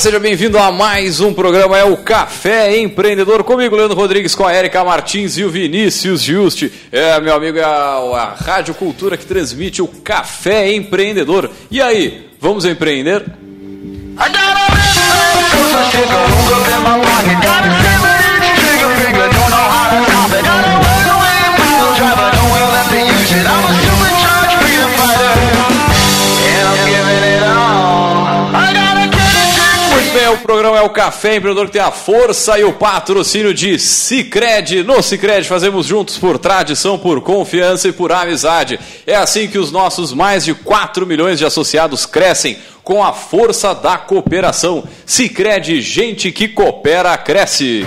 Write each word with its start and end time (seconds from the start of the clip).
Seja 0.00 0.18
bem-vindo 0.18 0.58
a 0.58 0.72
mais 0.72 1.20
um 1.20 1.32
programa, 1.32 1.78
é 1.78 1.84
o 1.84 1.96
Café 1.96 2.76
Empreendedor, 2.76 3.44
comigo, 3.44 3.76
Leandro 3.76 3.96
Rodrigues, 3.96 4.34
com 4.34 4.44
a 4.44 4.52
Erika 4.52 4.84
Martins 4.84 5.38
e 5.38 5.44
o 5.44 5.50
Vinícius 5.50 6.20
Juste. 6.20 6.70
É, 6.92 7.18
meu 7.20 7.34
amigo, 7.34 7.58
é 7.58 7.62
a, 7.62 7.68
a 7.68 8.34
Rádio 8.34 8.74
Cultura 8.74 9.16
que 9.16 9.24
transmite 9.24 9.80
o 9.80 9.86
Café 9.86 10.72
Empreendedor. 10.74 11.50
E 11.70 11.80
aí, 11.80 12.28
vamos 12.40 12.64
empreender? 12.64 13.24
Muito 17.70 17.83
o 30.84 30.90
Café 30.90 31.36
Empreendedor 31.36 31.66
que 31.66 31.72
tem 31.72 31.82
a 31.82 31.90
força 31.90 32.58
e 32.58 32.64
o 32.64 32.72
patrocínio 32.72 33.54
de 33.54 33.78
Cicred. 33.78 34.82
No 34.82 35.02
Cicred 35.02 35.48
fazemos 35.48 35.86
juntos 35.86 36.18
por 36.18 36.38
tradição, 36.38 36.98
por 36.98 37.20
confiança 37.22 37.88
e 37.88 37.92
por 37.92 38.12
amizade. 38.12 38.78
É 39.06 39.16
assim 39.16 39.48
que 39.48 39.58
os 39.58 39.72
nossos 39.72 40.12
mais 40.12 40.44
de 40.44 40.54
4 40.54 41.06
milhões 41.06 41.38
de 41.38 41.44
associados 41.44 42.04
crescem 42.04 42.58
com 42.82 43.02
a 43.02 43.12
força 43.12 43.74
da 43.74 43.96
cooperação. 43.96 44.84
Cicred, 45.06 45.80
gente 45.80 46.30
que 46.30 46.48
coopera, 46.48 47.16
cresce. 47.16 47.84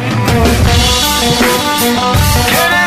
É, 2.52 2.87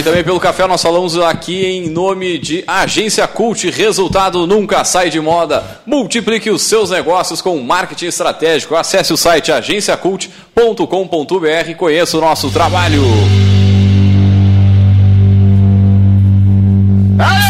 e 0.00 0.02
também 0.02 0.24
pelo 0.24 0.40
café 0.40 0.66
nós 0.66 0.80
falamos 0.80 1.18
aqui 1.18 1.66
em 1.66 1.90
nome 1.90 2.38
de 2.38 2.64
Agência 2.66 3.28
Cult, 3.28 3.68
resultado 3.68 4.46
nunca 4.46 4.82
sai 4.82 5.10
de 5.10 5.20
moda. 5.20 5.62
Multiplique 5.84 6.50
os 6.50 6.62
seus 6.62 6.88
negócios 6.88 7.42
com 7.42 7.60
marketing 7.60 8.06
estratégico. 8.06 8.74
Acesse 8.74 9.12
o 9.12 9.16
site 9.16 9.52
agenciacult.com.br 9.52 11.68
e 11.68 11.74
conheça 11.74 12.16
o 12.16 12.20
nosso 12.22 12.50
trabalho. 12.50 13.02
É, 17.18 17.49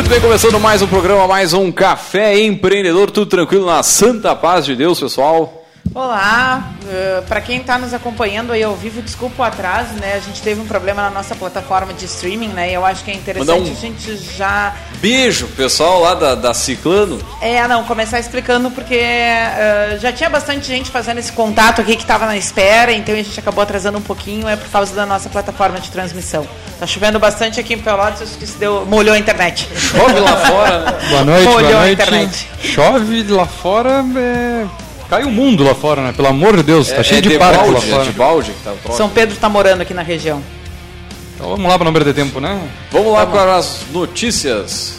Muito 0.00 0.08
bem, 0.08 0.20
começando 0.22 0.58
mais 0.58 0.80
um 0.80 0.86
programa, 0.86 1.26
mais 1.26 1.52
um 1.52 1.70
Café 1.70 2.40
Empreendedor, 2.40 3.10
tudo 3.10 3.28
tranquilo 3.28 3.66
na 3.66 3.82
santa 3.82 4.34
paz 4.34 4.64
de 4.64 4.74
Deus, 4.74 4.98
pessoal. 4.98 5.59
Olá, 5.92 6.72
uh, 6.84 7.22
para 7.26 7.40
quem 7.40 7.58
está 7.58 7.76
nos 7.76 7.92
acompanhando 7.92 8.52
aí 8.52 8.62
ao 8.62 8.76
vivo, 8.76 9.02
desculpa 9.02 9.42
o 9.42 9.44
atraso, 9.44 9.94
né? 9.94 10.14
A 10.14 10.20
gente 10.20 10.40
teve 10.40 10.60
um 10.60 10.66
problema 10.66 11.02
na 11.02 11.10
nossa 11.10 11.34
plataforma 11.34 11.92
de 11.92 12.04
streaming, 12.04 12.48
né? 12.48 12.70
E 12.70 12.74
eu 12.74 12.84
acho 12.84 13.02
que 13.02 13.10
é 13.10 13.14
interessante 13.14 13.70
um 13.70 13.72
a 13.72 13.74
gente 13.74 14.16
já. 14.36 14.72
Beijo, 15.00 15.48
pessoal 15.48 16.00
lá 16.00 16.14
da, 16.14 16.34
da 16.36 16.54
Ciclano. 16.54 17.20
É, 17.42 17.66
não, 17.66 17.82
começar 17.84 18.20
explicando 18.20 18.70
porque 18.70 18.94
uh, 18.94 19.98
já 19.98 20.12
tinha 20.12 20.30
bastante 20.30 20.66
gente 20.66 20.90
fazendo 20.90 21.18
esse 21.18 21.32
contato 21.32 21.80
aqui 21.80 21.96
que 21.96 22.02
estava 22.02 22.24
na 22.24 22.36
espera, 22.36 22.92
então 22.92 23.12
a 23.12 23.18
gente 23.18 23.40
acabou 23.40 23.62
atrasando 23.62 23.98
um 23.98 24.02
pouquinho, 24.02 24.46
é 24.48 24.54
por 24.54 24.68
causa 24.68 24.94
da 24.94 25.04
nossa 25.04 25.28
plataforma 25.28 25.80
de 25.80 25.90
transmissão. 25.90 26.46
Tá 26.78 26.86
chovendo 26.86 27.18
bastante 27.18 27.58
aqui 27.58 27.74
em 27.74 27.78
Pelotas, 27.78 28.22
acho 28.22 28.38
que 28.38 28.46
se 28.46 28.58
deu, 28.58 28.86
molhou 28.86 29.14
a 29.14 29.18
internet. 29.18 29.68
Chove 29.76 30.20
lá 30.20 30.36
fora, 30.36 30.78
né? 30.78 30.98
Boa 31.10 31.24
noite, 31.24 31.44
Molhou 31.46 31.62
boa 31.62 31.82
a 31.82 31.86
noite. 31.86 31.92
internet. 32.02 32.48
Chove 32.62 33.22
lá 33.24 33.46
fora, 33.46 34.04
é... 34.16 34.89
cai 35.10 35.24
o 35.24 35.30
mundo 35.30 35.62
lá 35.64 35.74
fora, 35.74 36.02
né? 36.02 36.12
Pelo 36.12 36.28
amor 36.28 36.56
de 36.56 36.62
Deus, 36.62 36.88
tá 36.90 37.02
cheio 37.02 37.20
de, 37.20 37.36
parque 37.36 37.56
lá 37.58 37.64
balde, 37.72 37.86
é 37.86 37.90
fora. 37.90 38.04
de 38.04 38.12
balde 38.12 38.52
que 38.52 38.60
tá 38.64 38.72
o 38.72 38.76
troço. 38.76 38.96
São 38.96 39.08
Pedro 39.10 39.34
está 39.34 39.48
morando 39.48 39.80
aqui 39.82 39.92
na 39.92 40.02
região. 40.02 40.40
Então 41.34 41.50
vamos 41.50 41.66
lá 41.68 41.76
para 41.76 41.84
não 41.84 41.92
perder 41.92 42.14
tempo, 42.14 42.40
né? 42.40 42.60
Vamos 42.92 43.12
lá 43.12 43.26
para 43.26 43.56
as 43.56 43.84
notícias. 43.92 44.98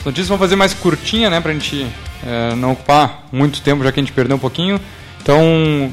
As 0.00 0.04
notícias 0.06 0.28
vão 0.28 0.38
fazer 0.38 0.56
mais 0.56 0.72
curtinha, 0.72 1.28
né? 1.28 1.40
Pra 1.40 1.52
gente 1.52 1.86
é, 2.26 2.54
não 2.54 2.72
ocupar 2.72 3.26
muito 3.30 3.60
tempo, 3.60 3.84
já 3.84 3.92
que 3.92 4.00
a 4.00 4.02
gente 4.02 4.12
perdeu 4.12 4.36
um 4.36 4.40
pouquinho. 4.40 4.80
Então, 5.20 5.92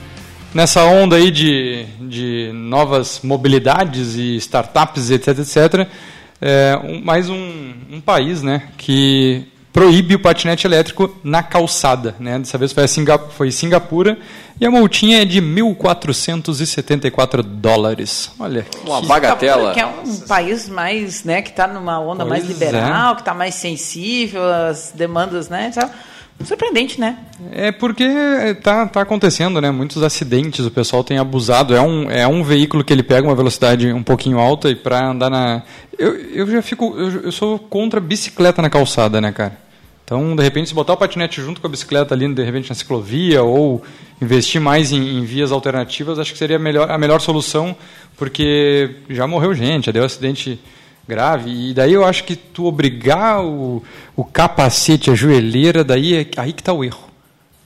nessa 0.53 0.83
onda 0.85 1.17
aí 1.17 1.29
de, 1.29 1.85
de 1.99 2.51
novas 2.53 3.19
mobilidades 3.23 4.15
e 4.15 4.35
startups, 4.37 5.09
etc, 5.11 5.39
etc, 5.39 5.87
é, 6.41 6.79
um- 6.83 7.03
mais 7.03 7.29
um, 7.29 7.73
um 7.91 7.99
país, 7.99 8.41
né? 8.43 8.63
Que 8.77 9.45
proíbe 9.75 10.15
o 10.15 10.19
patinete 10.19 10.65
elétrico 10.65 11.13
na 11.21 11.43
calçada, 11.43 12.15
né? 12.17 12.39
Dessa 12.39 12.57
vez 12.57 12.71
foi, 12.71 12.85
a 12.85 12.87
Singa, 12.87 13.19
foi 13.19 13.51
Singapura 13.51 14.17
e 14.59 14.65
a 14.65 14.71
multinha 14.71 15.21
é 15.21 15.25
de 15.25 15.39
1.474 15.41 17.43
dólares. 17.43 18.31
Olha, 18.39 18.65
Uma 18.85 19.01
bagatela. 19.01 19.73
Que 19.73 19.81
é 19.81 19.85
um 19.85 20.19
país 20.19 20.69
mais, 20.69 21.25
né, 21.25 21.41
que 21.41 21.49
está 21.49 21.67
numa 21.67 21.99
onda 21.99 22.23
mais 22.23 22.45
Pois 22.45 22.57
liberal, 22.57 23.15
que 23.15 23.21
está 23.21 23.33
mais 23.33 23.55
sensível 23.55 24.49
às 24.49 24.93
demandas, 24.95 25.49
né? 25.49 25.69
Então, 25.69 25.89
surpreendente, 26.45 26.97
né? 26.97 27.17
É 27.51 27.73
porque 27.73 28.07
tá, 28.63 28.87
tá 28.87 29.01
acontecendo, 29.01 29.59
né? 29.59 29.71
Muitos 29.71 30.01
acidentes, 30.01 30.65
o 30.65 30.71
pessoal 30.71 31.03
tem 31.03 31.17
abusado. 31.17 31.75
É 31.75 31.81
um, 31.81 32.09
é 32.09 32.25
um 32.25 32.45
veículo 32.45 32.81
que 32.81 32.93
ele 32.93 33.03
pega 33.03 33.27
uma 33.27 33.35
velocidade 33.35 33.91
um 33.91 34.03
pouquinho 34.03 34.39
alta 34.39 34.69
e 34.69 34.75
para 34.75 35.09
andar 35.09 35.29
na. 35.29 35.63
Eu, 35.99 36.15
eu 36.15 36.49
já 36.49 36.61
fico. 36.61 36.95
Eu, 36.97 37.23
eu 37.23 37.31
sou 37.33 37.59
contra 37.59 37.99
bicicleta 37.99 38.61
na 38.61 38.69
calçada, 38.69 39.19
né, 39.19 39.33
cara? 39.33 39.64
Então, 40.05 40.35
de 40.35 40.43
repente, 40.43 40.69
se 40.69 40.75
botar 40.75 40.93
o 40.93 40.97
patinete 40.97 41.41
junto 41.41 41.59
com 41.59 41.65
a 41.65 41.69
bicicleta 41.69 42.13
ali, 42.13 42.31
de 42.31 42.43
repente, 42.43 42.69
na 42.69 42.75
ciclovia, 42.75 43.41
ou 43.41 43.81
investir 44.21 44.61
mais 44.61 44.91
em, 44.91 45.17
em 45.17 45.25
vias 45.25 45.51
alternativas, 45.51 46.19
acho 46.19 46.31
que 46.31 46.37
seria 46.37 46.57
a 46.57 46.59
melhor, 46.59 46.91
a 46.91 46.97
melhor 46.97 47.19
solução, 47.19 47.75
porque 48.15 48.97
já 49.09 49.25
morreu 49.25 49.53
gente, 49.55 49.87
já 49.87 49.91
deu 49.91 50.05
acidente 50.05 50.59
grave. 51.07 51.69
E 51.69 51.73
daí 51.73 51.91
eu 51.91 52.05
acho 52.05 52.23
que 52.23 52.35
tu 52.35 52.65
obrigar 52.65 53.43
o, 53.43 53.83
o 54.15 54.23
capacete, 54.23 55.09
a 55.09 55.15
joelheira, 55.15 55.83
daí 55.83 56.13
é 56.13 56.27
aí 56.37 56.53
que 56.53 56.61
está 56.61 56.71
o 56.71 56.83
erro. 56.83 57.05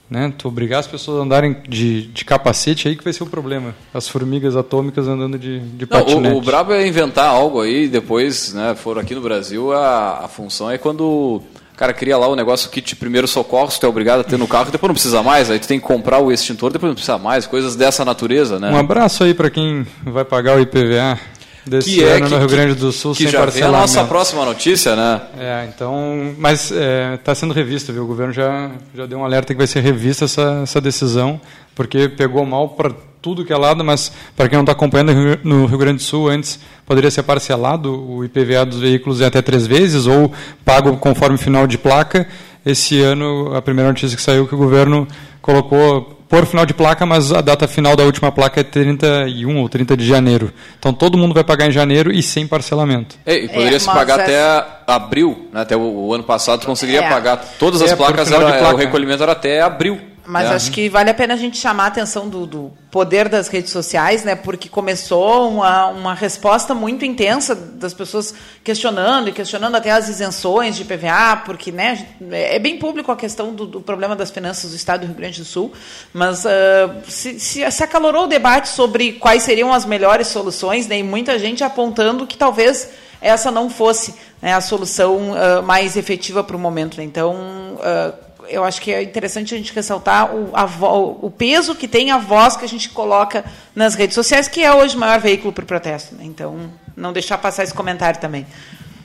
Né? 0.08 0.32
Tu 0.36 0.48
obrigar 0.48 0.80
as 0.80 0.86
pessoas 0.86 1.20
a 1.20 1.22
andarem 1.22 1.56
de, 1.68 2.06
de 2.06 2.24
capacete, 2.24 2.88
aí 2.88 2.96
que 2.96 3.04
vai 3.04 3.12
ser 3.12 3.22
o 3.22 3.26
problema. 3.26 3.76
As 3.92 4.08
formigas 4.08 4.56
atômicas 4.56 5.06
andando 5.06 5.38
de, 5.38 5.60
de 5.60 5.82
Não, 5.82 5.88
patinete. 5.88 6.34
o, 6.34 6.38
o 6.38 6.42
brabo 6.42 6.72
é 6.72 6.86
inventar 6.86 7.26
algo 7.26 7.60
aí, 7.60 7.86
depois, 7.86 8.52
né, 8.54 8.74
foram 8.74 9.02
aqui 9.02 9.14
no 9.14 9.20
Brasil, 9.20 9.72
a, 9.72 10.24
a 10.24 10.28
função 10.28 10.68
é 10.68 10.78
quando 10.78 11.42
cara 11.80 11.94
cria 11.94 12.18
lá 12.18 12.28
o 12.28 12.36
negócio 12.36 12.68
kit 12.68 12.90
de 12.90 12.94
primeiro 12.96 13.26
socorro, 13.26 13.72
tu 13.80 13.86
é 13.86 13.88
obrigado 13.88 14.20
a 14.20 14.24
ter 14.24 14.36
no 14.36 14.46
carro, 14.46 14.68
e 14.68 14.70
depois 14.70 14.86
não 14.86 14.94
precisa 14.94 15.22
mais, 15.22 15.50
aí 15.50 15.58
tu 15.58 15.66
tem 15.66 15.80
que 15.80 15.86
comprar 15.86 16.18
o 16.18 16.30
extintor, 16.30 16.70
depois 16.70 16.90
não 16.90 16.94
precisa 16.94 17.16
mais, 17.16 17.46
coisas 17.46 17.74
dessa 17.74 18.04
natureza, 18.04 18.60
né? 18.60 18.70
Um 18.70 18.76
abraço 18.76 19.24
aí 19.24 19.32
para 19.32 19.48
quem 19.48 19.86
vai 20.04 20.22
pagar 20.22 20.58
o 20.58 20.60
IPVA 20.60 21.18
desse 21.66 21.90
que 21.90 22.04
é 22.04 22.16
ano 22.16 22.26
que, 22.26 22.32
no 22.32 22.38
Rio 22.38 22.48
Grande 22.48 22.74
do 22.74 22.92
Sul 22.92 23.12
que 23.12 23.22
sem 23.22 23.32
já 23.32 23.38
vem 23.38 23.40
a 23.40 23.44
parcelamento. 23.46 23.80
nossa 23.80 24.04
próxima 24.04 24.44
notícia, 24.44 24.94
né? 24.94 25.22
É, 25.38 25.68
então, 25.74 26.34
mas 26.36 26.70
está 27.14 27.34
sendo 27.34 27.54
revista, 27.54 27.94
viu? 27.94 28.04
O 28.04 28.06
governo 28.06 28.34
já, 28.34 28.70
já 28.94 29.06
deu 29.06 29.18
um 29.18 29.24
alerta 29.24 29.54
que 29.54 29.58
vai 29.58 29.66
ser 29.66 29.80
revista 29.80 30.26
essa, 30.26 30.60
essa 30.62 30.82
decisão, 30.82 31.40
porque 31.74 32.10
pegou 32.10 32.44
mal 32.44 32.68
para 32.68 32.92
tudo 33.22 33.44
que 33.44 33.52
é 33.52 33.56
lado, 33.56 33.84
mas 33.84 34.10
para 34.36 34.48
quem 34.48 34.56
não 34.56 34.62
está 34.62 34.72
acompanhando 34.72 35.12
no 35.44 35.66
Rio- 35.66 35.78
Grande 35.78 35.98
do 35.98 36.02
Sul, 36.02 36.28
antes 36.28 36.58
poderia 36.86 37.10
ser 37.10 37.22
parcelado 37.22 37.92
o 37.94 38.24
IPVA 38.24 38.64
dos 38.64 38.80
veículos 38.80 39.20
em 39.20 39.24
até 39.24 39.40
três 39.42 39.66
vezes, 39.66 40.06
ou 40.06 40.32
pago 40.64 40.96
conforme 40.96 41.36
final 41.38 41.66
de 41.66 41.76
placa. 41.78 42.26
Esse 42.64 43.00
ano, 43.00 43.54
a 43.54 43.62
primeira 43.62 43.88
notícia 43.90 44.16
que 44.16 44.22
saiu 44.22 44.44
é 44.44 44.46
que 44.46 44.54
o 44.54 44.58
governo 44.58 45.06
colocou 45.40 46.16
por 46.28 46.46
final 46.46 46.64
de 46.64 46.72
placa, 46.72 47.04
mas 47.04 47.32
a 47.32 47.40
data 47.40 47.66
final 47.66 47.96
da 47.96 48.04
última 48.04 48.30
placa 48.30 48.60
é 48.60 48.62
31 48.62 49.56
ou 49.58 49.68
30 49.68 49.96
de 49.96 50.06
janeiro. 50.06 50.52
Então 50.78 50.92
todo 50.92 51.18
mundo 51.18 51.34
vai 51.34 51.42
pagar 51.42 51.66
em 51.66 51.72
janeiro 51.72 52.12
e 52.12 52.22
sem 52.22 52.46
parcelamento. 52.46 53.16
É, 53.26 53.36
e 53.36 53.48
poderia 53.48 53.76
É, 53.76 53.78
se 53.80 53.86
pagar 53.86 54.20
essa- 54.20 54.58
até 54.58 54.66
abril, 54.86 55.48
né? 55.52 55.62
até 55.62 55.76
o, 55.76 55.80
o 55.80 56.14
ano 56.14 56.22
passado 56.22 56.60
tu 56.60 56.66
conseguiria 56.66 57.02
É. 57.04 57.08
pagar 57.08 57.36
todas 57.58 57.82
as 57.82 57.90
É, 57.92 57.96
placas, 57.96 58.30
era- 58.30 58.58
placa. 58.58 58.74
o 58.74 58.76
recolhimento 58.76 59.22
era 59.22 59.32
até 59.32 59.60
abril. 59.60 59.98
Mas 60.30 60.48
né? 60.48 60.54
acho 60.54 60.70
que 60.70 60.88
vale 60.88 61.10
a 61.10 61.14
pena 61.14 61.34
a 61.34 61.36
gente 61.36 61.58
chamar 61.58 61.84
a 61.84 61.86
atenção 61.88 62.28
do, 62.28 62.46
do 62.46 62.72
poder 62.88 63.28
das 63.28 63.48
redes 63.48 63.72
sociais, 63.72 64.22
né? 64.22 64.36
Porque 64.36 64.68
começou 64.68 65.50
uma, 65.50 65.88
uma 65.88 66.14
resposta 66.14 66.72
muito 66.72 67.04
intensa 67.04 67.52
das 67.54 67.92
pessoas 67.92 68.32
questionando 68.62 69.28
e 69.28 69.32
questionando 69.32 69.74
até 69.74 69.90
as 69.90 70.08
isenções 70.08 70.76
de 70.76 70.84
PVA, 70.84 71.42
porque 71.44 71.72
né, 71.72 72.06
é 72.30 72.60
bem 72.60 72.78
público 72.78 73.10
a 73.10 73.16
questão 73.16 73.52
do, 73.52 73.66
do 73.66 73.80
problema 73.80 74.14
das 74.14 74.30
finanças 74.30 74.70
do 74.70 74.76
Estado 74.76 75.00
do 75.00 75.06
Rio 75.06 75.16
Grande 75.16 75.40
do 75.40 75.44
Sul. 75.44 75.72
Mas 76.12 76.46
ah, 76.46 76.94
se, 77.08 77.40
se, 77.40 77.68
se 77.68 77.82
acalorou 77.82 78.24
o 78.24 78.28
debate 78.28 78.68
sobre 78.68 79.14
quais 79.14 79.42
seriam 79.42 79.72
as 79.72 79.84
melhores 79.84 80.28
soluções, 80.28 80.86
né? 80.86 80.98
E 80.98 81.02
muita 81.02 81.40
gente 81.40 81.64
apontando 81.64 82.24
que 82.24 82.36
talvez 82.36 82.88
essa 83.20 83.50
não 83.50 83.68
fosse 83.68 84.14
né, 84.40 84.54
a 84.54 84.60
solução 84.60 85.34
ah, 85.34 85.60
mais 85.60 85.96
efetiva 85.96 86.44
para 86.44 86.56
o 86.56 86.58
momento. 86.58 86.98
né? 86.98 87.02
Então, 87.02 87.78
ah, 87.82 88.29
eu 88.50 88.64
acho 88.64 88.80
que 88.80 88.92
é 88.92 89.02
interessante 89.02 89.54
a 89.54 89.58
gente 89.58 89.72
ressaltar 89.72 90.34
o, 90.34 90.50
a, 90.52 90.64
o 90.64 91.30
peso 91.30 91.74
que 91.74 91.88
tem 91.88 92.10
a 92.10 92.18
voz 92.18 92.56
que 92.56 92.64
a 92.64 92.68
gente 92.68 92.88
coloca 92.90 93.44
nas 93.74 93.94
redes 93.94 94.14
sociais, 94.14 94.48
que 94.48 94.62
é 94.62 94.72
hoje 94.72 94.96
o 94.96 94.98
maior 94.98 95.20
veículo 95.20 95.52
para 95.52 95.62
o 95.62 95.66
protesto. 95.66 96.14
Né? 96.14 96.24
Então, 96.24 96.70
não 96.96 97.12
deixar 97.12 97.38
passar 97.38 97.64
esse 97.64 97.74
comentário 97.74 98.20
também. 98.20 98.46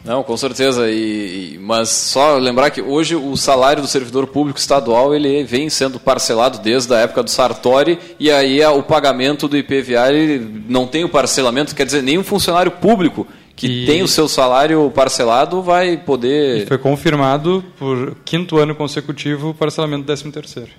Não, 0.06 0.24
com 0.24 0.38
certeza. 0.38 0.88
E, 0.90 1.58
mas 1.60 1.90
só 1.90 2.38
lembrar 2.38 2.70
que 2.70 2.80
hoje 2.80 3.16
o 3.16 3.36
salário 3.36 3.82
do 3.82 3.88
servidor 3.88 4.28
público 4.28 4.60
estadual 4.60 5.16
ele 5.16 5.44
vem 5.44 5.68
sendo 5.68 6.00
parcelado 6.00 6.60
desde 6.60 6.94
a 6.94 7.00
época 7.00 7.24
do 7.24 7.30
Sartori 7.30 7.98
e 8.20 8.30
aí 8.30 8.64
o 8.66 8.84
pagamento 8.84 9.48
do 9.48 9.58
IPVA 9.58 10.14
ele 10.14 10.64
não 10.70 10.86
tem 10.86 11.04
o 11.04 11.10
parcelamento, 11.10 11.74
quer 11.74 11.86
dizer, 11.86 12.04
nenhum 12.04 12.24
funcionário 12.24 12.72
público 12.72 13.26
que 13.56 13.68
e... 13.68 13.86
tem 13.86 14.04
o 14.04 14.08
seu 14.08 14.28
salário 14.28 14.92
parcelado 14.94 15.62
vai 15.62 15.98
poder. 15.98 16.64
E 16.64 16.66
foi 16.66 16.78
confirmado 16.78 17.64
por 17.78 18.16
quinto 18.26 18.58
ano 18.58 18.76
consecutivo 18.76 19.50
o 19.50 19.54
parcelamento 19.54 20.04
do 20.04 20.08
13 20.08 20.32
terceiro. 20.32 20.72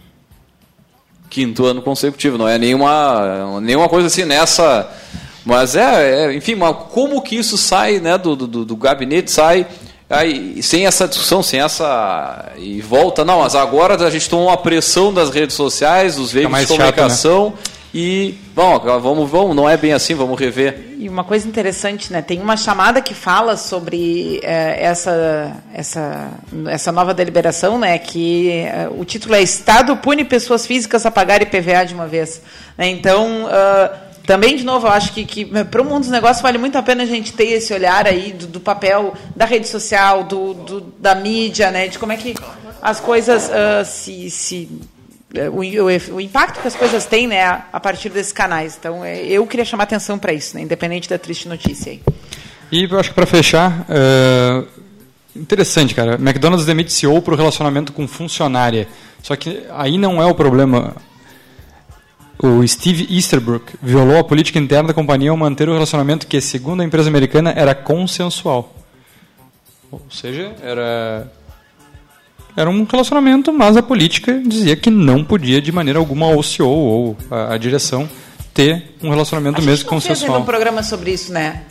Quinto 1.31 1.67
ano 1.67 1.82
consecutivo, 1.82 2.38
não 2.38 2.49
é 2.49 2.56
nenhuma, 2.56 3.61
nenhuma 3.61 3.88
coisa 3.88 4.06
assim 4.06 4.25
nessa 4.25 4.88
mas 5.46 5.76
é, 5.76 6.25
é 6.25 6.34
enfim, 6.34 6.56
mas 6.56 6.76
como 6.90 7.23
que 7.23 7.37
isso 7.37 7.56
sai 7.56 8.00
né, 8.00 8.19
do, 8.19 8.34
do, 8.34 8.64
do 8.64 8.76
gabinete, 8.76 9.31
sai 9.31 9.64
aí, 10.11 10.61
sem 10.61 10.87
essa 10.87 11.06
discussão, 11.06 11.40
sem 11.40 11.61
essa. 11.61 12.52
E 12.58 12.81
volta, 12.81 13.25
não, 13.25 13.38
mas 13.38 13.55
agora 13.55 13.94
a 13.94 14.11
gente 14.11 14.28
tomou 14.28 14.49
uma 14.49 14.56
pressão 14.56 15.14
das 15.14 15.31
redes 15.31 15.55
sociais, 15.55 16.17
dos 16.17 16.32
veículos 16.32 16.62
de 16.62 16.67
comunicação. 16.67 17.50
Chato, 17.50 17.69
né? 17.69 17.75
E 17.98 18.34
bom, 18.54 18.78
vamos, 18.78 19.31
vamos, 19.31 19.56
não 19.56 19.66
é 19.66 19.75
bem 19.75 19.94
assim, 19.94 20.14
vamos 20.14 20.38
rever. 20.38 20.96
E 20.98 21.08
uma 21.08 21.25
coisa 21.25 21.48
interessante, 21.48 22.12
né? 22.12 22.20
Tem 22.20 22.38
uma 22.38 22.54
chamada 22.54 23.00
que 23.00 23.14
fala 23.14 23.56
sobre 23.56 24.38
é, 24.43 24.84
essa, 24.84 25.56
essa, 25.72 26.31
essa 26.66 26.93
nova 26.93 27.14
deliberação, 27.14 27.78
né? 27.78 27.98
Que 27.98 28.50
é, 28.50 28.87
o 28.94 29.02
título 29.02 29.34
é 29.34 29.40
Estado 29.40 29.96
pune 29.96 30.26
pessoas 30.26 30.66
físicas 30.66 31.06
a 31.06 31.10
pagar 31.10 31.40
IPVA 31.40 31.87
de 31.87 31.94
uma 31.94 32.06
vez. 32.06 32.43
Né? 32.76 32.90
Então. 32.90 33.46
Uh, 33.46 34.06
também, 34.26 34.56
de 34.56 34.64
novo, 34.64 34.88
eu 34.88 34.90
acho 34.90 35.12
que, 35.12 35.25
que 35.25 35.44
para 35.44 35.81
o 35.81 35.84
mundo 35.84 36.00
dos 36.00 36.10
negócios 36.10 36.42
vale 36.42 36.58
muito 36.58 36.76
a 36.76 36.82
pena 36.82 37.04
a 37.04 37.06
gente 37.06 37.32
ter 37.32 37.44
esse 37.44 37.72
olhar 37.72 38.08
aí 38.08 38.32
do, 38.32 38.49
do 38.49 38.58
papel 38.58 39.14
da 39.37 39.44
rede 39.44 39.69
social, 39.69 40.25
do, 40.25 40.52
do, 40.52 40.81
da 40.81 41.14
mídia, 41.14 41.70
né, 41.70 41.87
de 41.87 41.96
como 41.96 42.10
é 42.10 42.16
que 42.16 42.34
as 42.82 42.99
coisas 42.99 43.49
uh, 43.49 43.84
se, 43.84 44.28
se 44.28 44.69
o, 45.52 45.61
o, 45.61 46.17
o, 46.17 46.20
impacto 46.20 46.61
que 46.61 46.69
as 46.69 46.76
coisas 46.76 47.05
têm 47.06 47.26
né, 47.26 47.44
a 47.73 47.81
partir 47.81 48.08
desses 48.08 48.32
canais. 48.32 48.76
Então, 48.78 49.05
é, 49.05 49.25
eu 49.25 49.46
queria 49.46 49.64
chamar 49.64 49.84
atenção 49.84 50.19
para 50.19 50.32
isso, 50.32 50.56
né, 50.56 50.62
independente 50.62 51.08
da 51.08 51.19
triste 51.19 51.49
notícia. 51.49 51.93
Aí. 51.93 52.02
E 52.70 52.84
eu 52.84 52.99
acho 52.99 53.11
que 53.11 53.14
para 53.14 53.26
fechar, 53.26 53.87
uh, 53.88 54.67
interessante, 55.34 55.94
cara. 55.94 56.14
McDonald's 56.14 56.67
demite 56.67 56.93
CEO 56.93 57.20
para 57.23 57.34
o 57.34 57.37
relacionamento 57.37 57.93
com 57.93 58.06
funcionária. 58.08 58.88
Só 59.23 59.34
que 59.37 59.64
aí 59.70 59.99
não 59.99 60.23
é 60.23 60.26
o 60.26 60.34
problema 60.34 60.94
o 62.38 62.67
Steve 62.67 63.06
Easterbrook 63.11 63.78
violou 63.82 64.19
a 64.19 64.25
política 64.25 64.58
interna 64.58 64.88
da 64.88 64.94
companhia 64.94 65.31
ao 65.31 65.37
manter 65.37 65.69
o 65.69 65.73
relacionamento 65.73 66.26
que, 66.26 66.38
segundo 66.40 66.82
a 66.82 66.84
empresa 66.84 67.08
americana, 67.08 67.52
era 67.56 67.75
consensual. 67.75 68.75
Ou 69.90 70.02
seja, 70.11 70.55
era 70.61 71.32
era 72.56 72.70
um 72.70 72.84
relacionamento, 72.84 73.52
mas 73.52 73.76
a 73.76 73.82
política 73.82 74.40
dizia 74.44 74.74
que 74.74 74.88
não 74.88 75.22
podia 75.22 75.60
de 75.60 75.70
maneira 75.70 75.98
alguma 75.98 76.28
o 76.28 76.42
CEO 76.42 76.68
ou 76.68 77.16
a, 77.30 77.54
a 77.54 77.58
direção 77.58 78.08
ter 78.54 78.96
um 79.02 79.10
relacionamento 79.10 79.60
a 79.60 79.64
mesmo 79.64 79.84
não 79.84 79.90
consensual. 79.90 80.30
Fez 80.32 80.42
um 80.42 80.44
programa 80.44 80.82
sobre 80.82 81.12
isso, 81.12 81.30
né? 81.30 81.62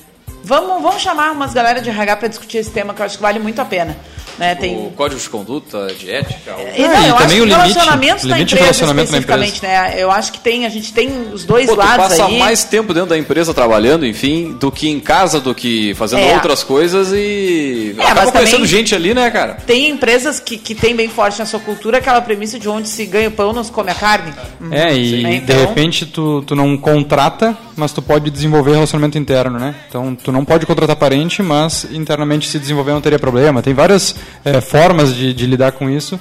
Vamos, 0.44 0.84
vamos 0.84 1.02
chamar 1.02 1.32
umas 1.32 1.54
galera 1.56 1.82
de 1.82 1.90
RH 1.90 2.16
para 2.18 2.28
discutir 2.28 2.60
esse 2.60 2.70
tema 2.70 2.94
que 2.94 3.02
eu 3.02 3.06
acho 3.08 3.18
que 3.18 3.24
vale 3.24 3.40
muito 3.40 3.60
a 3.60 3.66
pena. 3.66 3.98
Né? 4.38 4.56
Tem... 4.56 4.76
O 4.76 4.92
código 4.92 5.20
de 5.20 5.30
conduta, 5.30 5.88
de 5.98 6.12
ética. 6.12 6.56
O... 6.56 6.60
É, 6.60 6.88
não, 6.88 7.08
eu 7.08 7.16
também 7.16 7.24
acho 7.24 7.42
o 7.42 7.46
limite, 7.46 7.56
relacionamento 7.56 8.28
limite 8.28 8.44
empresa, 8.44 8.64
relacionamento 8.64 9.06
especificamente, 9.06 9.64
né? 9.64 9.96
Eu 9.98 10.12
acho 10.12 10.32
que 10.32 10.40
tem, 10.40 10.66
a 10.66 10.70
gente 10.70 10.94
tem 10.94 11.10
os 11.32 11.46
dois 11.46 11.68
Pô, 11.68 11.76
lados 11.76 12.10
passa 12.10 12.26
aí. 12.26 12.38
mais 12.38 12.64
tempo 12.64 12.94
dentro 12.94 13.10
da 13.10 13.18
empresa 13.18 13.54
trabalhando, 13.54 14.06
enfim, 14.06 14.54
do 14.60 14.72
que 14.72 14.90
em 14.90 15.00
casa, 15.00 15.40
do 15.40 15.56
que 15.56 15.94
fazendo 15.96 16.22
é. 16.22 16.34
outras 16.34 16.64
coisas 16.64 17.12
e 17.14 17.96
é, 17.98 18.02
acaba 18.04 18.32
conhecendo 18.32 18.66
gente 18.66 18.94
ali, 18.94 19.14
né, 19.14 19.30
cara? 19.32 19.54
Tem 19.66 19.90
empresas 19.90 20.40
que, 20.40 20.58
que 20.58 20.76
tem 20.76 20.96
bem 20.96 21.08
forte 21.08 21.40
na 21.40 21.46
sua 21.46 21.60
cultura 21.60 21.98
aquela 22.00 22.22
premissa 22.22 22.60
de 22.60 22.68
onde 22.68 22.90
se 22.90 23.06
ganha 23.06 23.30
o 23.30 23.32
pão, 23.32 23.54
não 23.54 23.64
se 23.64 23.72
come 23.72 23.92
a 23.92 23.96
carne. 23.96 24.34
É, 24.72 24.94
e 24.96 25.24
né? 25.24 25.36
então... 25.36 25.56
de 25.56 25.66
repente 25.66 26.06
tu, 26.06 26.42
tu 26.42 26.56
não 26.56 26.78
contrata, 26.78 27.58
mas 27.76 27.92
tu 27.92 28.02
pode 28.02 28.30
desenvolver 28.30 28.72
relacionamento 28.74 29.18
interno, 29.18 29.60
né? 29.60 29.76
Então 29.88 30.16
tu 30.16 30.32
não 30.32 30.44
pode 30.44 30.66
contratar 30.66 30.96
parente, 30.96 31.42
mas 31.42 31.86
internamente 31.92 32.48
se 32.48 32.60
desenvolver 32.60 32.92
não 32.92 33.02
teria 33.02 33.20
problema. 33.20 33.62
Tem 33.62 33.74
várias 33.74 34.16
é, 34.44 34.62
formas 34.62 35.14
de, 35.16 35.34
de 35.34 35.46
lidar 35.46 35.72
com 35.74 35.90
isso, 35.90 36.20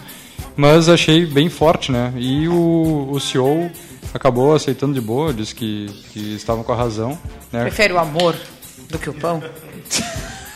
mas 0.57 0.89
achei 0.89 1.27
bem 1.27 1.49
forte, 1.49 1.91
né? 1.91 2.13
E 2.17 2.49
o, 2.49 3.09
o 3.11 3.21
CEO 3.21 3.71
acabou 4.13 4.55
aceitando 4.55 4.95
de 4.95 5.01
boa, 5.01 5.33
disse 5.33 5.55
que, 5.55 5.87
que 6.13 6.35
estavam 6.35 6.63
com 6.63 6.73
a 6.73 6.77
razão. 6.77 7.19
Né? 7.53 7.63
Prefere 7.63 7.93
o 7.93 7.99
amor 7.99 8.37
do 8.89 8.99
que 8.99 9.11
o 9.11 9.15
pão? 9.15 9.43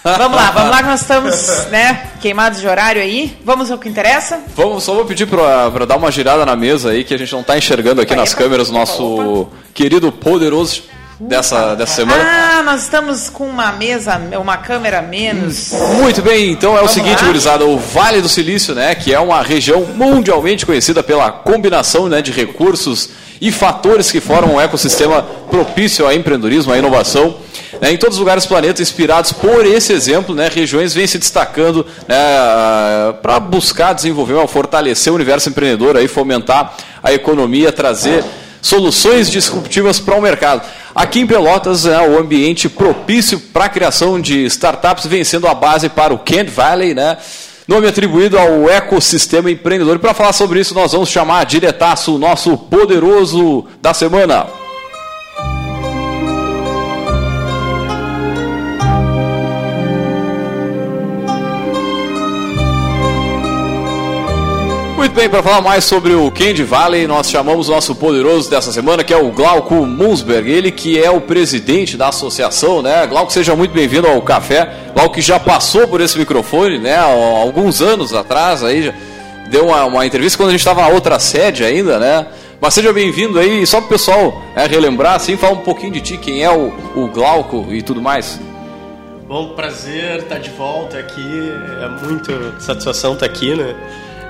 vamos 0.05 0.37
lá, 0.37 0.51
vamos 0.53 0.71
lá 0.71 0.79
que 0.79 0.89
nós 0.89 1.01
estamos 1.01 1.67
né, 1.71 2.13
queimados 2.21 2.61
de 2.61 2.69
horário 2.69 3.03
aí. 3.03 3.37
Vamos 3.45 3.71
ao 3.71 3.79
que 3.79 3.89
interessa? 3.89 4.41
Vamos, 4.55 4.85
só 4.85 4.95
vou 4.95 5.05
pedir 5.05 5.27
para 5.27 5.85
dar 5.85 5.97
uma 5.97 6.11
girada 6.11 6.47
na 6.47 6.55
mesa 6.55 6.91
aí, 6.91 7.03
que 7.03 7.13
a 7.13 7.19
gente 7.19 7.33
não 7.33 7.41
está 7.41 7.59
enxergando 7.59 8.01
aqui 8.01 8.15
Vai, 8.15 8.21
nas 8.21 8.35
câmeras 8.35 8.71
o 8.71 8.73
nosso 8.73 9.43
opa. 9.43 9.57
querido, 9.75 10.13
poderoso 10.13 10.83
dessa, 11.21 11.75
dessa 11.75 11.95
semana. 11.95 12.23
Ah, 12.23 12.63
nós 12.63 12.83
estamos 12.83 13.29
com 13.29 13.45
uma 13.45 13.73
mesa, 13.73 14.21
uma 14.41 14.57
câmera 14.57 15.03
menos. 15.03 15.73
Muito 16.01 16.23
bem, 16.23 16.51
então 16.51 16.73
é 16.73 16.77
Vamos 16.77 16.93
o 16.93 16.95
seguinte, 16.95 17.25
gurizada, 17.25 17.65
o 17.65 17.79
Vale 17.79 18.21
do 18.21 18.29
Silício, 18.29 18.75
né, 18.75 18.95
que 18.95 19.13
é 19.13 19.19
uma 19.19 19.43
região 19.43 19.85
mundialmente 19.85 20.65
conhecida 20.65 21.03
pela 21.03 21.31
combinação 21.31 22.09
né, 22.09 22.23
de 22.23 22.31
recursos 22.31 23.11
e 23.41 23.53
fatores 23.53 24.11
que 24.11 24.21
formam 24.21 24.57
um 24.57 24.61
ecossistema 24.61 25.23
propício 25.23 26.05
ao 26.05 26.13
empreendedorismo, 26.13 26.73
à 26.73 26.79
inovação. 26.79 27.37
Né, 27.81 27.93
em 27.93 27.97
todos 27.97 28.17
os 28.17 28.21
lugares 28.21 28.45
do 28.45 28.49
planeta, 28.49 28.83
inspirados 28.83 29.33
por 29.33 29.65
esse 29.65 29.93
exemplo, 29.93 30.35
né, 30.35 30.49
regiões 30.53 30.95
vêm 30.95 31.07
se 31.07 31.19
destacando 31.19 31.87
né, 32.09 32.17
para 33.23 33.39
buscar 33.39 33.93
desenvolver, 33.93 34.47
fortalecer 34.49 35.13
o 35.13 35.17
universo 35.17 35.49
empreendedor, 35.49 35.97
aí, 35.97 36.09
fomentar 36.09 36.75
a 37.03 37.13
economia, 37.13 37.71
trazer 37.71 38.25
soluções 38.61 39.31
disruptivas 39.31 39.99
para 40.01 40.17
o 40.17 40.23
mercado. 40.23 40.63
Aqui 40.95 41.21
em 41.21 41.27
Pelotas, 41.27 41.87
é 41.87 42.01
o 42.01 42.19
ambiente 42.19 42.69
propício 42.69 43.39
para 43.39 43.67
a 43.67 43.69
criação 43.69 44.21
de 44.21 44.45
startups, 44.47 45.07
vem 45.07 45.23
sendo 45.25 45.47
a 45.47 45.55
base 45.55 45.89
para 45.89 46.13
o 46.13 46.19
Kent 46.19 46.49
Valley, 46.51 46.95
né? 46.95 47.17
Nome 47.69 47.87
atribuído 47.87 48.39
ao 48.39 48.69
ecossistema 48.69 49.51
empreendedor. 49.51 49.97
E 49.97 49.99
para 49.99 50.15
falar 50.15 50.33
sobre 50.33 50.59
isso, 50.59 50.75
nós 50.75 50.93
vamos 50.93 51.11
chamar 51.11 51.45
diretaço 51.45 52.15
o 52.15 52.19
nosso 52.19 52.57
poderoso 52.57 53.67
da 53.83 53.93
semana. 53.93 54.47
Muito 65.09 65.21
bem, 65.21 65.29
para 65.31 65.43
falar 65.43 65.63
mais 65.63 65.87
sobre 65.87 66.13
o 66.13 66.31
Candy 66.31 66.63
Valley, 66.63 67.07
nós 67.07 67.31
chamamos 67.31 67.71
o 67.71 67.73
nosso 67.73 67.95
poderoso 67.95 68.51
dessa 68.51 68.71
semana, 68.71 69.03
que 69.03 69.15
é 69.15 69.17
o 69.17 69.31
Glauco 69.31 69.75
Munzberg, 69.87 70.51
ele 70.51 70.71
que 70.71 71.03
é 71.03 71.11
o 71.11 71.19
presidente 71.19 71.97
da 71.97 72.09
associação, 72.09 72.83
né? 72.83 73.07
Glauco, 73.07 73.33
seja 73.33 73.57
muito 73.57 73.73
bem-vindo 73.73 74.07
ao 74.07 74.21
café. 74.21 74.69
Glauco 74.95 75.15
que 75.15 75.23
já 75.23 75.41
passou 75.41 75.89
por 75.89 76.03
esse 76.03 76.19
microfone, 76.19 76.79
né? 76.79 76.99
Alguns 76.99 77.81
anos 77.81 78.13
atrás, 78.13 78.63
aí 78.63 78.93
deu 79.51 79.69
uma, 79.69 79.83
uma 79.87 80.05
entrevista 80.05 80.37
quando 80.37 80.51
a 80.51 80.53
gente 80.53 80.61
estava 80.61 80.83
na 80.83 80.89
outra 80.89 81.19
sede 81.19 81.65
ainda, 81.65 81.99
né? 81.99 82.27
Mas 82.61 82.75
seja 82.75 82.93
bem-vindo 82.93 83.39
aí, 83.39 83.67
só 83.67 83.79
para 83.79 83.87
o 83.87 83.89
pessoal 83.89 84.43
é, 84.55 84.67
relembrar, 84.67 85.15
assim, 85.15 85.39
falar 85.39 85.55
um 85.55 85.63
pouquinho 85.63 85.93
de 85.93 86.03
ti, 86.03 86.19
quem 86.19 86.45
é 86.45 86.51
o, 86.51 86.71
o 86.95 87.09
Glauco 87.09 87.69
e 87.71 87.81
tudo 87.81 88.03
mais. 88.03 88.39
Bom, 89.27 89.55
prazer 89.55 90.19
estar 90.19 90.39
de 90.39 90.51
volta 90.51 90.99
aqui, 90.99 91.51
é 91.83 92.07
muito 92.07 92.61
satisfação 92.61 93.15
estar 93.15 93.25
aqui, 93.25 93.55
né? 93.55 93.75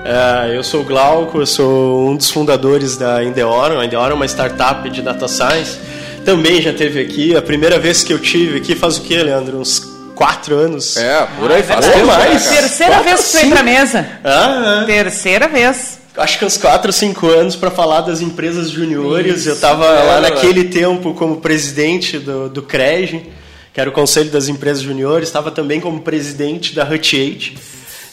É, 0.03 0.55
eu 0.55 0.63
sou 0.63 0.81
o 0.81 0.83
Glauco, 0.83 1.39
eu 1.39 1.45
sou 1.45 2.09
um 2.09 2.15
dos 2.15 2.29
fundadores 2.31 2.95
da 2.95 3.23
Indeorum. 3.23 3.79
A 3.79 3.85
Indeorum 3.85 4.11
é 4.11 4.13
uma 4.13 4.25
startup 4.25 4.89
de 4.89 5.01
data 5.01 5.27
science. 5.27 5.77
Também 6.23 6.61
já 6.61 6.73
teve 6.73 7.01
aqui. 7.01 7.35
A 7.35 7.41
primeira 7.41 7.77
vez 7.79 8.03
que 8.03 8.13
eu 8.13 8.19
tive 8.19 8.57
aqui 8.57 8.75
faz 8.75 8.97
o 8.97 9.01
que, 9.01 9.15
Leandro? 9.21 9.59
Uns 9.59 9.79
quatro 10.15 10.55
anos. 10.55 10.95
É, 10.95 11.27
por 11.37 11.51
aí 11.51 11.63
faz 11.63 11.85
tempo. 11.85 12.07
Mais. 12.07 12.47
Terceira 12.47 12.93
quatro, 12.93 13.09
vez 13.09 13.31
que 13.31 13.37
foi 13.39 13.49
pra 13.49 13.63
mesa. 13.63 14.07
Ah, 14.23 14.79
é. 14.83 14.85
Terceira 14.85 15.47
vez. 15.47 15.99
Acho 16.17 16.39
que 16.39 16.43
uns 16.43 16.57
4 16.57 16.89
ou 16.89 16.93
5 16.93 17.27
anos 17.27 17.55
para 17.55 17.71
falar 17.71 18.01
das 18.01 18.19
empresas 18.19 18.69
juniores. 18.69 19.41
Isso, 19.41 19.49
eu 19.49 19.53
estava 19.53 19.85
é, 19.85 20.03
lá 20.03 20.21
naquele 20.21 20.65
tempo 20.65 21.13
como 21.13 21.37
presidente 21.37 22.19
do, 22.19 22.49
do 22.49 22.61
CREG, 22.61 23.29
que 23.73 23.79
era 23.79 23.89
o 23.89 23.93
Conselho 23.93 24.29
das 24.29 24.49
Empresas 24.49 24.83
Juniores. 24.83 25.29
Estava 25.29 25.49
também 25.49 25.79
como 25.79 26.01
presidente 26.01 26.75
da 26.75 26.83
Hut 26.83 27.15
8 27.15 27.68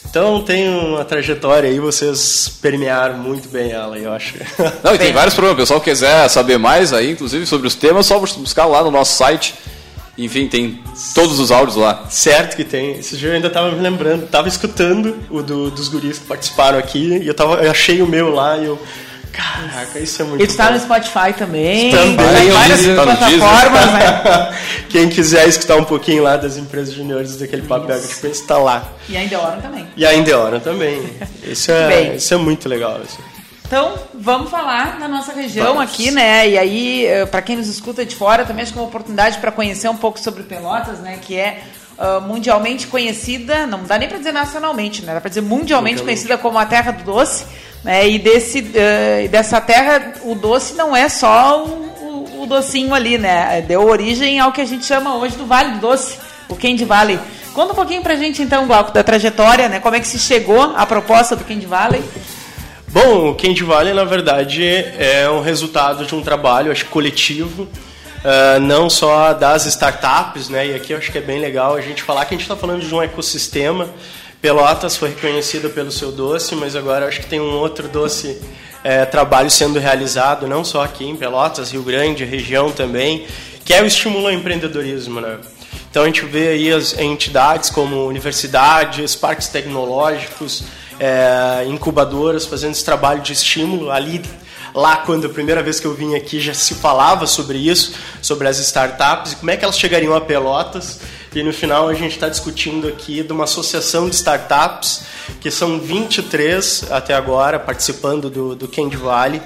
então 0.09 0.41
tem 0.41 0.69
uma 0.69 1.03
trajetória 1.03 1.69
aí, 1.69 1.79
vocês 1.79 2.57
permearam 2.61 3.17
muito 3.17 3.49
bem 3.49 3.71
ela, 3.71 3.97
eu 3.97 4.11
acho. 4.11 4.35
Não, 4.83 4.95
e 4.95 4.97
tem 4.97 5.11
vários 5.11 5.33
problemas. 5.33 5.57
O 5.57 5.61
pessoal 5.61 5.81
quiser 5.81 6.27
saber 6.29 6.57
mais 6.57 6.93
aí, 6.93 7.11
inclusive 7.11 7.45
sobre 7.45 7.67
os 7.67 7.75
temas, 7.75 8.05
só 8.05 8.19
buscar 8.19 8.65
lá 8.65 8.83
no 8.83 8.91
nosso 8.91 9.17
site 9.17 9.53
Enfim, 10.17 10.47
tem 10.47 10.81
todos 11.13 11.39
os 11.39 11.51
áudios 11.51 11.75
lá. 11.75 12.05
Certo 12.09 12.55
que 12.55 12.63
tem. 12.63 12.97
Esse 12.97 13.17
dia 13.17 13.29
eu 13.29 13.35
ainda 13.35 13.49
tava 13.49 13.71
me 13.71 13.79
lembrando, 13.79 14.27
tava 14.27 14.47
escutando 14.47 15.15
o 15.29 15.43
do, 15.43 15.69
dos 15.69 15.89
guris 15.89 16.17
que 16.17 16.25
participaram 16.25 16.79
aqui 16.79 17.19
e 17.21 17.27
eu, 17.27 17.33
tava, 17.33 17.63
eu 17.63 17.69
achei 17.69 18.01
o 18.01 18.07
meu 18.07 18.33
lá 18.33 18.57
e 18.57 18.65
eu. 18.65 18.81
Caraca, 19.31 19.99
isso 19.99 20.21
é 20.21 20.25
muito 20.25 20.43
E 20.43 20.47
tu 20.47 20.55
tá 20.55 20.67
bom. 20.67 20.73
no 20.73 20.79
Spotify 20.79 21.33
também. 21.37 21.91
Também. 21.91 22.47
Em 22.47 22.51
várias 22.51 22.85
Tá 22.85 23.03
plataformas, 23.03 23.93
né? 23.93 24.55
Quem 24.89 25.09
quiser 25.09 25.47
escutar 25.47 25.75
um 25.75 25.83
pouquinho 25.83 26.23
lá 26.23 26.37
das 26.37 26.57
empresas 26.57 26.93
juniores 26.93 27.37
daquele 27.37 27.61
papo 27.63 27.85
de 27.85 27.93
água 27.93 28.07
de 28.07 28.15
preço, 28.15 28.47
tá 28.47 28.57
lá. 28.57 28.93
E 29.07 29.15
ainda 29.17 29.35
é 29.35 29.37
hora 29.37 29.61
também. 29.61 29.87
E 29.95 30.05
a 30.05 30.13
Indeora 30.15 30.59
também. 30.59 31.01
Isso 31.43 31.71
é, 31.71 31.87
Bem. 31.87 32.15
isso 32.15 32.33
é 32.33 32.37
muito 32.37 32.67
legal. 32.67 32.95
Assim. 33.03 33.21
Então, 33.65 33.93
vamos 34.13 34.49
falar 34.49 34.97
da 34.99 35.07
nossa 35.07 35.33
região 35.33 35.67
Vamos. 35.75 35.83
aqui, 35.83 36.09
né? 36.11 36.49
E 36.49 36.57
aí, 36.57 37.07
para 37.29 37.41
quem 37.41 37.57
nos 37.57 37.67
escuta 37.67 38.05
de 38.05 38.15
fora, 38.15 38.45
também 38.45 38.63
acho 38.63 38.71
que 38.71 38.79
é 38.79 38.81
uma 38.81 38.87
oportunidade 38.87 39.37
para 39.39 39.51
conhecer 39.51 39.89
um 39.89 39.97
pouco 39.97 40.19
sobre 40.19 40.43
Pelotas, 40.43 40.99
né? 40.99 41.19
Que 41.21 41.35
é 41.37 41.61
ah, 41.97 42.19
mundialmente 42.19 42.85
conhecida, 42.87 43.65
não 43.65 43.83
dá 43.83 43.97
nem 43.97 44.07
para 44.07 44.19
dizer 44.19 44.31
nacionalmente, 44.31 45.03
né? 45.03 45.13
Dá 45.15 45.19
para 45.21 45.29
dizer 45.29 45.41
mundialmente 45.41 46.01
conhecida 46.03 46.37
como 46.37 46.57
a 46.59 46.65
terra 46.65 46.91
do 46.91 47.03
doce, 47.03 47.43
né? 47.87 48.07
E 48.09 48.19
desse, 48.19 48.59
e 49.23 49.27
dessa 49.29 49.59
terra, 49.61 50.13
o 50.23 50.35
doce 50.35 50.73
não 50.75 50.95
é 50.95 51.07
só 51.09 51.63
o, 51.65 51.69
o- 52.01 52.43
o 52.43 52.45
docinho 52.45 52.93
ali, 52.93 53.17
né? 53.17 53.61
Deu 53.67 53.83
origem 53.87 54.39
ao 54.39 54.51
que 54.51 54.61
a 54.61 54.65
gente 54.65 54.85
chama 54.85 55.15
hoje 55.15 55.35
do 55.37 55.45
Vale 55.45 55.71
do 55.75 55.79
Doce, 55.79 56.17
o 56.49 56.55
Candy 56.55 56.85
Valley. 56.85 57.17
Conta 57.53 57.71
um 57.71 57.75
pouquinho 57.75 58.01
pra 58.03 58.15
gente, 58.15 58.41
então, 58.43 58.67
Glauco, 58.67 58.91
da 58.91 59.03
trajetória, 59.03 59.67
né? 59.67 59.79
Como 59.79 59.95
é 59.95 59.99
que 59.99 60.07
se 60.07 60.19
chegou 60.19 60.61
à 60.75 60.85
proposta 60.85 61.35
do 61.35 61.43
Candy 61.43 61.65
Valley? 61.65 62.03
Bom, 62.89 63.29
o 63.31 63.35
Candy 63.35 63.63
Valley, 63.63 63.93
na 63.93 64.03
verdade, 64.05 64.63
é 64.65 65.27
um 65.29 65.41
resultado 65.41 66.05
de 66.05 66.13
um 66.15 66.21
trabalho, 66.21 66.71
acho, 66.71 66.85
coletivo, 66.85 67.67
ah, 68.23 68.59
não 68.59 68.89
só 68.89 69.33
das 69.33 69.65
startups, 69.65 70.49
né? 70.49 70.67
E 70.67 70.73
aqui 70.75 70.93
eu 70.93 70.97
acho 70.97 71.11
que 71.11 71.17
é 71.17 71.21
bem 71.21 71.39
legal 71.39 71.75
a 71.75 71.81
gente 71.81 72.03
falar 72.03 72.25
que 72.25 72.33
a 72.35 72.37
gente 72.37 72.43
está 72.45 72.55
falando 72.55 72.81
de 72.85 72.93
um 72.93 73.01
ecossistema. 73.01 73.89
Pelotas 74.41 74.95
foi 74.95 75.09
reconhecida 75.09 75.67
pelo 75.69 75.91
seu 75.91 76.11
doce, 76.11 76.55
mas 76.55 76.75
agora 76.75 77.07
acho 77.07 77.21
que 77.21 77.27
tem 77.27 77.41
um 77.41 77.55
outro 77.55 77.87
doce 77.87 78.39
eh, 78.83 79.05
trabalho 79.05 79.49
sendo 79.49 79.79
realizado, 79.79 80.47
não 80.47 80.63
só 80.63 80.83
aqui 80.83 81.05
em 81.05 81.15
Pelotas, 81.15 81.71
Rio 81.71 81.81
Grande, 81.81 82.23
região 82.23 82.71
também, 82.71 83.25
que 83.65 83.73
é 83.73 83.81
o 83.81 83.85
estímulo 83.85 84.27
ao 84.27 84.33
empreendedorismo, 84.33 85.19
né? 85.19 85.39
Então 85.89 86.03
a 86.03 86.05
gente 86.05 86.23
vê 86.25 86.49
aí 86.49 86.71
as 86.71 86.97
entidades 86.97 87.69
como 87.69 88.05
universidades, 88.05 89.15
parques 89.15 89.47
tecnológicos, 89.47 90.63
é, 90.99 91.65
incubadoras 91.67 92.45
fazendo 92.45 92.73
esse 92.73 92.85
trabalho 92.85 93.21
de 93.21 93.33
estímulo 93.33 93.89
ali 93.91 94.21
lá 94.73 94.97
quando 94.97 95.25
a 95.25 95.29
primeira 95.29 95.63
vez 95.63 95.79
que 95.79 95.87
eu 95.87 95.93
vim 95.93 96.15
aqui 96.15 96.39
já 96.39 96.53
se 96.53 96.75
falava 96.75 97.25
sobre 97.25 97.57
isso, 97.57 97.93
sobre 98.21 98.47
as 98.47 98.59
startups 98.59 99.33
e 99.33 99.35
como 99.37 99.49
é 99.49 99.57
que 99.57 99.63
elas 99.63 99.77
chegariam 99.77 100.15
a 100.15 100.21
Pelotas. 100.21 100.99
E 101.37 101.43
no 101.43 101.53
final 101.53 101.87
a 101.87 101.93
gente 101.93 102.13
está 102.13 102.27
discutindo 102.27 102.87
aqui 102.87 103.21
de 103.21 103.31
uma 103.31 103.43
associação 103.43 104.09
de 104.09 104.15
startups, 104.15 105.03
que 105.39 105.51
são 105.51 105.79
23 105.79 106.85
até 106.89 107.13
agora 107.13 107.59
participando 107.59 108.27
do, 108.27 108.55
do 108.55 108.67
Candy 108.67 108.97
Valley, 108.97 109.39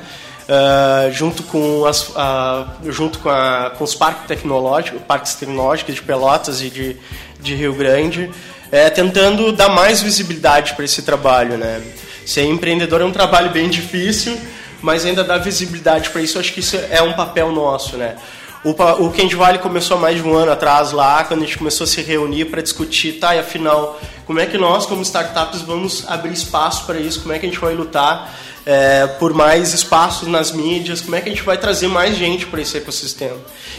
ah, 0.48 1.10
junto 1.12 1.44
com, 1.44 1.86
as, 1.86 2.10
ah, 2.16 2.66
junto 2.86 3.20
com, 3.20 3.28
a- 3.30 3.74
com 3.78 3.84
os 3.84 3.94
parques 3.94 4.26
tecnológicos, 4.26 5.02
parques 5.06 5.34
tecnológicos 5.36 5.96
de 5.96 6.02
Pelotas 6.02 6.62
e 6.62 6.70
de, 6.70 6.96
de 7.42 7.56
Rio 7.56 7.74
Grande, 7.74 8.32
é, 8.72 8.90
tentando 8.90 9.52
dar 9.52 9.68
mais 9.68 10.02
visibilidade 10.02 10.74
para 10.76 10.86
esse 10.86 11.02
trabalho. 11.02 11.58
Né? 11.58 11.82
Ser 12.26 12.44
empreendedor 12.46 13.02
é 13.02 13.04
um 13.04 13.12
trabalho 13.12 13.50
bem 13.50 13.70
difícil, 13.70 14.40
mas 14.82 15.06
ainda 15.06 15.26
dar 15.26 15.40
visibilidade 15.40 16.10
para 16.10 16.22
isso, 16.22 16.40
acho 16.40 16.54
que 16.54 16.62
isso 16.62 16.78
é 16.90 17.02
um 17.02 17.12
papel 17.12 17.52
nosso. 17.52 17.98
Né? 17.98 18.16
O, 18.64 18.70
o 18.70 19.12
Candy 19.12 19.36
Valley 19.36 19.60
começou 19.60 19.98
há 19.98 20.00
mais 20.00 20.18
de 20.18 20.22
um 20.22 20.36
ano 20.36 20.52
atrás 20.52 20.92
lá, 20.92 21.24
quando 21.24 21.42
a 21.42 21.46
gente 21.46 21.58
começou 21.58 21.86
a 21.86 21.88
se 21.88 22.00
reunir 22.02 22.46
para 22.46 22.62
discutir, 22.62 23.14
tá, 23.14 23.36
e 23.36 23.40
afinal, 23.40 24.00
como 24.28 24.40
é 24.40 24.46
que 24.46 24.56
nós, 24.56 24.86
como 24.86 25.02
startups, 25.02 25.62
vamos 25.62 26.06
abrir 26.08 26.34
espaço 26.34 26.86
para 26.86 27.00
isso, 27.00 27.22
como 27.22 27.34
é 27.34 27.40
que 27.40 27.46
a 27.48 27.50
gente 27.50 27.60
vai 27.60 27.74
lutar 27.74 28.32
é, 28.64 29.08
por 29.08 29.34
mais 29.34 29.74
espaços 29.74 30.28
nas 30.28 30.52
mídias, 30.52 31.02
como 31.02 31.16
é 31.16 31.22
que 31.22 31.30
a 31.30 31.32
gente 31.32 31.44
vai 31.44 31.58
trazer 31.58 31.88
mais 31.88 32.16
gente 32.16 32.46
para 32.46 32.62
esse 32.62 32.78
ecossistema. 32.78 33.38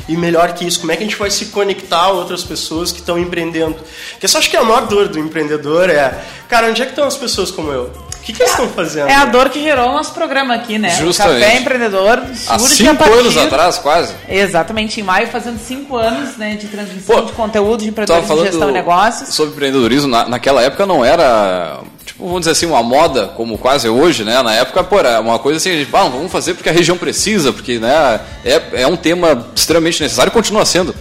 E 0.08 0.16
melhor 0.16 0.52
que 0.52 0.66
isso, 0.66 0.80
como 0.80 0.90
é 0.90 0.96
que 0.96 1.04
a 1.04 1.06
gente 1.06 1.16
vai 1.16 1.30
se 1.30 1.46
conectar 1.46 2.02
a 2.02 2.10
outras 2.10 2.42
pessoas 2.42 2.90
que 2.90 2.98
estão 2.98 3.16
empreendendo. 3.16 3.76
Porque 4.10 4.26
eu 4.26 4.28
só 4.28 4.38
acho 4.38 4.50
que 4.50 4.56
a 4.56 4.64
maior 4.64 4.88
dor 4.88 5.06
do 5.08 5.18
empreendedor 5.18 5.88
é, 5.90 6.24
cara, 6.48 6.68
onde 6.68 6.82
é 6.82 6.84
que 6.84 6.90
estão 6.90 7.06
as 7.06 7.16
pessoas 7.16 7.52
como 7.52 7.70
eu? 7.70 7.92
O 8.23 8.25
que, 8.25 8.33
que 8.33 8.41
eles 8.41 8.52
estão 8.52 8.69
fazendo? 8.69 9.09
É 9.09 9.17
a 9.17 9.25
dor 9.25 9.50
que 9.50 9.61
gerou 9.61 9.88
o 9.88 9.93
nosso 9.95 10.12
programa 10.12 10.55
aqui, 10.55 10.79
né? 10.79 10.91
Justamente. 10.91 11.38
O 11.38 11.41
Café 11.41 11.59
Empreendedor 11.59 12.23
Há 12.47 12.59
cinco 12.61 12.95
partir... 12.95 13.19
anos 13.19 13.37
atrás, 13.37 13.79
quase. 13.79 14.14
Exatamente, 14.29 15.00
em 15.00 15.02
maio, 15.02 15.26
fazendo 15.26 15.59
cinco 15.59 15.97
anos 15.97 16.37
né, 16.37 16.55
de 16.55 16.69
transmissão 16.69 17.17
Pô, 17.17 17.23
de 17.23 17.33
conteúdo 17.33 17.83
de 17.83 17.88
empreendedorismo 17.88 18.37
de 18.37 18.43
gestão 18.45 18.71
e 18.71 18.73
negócios. 18.73 19.35
sobre 19.35 19.55
empreendedorismo, 19.55 20.09
na, 20.09 20.29
naquela 20.29 20.62
época 20.62 20.87
não 20.87 21.05
era, 21.05 21.81
tipo, 22.05 22.25
vamos 22.25 22.43
dizer 22.43 22.52
assim, 22.52 22.67
uma 22.67 22.81
moda 22.81 23.26
como 23.37 23.59
quase 23.59 23.88
é 23.88 23.91
hoje, 23.91 24.23
né? 24.23 24.41
Na 24.41 24.55
época, 24.55 24.85
pô, 24.85 25.00
era 25.00 25.21
uma 25.21 25.41
coisa 25.41 25.57
assim, 25.57 25.71
a 25.71 25.76
gente, 25.79 25.91
ah, 25.93 26.02
vamos 26.05 26.31
fazer 26.31 26.55
porque 26.55 26.69
a 26.69 26.73
região 26.73 26.97
precisa, 26.97 27.52
porque 27.52 27.81
né, 27.81 28.21
é, 28.45 28.83
é 28.83 28.87
um 28.87 28.97
tema 28.97 29.49
extremamente 29.52 30.00
necessário 30.00 30.31
e 30.31 30.33
continua 30.33 30.64
sendo. 30.64 30.95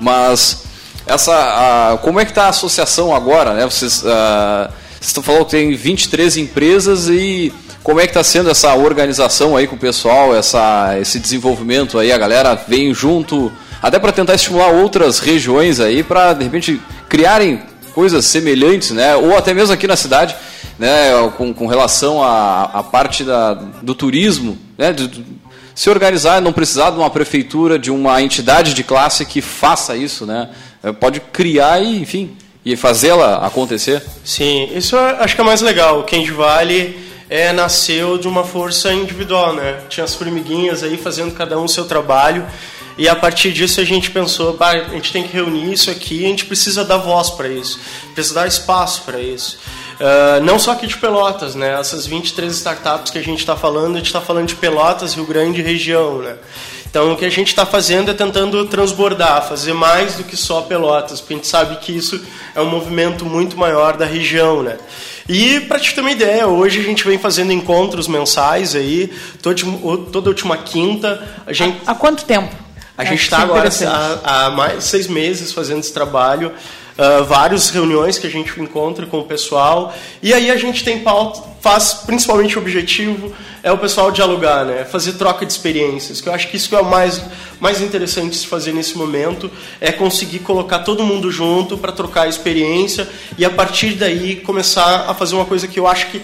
Mas 0.00 0.64
essa, 1.06 1.32
a, 1.92 1.98
como 1.98 2.18
é 2.18 2.24
que 2.24 2.32
está 2.32 2.46
a 2.46 2.48
associação 2.48 3.14
agora, 3.14 3.54
né? 3.54 3.64
Vocês, 3.64 4.02
ah, 4.04 4.68
vocês 5.06 5.12
estão 5.12 5.22
falando 5.22 5.44
que 5.44 5.52
tem 5.52 5.72
23 5.72 6.36
empresas 6.36 7.08
e 7.08 7.52
como 7.84 8.00
é 8.00 8.02
que 8.02 8.10
está 8.10 8.24
sendo 8.24 8.50
essa 8.50 8.74
organização 8.74 9.56
aí 9.56 9.68
com 9.68 9.76
o 9.76 9.78
pessoal, 9.78 10.34
essa, 10.34 10.98
esse 11.00 11.20
desenvolvimento 11.20 11.96
aí, 11.96 12.10
a 12.10 12.18
galera 12.18 12.56
vem 12.66 12.92
junto, 12.92 13.52
até 13.80 14.00
para 14.00 14.10
tentar 14.10 14.34
estimular 14.34 14.70
outras 14.72 15.20
regiões 15.20 15.78
aí, 15.78 16.02
para 16.02 16.32
de 16.32 16.42
repente 16.42 16.80
criarem 17.08 17.62
coisas 17.94 18.24
semelhantes, 18.24 18.90
né? 18.90 19.14
Ou 19.14 19.36
até 19.36 19.54
mesmo 19.54 19.72
aqui 19.72 19.86
na 19.86 19.94
cidade, 19.94 20.34
né? 20.76 21.12
Com, 21.36 21.54
com 21.54 21.68
relação 21.68 22.20
à, 22.20 22.82
parte 22.82 23.22
da, 23.22 23.54
do 23.54 23.94
turismo, 23.94 24.58
né? 24.76 24.92
De- 24.92 25.24
se 25.72 25.88
organizar, 25.88 26.42
não 26.42 26.52
precisar 26.52 26.90
de 26.90 26.96
uma 26.96 27.10
prefeitura, 27.10 27.78
de 27.78 27.92
uma 27.92 28.20
entidade 28.22 28.74
de 28.74 28.82
classe 28.82 29.24
que 29.24 29.40
faça 29.40 29.94
isso, 29.94 30.26
né? 30.26 30.48
Pode 30.98 31.20
criar 31.20 31.80
e, 31.80 32.00
enfim, 32.00 32.36
e 32.66 32.74
fazê-la 32.74 33.46
acontecer. 33.46 34.02
Sim, 34.24 34.68
isso 34.74 34.96
eu 34.96 35.00
acho 35.20 35.36
que 35.36 35.40
é 35.40 35.44
mais 35.44 35.60
legal. 35.60 36.00
O 36.00 36.02
Candy 36.02 36.32
Valley 36.32 36.98
é, 37.30 37.52
nasceu 37.52 38.18
de 38.18 38.26
uma 38.26 38.42
força 38.42 38.92
individual, 38.92 39.54
né? 39.54 39.82
Tinha 39.88 40.02
as 40.02 40.16
formiguinhas 40.16 40.82
aí 40.82 40.96
fazendo 40.96 41.32
cada 41.32 41.56
um 41.56 41.64
o 41.64 41.68
seu 41.68 41.84
trabalho. 41.84 42.44
E 42.98 43.08
a 43.08 43.14
partir 43.14 43.52
disso 43.52 43.80
a 43.80 43.84
gente 43.84 44.10
pensou, 44.10 44.56
"Bah, 44.56 44.70
a 44.72 44.94
gente 44.94 45.12
tem 45.12 45.22
que 45.22 45.32
reunir 45.32 45.72
isso 45.72 45.90
aqui, 45.90 46.24
a 46.24 46.28
gente 46.28 46.44
precisa 46.46 46.84
dar 46.84 46.96
voz 46.96 47.30
para 47.30 47.46
isso, 47.46 47.78
precisa 48.14 48.34
dar 48.34 48.48
espaço 48.48 49.02
para 49.02 49.20
isso. 49.20 49.58
Ah, 50.00 50.40
não 50.42 50.58
só 50.58 50.72
aqui 50.72 50.86
de 50.86 50.96
Pelotas, 50.96 51.54
né? 51.54 51.78
Essas 51.78 52.06
23 52.06 52.52
startups 52.52 53.10
que 53.10 53.18
a 53.18 53.22
gente 53.22 53.40
está 53.40 53.56
falando, 53.56 53.94
a 53.94 53.98
gente 53.98 54.06
está 54.06 54.20
falando 54.20 54.48
de 54.48 54.54
Pelotas, 54.54 55.14
Rio 55.14 55.26
Grande 55.26 55.60
e 55.60 55.64
região, 55.64 56.18
né? 56.18 56.36
Então 56.96 57.12
o 57.12 57.16
que 57.18 57.26
a 57.26 57.30
gente 57.30 57.48
está 57.48 57.66
fazendo 57.66 58.10
é 58.10 58.14
tentando 58.14 58.64
transbordar, 58.64 59.46
fazer 59.46 59.74
mais 59.74 60.14
do 60.14 60.24
que 60.24 60.34
só 60.34 60.62
Pelotas, 60.62 61.20
porque 61.20 61.34
a 61.34 61.36
gente 61.36 61.46
sabe 61.46 61.76
que 61.76 61.94
isso 61.94 62.18
é 62.54 62.60
um 62.62 62.70
movimento 62.70 63.26
muito 63.26 63.54
maior 63.54 63.98
da 63.98 64.06
região, 64.06 64.62
né? 64.62 64.78
E 65.28 65.60
para 65.60 65.78
te 65.78 65.94
ter 65.94 66.00
uma 66.00 66.10
ideia, 66.10 66.46
hoje 66.46 66.80
a 66.80 66.82
gente 66.82 67.04
vem 67.06 67.18
fazendo 67.18 67.52
encontros 67.52 68.08
mensais 68.08 68.74
aí, 68.74 69.12
toda 70.10 70.30
última 70.30 70.56
quinta 70.56 71.22
a 71.46 71.52
gente 71.52 71.82
Há 71.86 71.94
quanto 71.94 72.24
tempo? 72.24 72.56
a 72.96 73.02
Acho 73.02 73.10
gente 73.10 73.20
está 73.24 73.40
é 73.40 73.42
agora 73.42 73.68
há, 73.68 74.46
há 74.46 74.50
mais 74.50 74.84
seis 74.84 75.06
meses 75.06 75.52
fazendo 75.52 75.80
esse 75.80 75.92
trabalho, 75.92 76.50
ah, 76.98 77.20
várias 77.22 77.68
reuniões 77.68 78.18
que 78.18 78.26
a 78.26 78.30
gente 78.30 78.58
encontra 78.58 79.04
com 79.04 79.18
o 79.18 79.24
pessoal, 79.24 79.94
e 80.22 80.32
aí 80.32 80.50
a 80.50 80.56
gente 80.56 80.82
tem 80.82 81.00
pauta, 81.00 81.42
faz 81.60 81.92
principalmente 82.06 82.58
o 82.58 82.62
objetivo 82.62 83.34
é 83.62 83.70
o 83.70 83.76
pessoal 83.76 84.10
dialogar, 84.10 84.64
né? 84.64 84.84
fazer 84.84 85.14
troca 85.14 85.44
de 85.44 85.52
experiências, 85.52 86.20
que 86.20 86.28
eu 86.28 86.32
acho 86.32 86.48
que 86.48 86.56
isso 86.56 86.68
que 86.68 86.74
é 86.74 86.80
o 86.80 86.84
mais, 86.84 87.20
mais 87.58 87.80
interessante 87.80 88.36
se 88.36 88.46
fazer 88.46 88.72
nesse 88.72 88.96
momento, 88.96 89.50
é 89.80 89.90
conseguir 89.90 90.38
colocar 90.38 90.78
todo 90.80 91.02
mundo 91.02 91.30
junto 91.30 91.76
para 91.76 91.92
trocar 91.92 92.28
experiência 92.28 93.08
e 93.36 93.44
a 93.44 93.50
partir 93.50 93.94
daí 93.94 94.36
começar 94.36 95.06
a 95.08 95.14
fazer 95.14 95.34
uma 95.34 95.44
coisa 95.44 95.66
que 95.66 95.80
eu 95.80 95.86
acho 95.86 96.06
que 96.10 96.22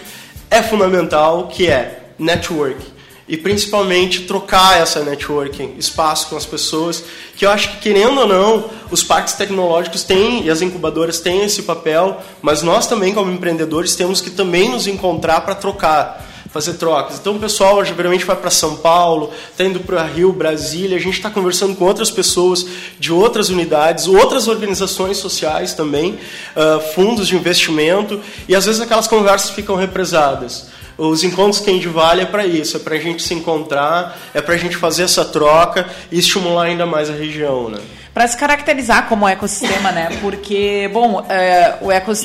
é 0.49 0.63
fundamental, 0.63 1.49
que 1.49 1.67
é 1.67 2.05
network 2.19 2.92
e 3.33 3.37
principalmente 3.39 4.25
trocar 4.25 4.79
essa 4.79 5.03
networking, 5.03 5.77
espaço 5.79 6.29
com 6.29 6.37
as 6.37 6.45
pessoas, 6.45 7.03
que 7.35 7.47
eu 7.47 7.51
acho 7.51 7.71
que 7.71 7.77
querendo 7.79 8.21
ou 8.21 8.27
não, 8.27 8.69
os 8.91 9.03
parques 9.03 9.33
tecnológicos 9.33 10.03
têm 10.03 10.45
e 10.45 10.51
as 10.51 10.61
incubadoras 10.61 11.19
têm 11.19 11.43
esse 11.43 11.63
papel, 11.63 12.21
mas 12.43 12.61
nós 12.61 12.87
também 12.87 13.15
como 13.15 13.33
empreendedores 13.33 13.97
temos 13.97 14.21
que 14.21 14.29
também 14.29 14.69
nos 14.69 14.87
encontrar 14.87 15.41
para 15.41 15.55
trocar, 15.55 16.29
fazer 16.51 16.75
trocas. 16.75 17.19
Então 17.19 17.37
o 17.37 17.39
pessoal 17.39 17.83
geralmente 17.83 18.27
vai 18.27 18.37
para 18.37 18.51
São 18.51 18.77
Paulo, 18.77 19.31
está 19.51 19.65
indo 19.65 19.81
para 19.81 20.03
Rio, 20.03 20.31
Brasília, 20.31 20.99
a 20.99 21.01
gente 21.01 21.15
está 21.15 21.31
conversando 21.31 21.75
com 21.75 21.87
outras 21.87 22.11
pessoas 22.11 22.67
de 23.01 23.15
outras 23.15 23.49
unidades, 23.49 24.09
outras 24.09 24.47
organizações 24.47 25.17
sociais 25.17 25.73
também, 25.73 26.19
ah, 26.55 26.81
fundos 26.95 27.29
de 27.29 27.35
investimento, 27.35 28.21
e 28.47 28.55
às 28.55 28.67
vezes 28.67 28.83
aquelas 28.83 29.09
conversas 29.09 29.49
ficam 29.49 29.75
represadas. 29.75 30.71
Os 30.97 31.25
encontros 31.25 31.61
Candy 31.61 31.89
Valley 31.89 32.25
é 32.25 32.27
para 32.27 32.47
isso, 32.47 32.77
é 32.77 32.81
para 32.81 32.95
a 32.97 32.99
gente 32.99 33.23
se 33.23 33.35
encontrar, 33.35 34.19
é 34.35 34.41
para 34.41 34.55
a 34.55 34.59
gente 34.59 34.77
fazer 34.77 35.05
essa 35.05 35.25
troca 35.25 35.89
e 36.11 36.19
estimular 36.19 36.65
ainda 36.65 36.87
mais 36.87 37.09
a 37.09 37.15
região, 37.15 37.69
né? 37.69 37.81
Para 38.15 38.29
se 38.29 38.37
caracterizar 38.37 39.09
como 39.09 39.27
ecossistema, 39.27 39.91
né? 39.91 40.11
Porque, 40.21 40.91
bom, 40.93 41.25
é, 41.29 41.79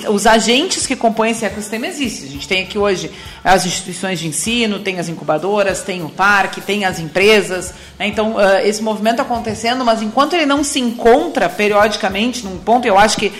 os 0.10 0.28
agentes 0.28 0.86
que 0.86 0.98
compõem 0.98 1.32
esse 1.32 1.46
ecossistema 1.46 1.88
existem. 1.88 2.28
A 2.28 2.32
gente 2.32 2.48
tem 2.48 2.64
aqui 2.64 2.78
hoje 2.78 3.10
as 3.42 3.66
instituições 3.66 4.20
de 4.20 4.28
ensino, 4.28 4.80
tem 4.80 5.00
as 5.00 5.08
incubadoras, 5.08 5.84
tem 5.84 6.04
o 6.04 6.10
parque, 6.10 6.60
tem 6.60 6.84
as 6.84 7.00
empresas. 7.00 7.74
Né? 7.98 8.08
Então, 8.08 8.36
uh, 8.36 8.60
esse 8.66 8.84
movimento 8.84 9.22
acontecendo, 9.22 9.86
mas 9.86 10.02
enquanto 10.02 10.34
ele 10.34 10.46
não 10.46 10.62
se 10.62 10.80
encontra 10.80 11.48
periodicamente 11.48 12.44
num 12.44 12.58
ponto, 12.58 12.86
eu 12.86 12.98
acho 12.98 13.18
que 13.18 13.28
uh, 13.28 13.34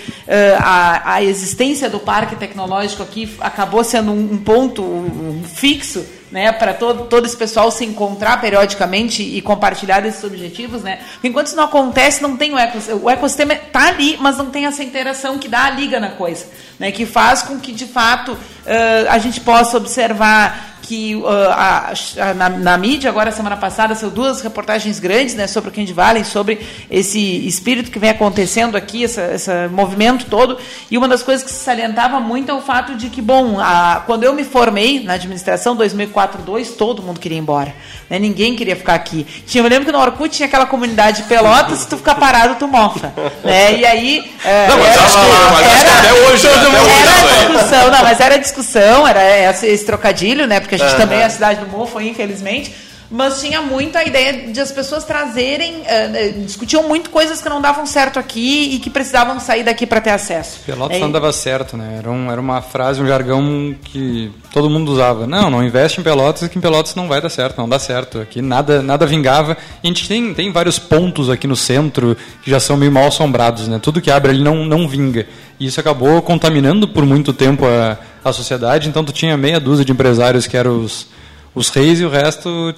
a, 0.58 1.14
a 1.14 1.22
existência 1.22 1.90
do 1.90 2.00
parque 2.00 2.34
tecnológico 2.34 3.02
aqui 3.02 3.36
acabou 3.40 3.84
sendo 3.84 4.10
um, 4.10 4.32
um 4.32 4.38
ponto 4.38 4.82
um 4.82 5.42
fixo 5.44 6.04
né, 6.30 6.52
para 6.52 6.74
todo, 6.74 7.06
todo 7.06 7.26
esse 7.26 7.36
pessoal 7.36 7.70
se 7.70 7.84
encontrar 7.84 8.40
periodicamente 8.40 9.22
e 9.22 9.40
compartilhar 9.40 10.04
esses 10.04 10.22
objetivos, 10.22 10.82
né? 10.82 11.00
Enquanto 11.24 11.46
isso 11.46 11.56
não 11.56 11.64
acontece, 11.64 12.22
não 12.22 12.36
tem 12.36 12.52
o 12.52 12.58
ecossistema. 12.58 13.00
O 13.02 13.10
ecossistema 13.10 13.54
está 13.54 13.88
ali, 13.88 14.16
mas 14.20 14.36
não 14.36 14.46
tem 14.46 14.66
essa 14.66 14.82
interação 14.82 15.38
que 15.38 15.48
dá 15.48 15.64
a 15.64 15.70
liga 15.70 15.98
na 15.98 16.10
coisa, 16.10 16.46
né? 16.78 16.92
Que 16.92 17.06
faz 17.06 17.42
com 17.42 17.58
que, 17.58 17.72
de 17.72 17.86
fato, 17.86 18.32
uh, 18.32 18.38
a 19.08 19.18
gente 19.18 19.40
possa 19.40 19.76
observar 19.76 20.67
que 20.88 21.16
uh, 21.16 21.26
a, 21.50 21.92
a, 22.18 22.34
na, 22.34 22.48
na, 22.48 22.78
mídia, 22.78 23.10
agora 23.10 23.30
semana 23.30 23.56
passada, 23.56 23.94
são 23.94 24.08
duas 24.08 24.40
reportagens 24.40 24.98
grandes 24.98 25.34
né, 25.34 25.46
sobre 25.46 25.70
o 25.70 25.72
Candy 25.72 25.92
Valley, 25.92 26.24
sobre 26.24 26.60
esse 26.90 27.46
espírito 27.46 27.90
que 27.90 27.98
vem 27.98 28.10
acontecendo 28.10 28.76
aqui, 28.76 29.02
esse 29.02 29.50
movimento 29.70 30.26
todo. 30.26 30.56
E 30.90 30.96
uma 30.96 31.06
das 31.06 31.22
coisas 31.22 31.44
que 31.44 31.50
se 31.50 31.62
salientava 31.62 32.20
muito 32.20 32.50
é 32.50 32.54
o 32.54 32.62
fato 32.62 32.94
de 32.94 33.10
que, 33.10 33.20
bom, 33.20 33.60
a, 33.60 34.02
quando 34.06 34.24
eu 34.24 34.32
me 34.32 34.44
formei 34.44 35.04
na 35.04 35.14
administração, 35.14 35.76
2004, 35.76 36.42
2002, 36.42 36.76
todo 36.76 37.02
mundo 37.02 37.20
queria 37.20 37.36
ir 37.36 37.40
embora. 37.40 37.74
Né, 38.08 38.18
ninguém 38.18 38.56
queria 38.56 38.74
ficar 38.74 38.94
aqui. 38.94 39.26
Tinha, 39.46 39.62
eu 39.62 39.68
lembro 39.68 39.84
que 39.84 39.92
no 39.92 39.98
Orkut 39.98 40.34
tinha 40.34 40.46
aquela 40.46 40.64
comunidade 40.64 41.22
de 41.22 41.28
pelotas, 41.28 41.80
se 41.80 41.88
tu 41.88 41.98
ficar 41.98 42.14
parado, 42.14 42.54
tu 42.54 42.66
mofa. 42.66 43.12
Né, 43.44 43.78
e 43.78 43.84
aí. 43.84 44.32
É, 44.44 44.68
não, 44.68 44.78
mas 44.78 44.88
era, 44.88 45.02
acho 45.02 45.18
que, 45.18 45.26
mas 45.52 45.80
era, 45.80 45.98
até 45.98 46.12
hoje, 46.14 46.48
todo 46.48 46.70
mundo 46.70 46.88
era 46.88 47.48
discussão, 47.48 47.90
não, 47.90 48.02
mas 48.02 48.20
era 48.20 48.38
discussão, 48.38 49.08
era 49.08 49.50
esse, 49.50 49.66
esse 49.66 49.84
trocadilho, 49.84 50.46
né? 50.46 50.60
Porque 50.60 50.77
a 50.80 50.86
gente 50.86 50.94
uhum. 50.94 51.00
também 51.00 51.18
é 51.20 51.24
a 51.24 51.30
cidade 51.30 51.60
do 51.60 51.66
mofo, 51.66 52.00
infelizmente. 52.00 52.72
Mas 53.10 53.40
tinha 53.40 53.62
muito 53.62 53.96
a 53.96 54.04
ideia 54.04 54.52
de 54.52 54.60
as 54.60 54.70
pessoas 54.70 55.02
trazerem, 55.02 55.76
uh, 55.76 56.44
discutiam 56.44 56.82
muito 56.86 57.08
coisas 57.08 57.40
que 57.40 57.48
não 57.48 57.58
davam 57.58 57.86
certo 57.86 58.18
aqui 58.18 58.74
e 58.74 58.78
que 58.78 58.90
precisavam 58.90 59.40
sair 59.40 59.64
daqui 59.64 59.86
para 59.86 59.98
ter 59.98 60.10
acesso. 60.10 60.60
Pelotas 60.66 60.98
é, 60.98 61.00
não 61.00 61.10
dava 61.10 61.32
certo, 61.32 61.74
né? 61.74 61.96
Era, 61.98 62.10
um, 62.10 62.30
era 62.30 62.38
uma 62.38 62.60
frase, 62.60 63.00
um 63.00 63.06
jargão 63.06 63.74
que 63.82 64.30
todo 64.52 64.68
mundo 64.68 64.92
usava. 64.92 65.26
Não, 65.26 65.48
não 65.48 65.64
investe 65.64 65.98
em 65.98 66.04
Pelotas, 66.04 66.46
que 66.48 66.58
em 66.58 66.60
Pelotas 66.60 66.94
não 66.94 67.08
vai 67.08 67.18
dar 67.18 67.30
certo, 67.30 67.56
não 67.56 67.66
dá 67.66 67.78
certo. 67.78 68.20
Aqui 68.20 68.42
nada, 68.42 68.82
nada 68.82 69.06
vingava. 69.06 69.56
E 69.82 69.86
a 69.86 69.88
gente 69.88 70.06
tem, 70.06 70.34
tem 70.34 70.52
vários 70.52 70.78
pontos 70.78 71.30
aqui 71.30 71.46
no 71.46 71.56
centro 71.56 72.14
que 72.42 72.50
já 72.50 72.60
são 72.60 72.76
meio 72.76 72.92
mal 72.92 73.06
assombrados, 73.06 73.68
né? 73.68 73.78
Tudo 73.82 74.02
que 74.02 74.10
abre 74.10 74.32
ali 74.32 74.44
não, 74.44 74.66
não 74.66 74.86
vinga. 74.86 75.26
E 75.58 75.66
isso 75.66 75.80
acabou 75.80 76.20
contaminando 76.22 76.86
por 76.86 77.04
muito 77.04 77.32
tempo 77.32 77.66
a, 77.66 77.98
a 78.24 78.32
sociedade. 78.32 78.88
Então 78.88 79.04
tu 79.04 79.12
tinha 79.12 79.36
meia 79.36 79.58
dúzia 79.58 79.84
de 79.84 79.92
empresários 79.92 80.46
que 80.46 80.56
eram 80.56 80.80
os, 80.80 81.08
os 81.54 81.68
reis 81.68 82.00
e 82.00 82.04
o 82.04 82.08
resto 82.08 82.74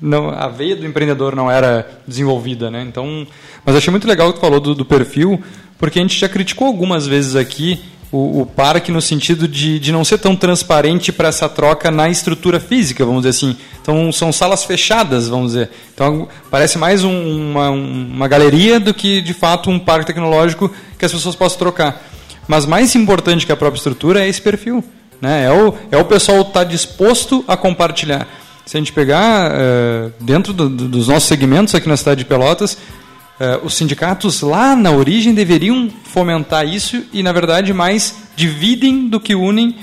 não, 0.00 0.30
a 0.30 0.48
veia 0.48 0.76
do 0.76 0.86
empreendedor 0.86 1.34
não 1.34 1.50
era 1.50 1.88
desenvolvida, 2.06 2.70
né? 2.70 2.82
Então, 2.82 3.26
mas 3.64 3.74
achei 3.74 3.90
muito 3.90 4.06
legal 4.06 4.28
que 4.32 4.38
tu 4.38 4.40
falou 4.40 4.60
do, 4.60 4.74
do 4.74 4.84
perfil, 4.84 5.42
porque 5.78 5.98
a 5.98 6.02
gente 6.02 6.18
já 6.18 6.28
criticou 6.28 6.66
algumas 6.66 7.06
vezes 7.06 7.34
aqui 7.34 7.80
o, 8.10 8.42
o 8.42 8.46
parque 8.46 8.90
no 8.90 9.02
sentido 9.02 9.46
de, 9.46 9.78
de 9.78 9.92
não 9.92 10.04
ser 10.04 10.18
tão 10.18 10.34
transparente 10.34 11.12
para 11.12 11.28
essa 11.28 11.48
troca 11.48 11.90
na 11.90 12.08
estrutura 12.08 12.58
física, 12.58 13.04
vamos 13.04 13.22
dizer 13.22 13.30
assim. 13.30 13.56
Então, 13.82 14.10
são 14.12 14.32
salas 14.32 14.64
fechadas, 14.64 15.28
vamos 15.28 15.48
dizer. 15.52 15.70
Então, 15.94 16.28
parece 16.50 16.78
mais 16.78 17.04
um, 17.04 17.50
uma, 17.50 17.70
uma 17.70 18.28
galeria 18.28 18.78
do 18.78 18.94
que, 18.94 19.20
de 19.20 19.34
fato, 19.34 19.68
um 19.70 19.78
parque 19.78 20.06
tecnológico 20.06 20.70
que 20.98 21.04
as 21.04 21.12
pessoas 21.12 21.34
possam 21.34 21.58
trocar. 21.58 22.07
Mas 22.48 22.66
mais 22.66 22.96
importante 22.96 23.46
que 23.46 23.52
a 23.52 23.56
própria 23.56 23.78
estrutura 23.78 24.24
é 24.24 24.28
esse 24.28 24.42
perfil. 24.42 24.82
Né? 25.20 25.44
É, 25.44 25.52
o, 25.52 25.74
é 25.92 25.96
o 25.96 26.04
pessoal 26.04 26.40
estar 26.40 26.52
tá 26.52 26.64
disposto 26.64 27.44
a 27.46 27.56
compartilhar 27.56 28.26
se 28.68 28.76
a 28.76 28.80
gente 28.80 28.92
pegar 28.92 29.50
uh, 29.50 30.12
dentro 30.20 30.52
do, 30.52 30.68
do, 30.68 30.88
dos 30.88 31.08
nossos 31.08 31.26
segmentos 31.26 31.74
aqui 31.74 31.88
na 31.88 31.96
cidade 31.96 32.18
de 32.18 32.26
Pelotas, 32.26 32.74
uh, 32.74 33.64
os 33.64 33.72
sindicatos 33.74 34.42
lá 34.42 34.76
na 34.76 34.90
origem 34.90 35.32
deveriam 35.32 35.88
fomentar 36.04 36.68
isso 36.68 37.02
e, 37.10 37.22
na 37.22 37.32
verdade, 37.32 37.72
mais 37.72 38.14
dividem 38.36 39.08
do 39.08 39.18
que 39.18 39.34
unem 39.34 39.70
uh, 39.70 39.74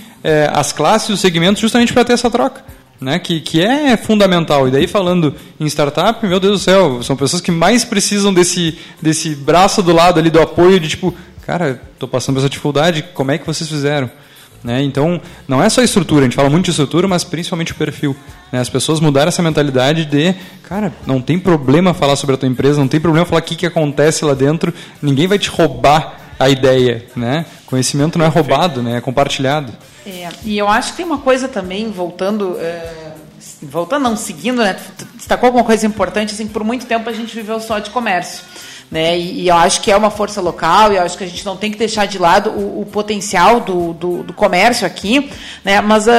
as 0.53 0.71
classes 0.71 1.09
e 1.09 1.13
os 1.13 1.19
segmentos 1.19 1.59
justamente 1.59 1.91
para 1.93 2.05
ter 2.05 2.13
essa 2.13 2.29
troca. 2.29 2.63
Né, 3.01 3.19
que, 3.19 3.41
que 3.41 3.61
é 3.61 3.97
fundamental. 3.97 4.69
E 4.69 4.71
daí, 4.71 4.87
falando 4.87 5.35
em 5.59 5.65
startup, 5.65 6.25
meu 6.25 6.39
Deus 6.39 6.59
do 6.59 6.63
céu, 6.63 7.03
são 7.03 7.13
pessoas 7.13 7.41
que 7.41 7.51
mais 7.51 7.83
precisam 7.83 8.33
desse, 8.33 8.79
desse 9.01 9.35
braço 9.35 9.83
do 9.83 9.91
lado 9.91 10.17
ali, 10.17 10.29
do 10.29 10.39
apoio, 10.39 10.79
de 10.79 10.87
tipo, 10.87 11.13
cara, 11.45 11.79
estou 11.93 12.09
passando 12.09 12.35
por 12.35 12.39
essa 12.41 12.49
dificuldade, 12.49 13.03
como 13.13 13.31
é 13.31 13.37
que 13.37 13.45
vocês 13.45 13.69
fizeram? 13.69 14.09
Né? 14.63 14.81
Então, 14.81 15.21
não 15.47 15.61
é 15.61 15.69
só 15.69 15.81
a 15.81 15.83
estrutura, 15.83 16.21
a 16.21 16.23
gente 16.23 16.35
fala 16.35 16.49
muito 16.49 16.65
de 16.65 16.71
estrutura, 16.71 17.07
mas 17.07 17.23
principalmente 17.23 17.71
o 17.71 17.75
perfil. 17.75 18.15
Né? 18.51 18.59
As 18.59 18.67
pessoas 18.67 18.99
mudaram 18.99 19.29
essa 19.29 19.43
mentalidade 19.43 20.05
de, 20.05 20.33
cara, 20.63 20.91
não 21.05 21.21
tem 21.21 21.37
problema 21.37 21.93
falar 21.93 22.15
sobre 22.15 22.33
a 22.35 22.37
tua 22.37 22.49
empresa, 22.49 22.79
não 22.79 22.87
tem 22.87 22.99
problema 22.99 23.27
falar 23.27 23.41
o 23.41 23.43
que, 23.43 23.55
que 23.55 23.65
acontece 23.65 24.25
lá 24.25 24.33
dentro, 24.33 24.73
ninguém 24.99 25.27
vai 25.27 25.37
te 25.37 25.49
roubar 25.49 26.19
a 26.39 26.49
ideia. 26.49 27.05
Né? 27.15 27.45
Conhecimento 27.67 28.17
não 28.17 28.25
é 28.25 28.29
roubado, 28.29 28.81
né? 28.81 28.97
é 28.97 29.01
compartilhado. 29.01 29.71
É, 30.03 30.29
e 30.43 30.57
eu 30.57 30.67
acho 30.67 30.91
que 30.91 30.97
tem 30.97 31.05
uma 31.05 31.19
coisa 31.19 31.47
também, 31.47 31.91
voltando. 31.91 32.57
É, 32.59 33.13
voltando, 33.61 34.03
não, 34.03 34.15
seguindo, 34.15 34.61
né? 34.61 34.77
Destacou 35.15 35.47
alguma 35.47 35.63
coisa 35.63 35.85
importante, 35.85 36.33
assim, 36.33 36.47
por 36.47 36.63
muito 36.63 36.85
tempo 36.85 37.09
a 37.09 37.13
gente 37.13 37.35
viveu 37.35 37.59
só 37.59 37.79
de 37.79 37.89
comércio. 37.89 38.43
Né? 38.95 39.19
E, 39.19 39.41
e, 39.41 39.47
eu 39.49 39.55
acho 39.55 39.81
que 39.81 39.91
é 39.91 39.97
uma 39.97 40.09
força 40.09 40.39
local, 40.39 40.93
e 40.93 40.95
eu 40.95 41.03
acho 41.03 41.17
que 41.17 41.25
a 41.25 41.27
gente 41.27 41.45
não 41.45 41.57
tem 41.57 41.69
que 41.69 41.77
deixar 41.77 42.05
de 42.05 42.17
lado 42.17 42.49
o, 42.49 42.79
o 42.79 42.85
potencial 42.85 43.59
do, 43.59 43.91
do, 43.91 44.23
do, 44.23 44.31
comércio 44.31 44.87
aqui, 44.87 45.29
né? 45.65 45.81
mas 45.81 46.07
uh, 46.07 46.11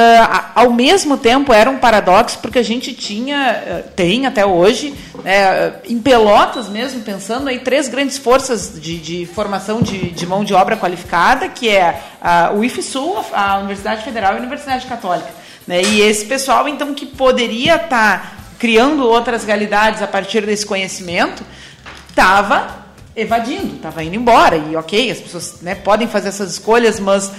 ao 0.53 0.69
mesmo 0.69 1.17
tempo 1.17 1.51
era 1.51 1.71
um 1.71 1.79
paradoxo, 1.79 2.37
porque 2.37 2.59
a 2.59 2.63
gente 2.63 2.93
tinha, 2.93 3.63
uh, 3.65 3.89
tem 3.95 4.27
até 4.27 4.45
hoje, 4.45 4.93
né, 5.23 5.73
em 5.89 5.97
Pelotas 5.97 6.69
mesmo, 6.69 7.01
pensando 7.01 7.49
aí, 7.49 7.57
três 7.57 7.87
grandes 7.87 8.19
forças 8.19 8.79
de, 8.79 8.99
de 8.99 9.25
formação 9.25 9.81
de, 9.81 10.11
de, 10.11 10.27
mão 10.27 10.43
de 10.43 10.53
obra 10.53 10.77
qualificada, 10.77 11.49
que 11.49 11.67
é 11.67 11.99
uh, 12.21 12.59
o 12.59 12.63
IFSUL, 12.63 13.25
a 13.33 13.57
Universidade 13.57 14.03
Federal 14.03 14.33
e 14.33 14.35
a 14.35 14.39
Universidade 14.39 14.85
Católica. 14.85 15.29
Né? 15.65 15.81
E 15.81 16.01
esse 16.01 16.27
pessoal, 16.27 16.69
então, 16.69 16.93
que 16.93 17.07
poderia 17.07 17.77
estar 17.77 17.89
tá 17.89 18.31
criando 18.59 19.03
outras 19.03 19.43
realidades 19.43 20.03
a 20.03 20.07
partir 20.07 20.45
desse 20.45 20.63
conhecimento, 20.65 21.43
estava 22.17 22.87
evadindo, 23.15 23.75
estava 23.75 24.03
indo 24.03 24.15
embora. 24.15 24.57
E 24.57 24.75
ok, 24.75 25.11
as 25.11 25.19
pessoas 25.19 25.61
né, 25.61 25.75
podem 25.75 26.07
fazer 26.07 26.29
essas 26.29 26.51
escolhas, 26.51 26.99
mas 26.99 27.31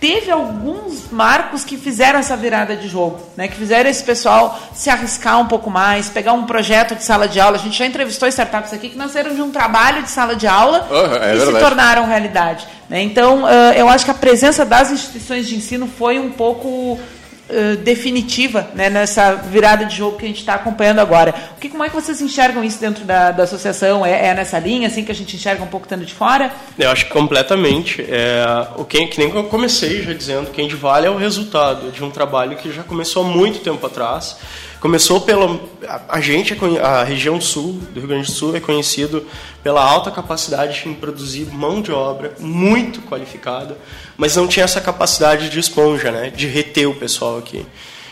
teve 0.00 0.30
alguns 0.30 1.10
marcos 1.10 1.64
que 1.64 1.76
fizeram 1.76 2.18
essa 2.18 2.36
virada 2.36 2.76
de 2.76 2.88
jogo, 2.88 3.20
né? 3.36 3.46
Que 3.48 3.56
fizeram 3.56 3.88
esse 3.88 4.02
pessoal 4.02 4.58
se 4.74 4.88
arriscar 4.88 5.38
um 5.38 5.46
pouco 5.46 5.70
mais, 5.70 6.08
pegar 6.08 6.32
um 6.32 6.44
projeto 6.44 6.94
de 6.94 7.04
sala 7.04 7.28
de 7.28 7.38
aula. 7.38 7.56
A 7.56 7.60
gente 7.60 7.78
já 7.78 7.86
entrevistou 7.86 8.26
startups 8.28 8.72
aqui 8.72 8.90
que 8.90 8.98
nasceram 8.98 9.34
de 9.34 9.42
um 9.42 9.50
trabalho 9.50 10.02
de 10.02 10.10
sala 10.10 10.34
de 10.34 10.46
aula 10.46 10.86
uhum, 10.90 11.14
é 11.16 11.34
e 11.34 11.38
verdade. 11.38 11.52
se 11.52 11.58
tornaram 11.58 12.06
realidade. 12.06 12.66
Né? 12.88 13.02
Então, 13.02 13.48
eu 13.74 13.88
acho 13.88 14.04
que 14.04 14.10
a 14.10 14.14
presença 14.14 14.64
das 14.64 14.90
instituições 14.90 15.46
de 15.46 15.56
ensino 15.56 15.86
foi 15.86 16.18
um 16.18 16.30
pouco 16.30 16.98
eh, 17.46 17.76
definitiva 17.76 18.70
né, 18.74 18.88
nessa 18.88 19.34
virada 19.34 19.84
de 19.84 19.94
jogo 19.94 20.16
que 20.16 20.24
a 20.24 20.28
gente 20.28 20.40
está 20.40 20.54
acompanhando 20.54 21.00
agora. 21.00 21.34
O 21.54 21.60
que, 21.60 21.68
como 21.68 21.84
é 21.84 21.90
que 21.90 21.94
vocês 21.94 22.18
enxergam 22.22 22.64
isso 22.64 22.80
dentro 22.80 23.04
da, 23.04 23.32
da 23.32 23.42
associação? 23.42 24.04
É, 24.04 24.28
é, 24.28 24.34
nessa 24.34 24.58
linha 24.58 24.88
assim 24.88 25.04
que 25.04 25.12
a 25.12 25.14
gente 25.14 25.36
enxerga 25.36 25.62
um 25.62 25.66
pouco 25.66 25.84
estando 25.84 26.06
de 26.06 26.14
fora? 26.14 26.50
Eu 26.78 26.90
acho 26.90 27.04
que 27.04 27.10
completamente. 27.10 28.00
É, 28.08 28.66
o 28.76 28.84
que, 28.86 29.06
que 29.08 29.18
nem 29.18 29.28
eu 29.28 29.44
comecei 29.44 30.02
já 30.02 30.14
dizendo, 30.14 30.50
quem 30.52 30.66
de 30.66 30.74
vale 30.74 31.06
é 31.06 31.10
o 31.10 31.18
resultado 31.18 31.92
de 31.92 32.02
um 32.02 32.10
trabalho 32.10 32.56
que 32.56 32.72
já 32.72 32.82
começou 32.82 33.22
há 33.22 33.28
muito 33.28 33.58
tempo 33.58 33.86
atrás 33.86 34.38
Começou 34.84 35.22
pelo. 35.22 35.62
A, 36.06 36.20
gente, 36.20 36.52
é 36.52 36.80
a 36.82 37.02
região 37.02 37.40
sul 37.40 37.80
do 37.90 38.00
Rio 38.00 38.06
Grande 38.06 38.26
do 38.26 38.32
Sul, 38.32 38.54
é 38.54 38.60
conhecido 38.60 39.26
pela 39.62 39.82
alta 39.82 40.10
capacidade 40.10 40.86
em 40.86 40.92
produzir 40.92 41.46
mão 41.46 41.80
de 41.80 41.90
obra 41.90 42.34
muito 42.38 43.00
qualificada, 43.00 43.78
mas 44.14 44.36
não 44.36 44.46
tinha 44.46 44.64
essa 44.64 44.82
capacidade 44.82 45.48
de 45.48 45.58
esponja, 45.58 46.12
né, 46.12 46.28
de 46.28 46.46
reter 46.46 46.86
o 46.86 46.94
pessoal 46.94 47.38
aqui. 47.38 47.64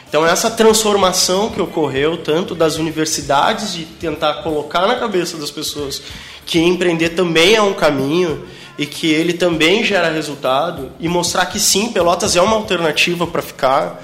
Então, 0.08 0.24
essa 0.26 0.50
transformação 0.50 1.50
que 1.50 1.60
ocorreu, 1.60 2.16
tanto 2.16 2.54
das 2.54 2.76
universidades, 2.76 3.74
de 3.74 3.84
tentar 3.84 4.42
colocar 4.42 4.86
na 4.86 4.94
cabeça 4.94 5.36
das 5.36 5.50
pessoas 5.50 6.00
que 6.46 6.58
empreender 6.58 7.10
também 7.10 7.54
é 7.54 7.60
um 7.60 7.74
caminho 7.74 8.46
e 8.78 8.86
que 8.86 9.12
ele 9.12 9.34
também 9.34 9.84
gera 9.84 10.10
resultado, 10.10 10.90
e 10.98 11.06
mostrar 11.06 11.44
que 11.44 11.60
sim, 11.60 11.92
Pelotas 11.92 12.34
é 12.34 12.40
uma 12.40 12.56
alternativa 12.56 13.26
para 13.26 13.42
ficar 13.42 14.02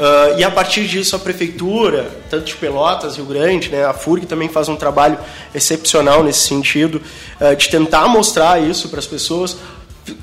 Uh, 0.00 0.38
e 0.38 0.42
a 0.42 0.50
partir 0.50 0.86
disso 0.86 1.14
a 1.14 1.18
prefeitura, 1.18 2.10
tanto 2.30 2.46
de 2.46 2.56
Pelotas, 2.56 3.16
Rio 3.16 3.26
Grande, 3.26 3.68
né, 3.68 3.84
a 3.84 3.92
FURG 3.92 4.24
também 4.24 4.48
faz 4.48 4.66
um 4.66 4.74
trabalho 4.74 5.18
excepcional 5.54 6.24
nesse 6.24 6.40
sentido, 6.48 7.02
uh, 7.38 7.54
de 7.54 7.68
tentar 7.68 8.08
mostrar 8.08 8.62
isso 8.62 8.88
para 8.88 8.98
as 8.98 9.06
pessoas, 9.06 9.58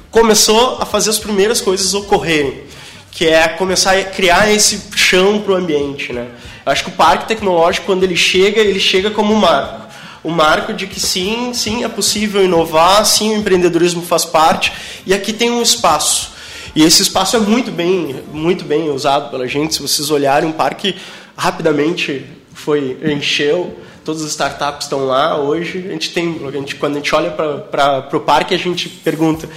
começou 0.09 0.79
a 0.81 0.85
fazer 0.85 1.11
as 1.11 1.19
primeiras 1.19 1.61
coisas 1.61 1.93
ocorrerem, 1.93 2.63
que 3.11 3.27
é 3.27 3.47
começar 3.49 3.95
a 3.95 4.03
criar 4.03 4.51
esse 4.51 4.81
chão 4.95 5.41
para 5.41 5.53
o 5.53 5.55
ambiente. 5.55 6.11
Né? 6.11 6.25
Eu 6.65 6.71
acho 6.71 6.83
que 6.83 6.89
o 6.89 6.93
parque 6.93 7.27
tecnológico, 7.27 7.85
quando 7.85 8.01
ele 8.01 8.15
chega, 8.15 8.59
ele 8.59 8.79
chega 8.79 9.11
como 9.11 9.31
um 9.31 9.37
marco. 9.37 9.85
o 10.23 10.31
marco 10.31 10.73
de 10.73 10.87
que 10.87 10.99
sim, 10.99 11.53
sim 11.53 11.83
é 11.83 11.87
possível 11.87 12.43
inovar, 12.43 13.05
sim 13.05 13.29
o 13.29 13.37
empreendedorismo 13.37 14.01
faz 14.01 14.25
parte 14.25 14.73
e 15.05 15.13
aqui 15.13 15.31
tem 15.31 15.51
um 15.51 15.61
espaço. 15.61 16.35
E 16.77 16.83
esse 16.83 17.01
espaço 17.01 17.35
é 17.35 17.39
muito 17.39 17.71
bem, 17.71 18.23
muito 18.31 18.63
bem 18.63 18.91
usado 18.91 19.31
pela 19.31 19.47
gente. 19.47 19.73
Se 19.73 19.81
vocês 19.81 20.11
olharem, 20.11 20.47
um 20.47 20.51
parque 20.51 20.95
rapidamente 21.35 22.23
foi 22.53 22.95
encheu, 23.03 23.79
todas 24.05 24.21
as 24.21 24.29
startups 24.29 24.85
estão 24.85 25.03
lá 25.03 25.41
hoje. 25.41 25.85
A 25.87 25.91
gente 25.93 26.13
tem, 26.13 26.39
a 26.47 26.51
gente, 26.51 26.75
quando 26.75 26.91
a 26.91 26.99
gente 26.99 27.15
olha 27.15 27.31
para 27.31 28.15
o 28.15 28.19
parque, 28.19 28.53
a 28.53 28.59
gente 28.59 28.89
pergunta 28.89 29.49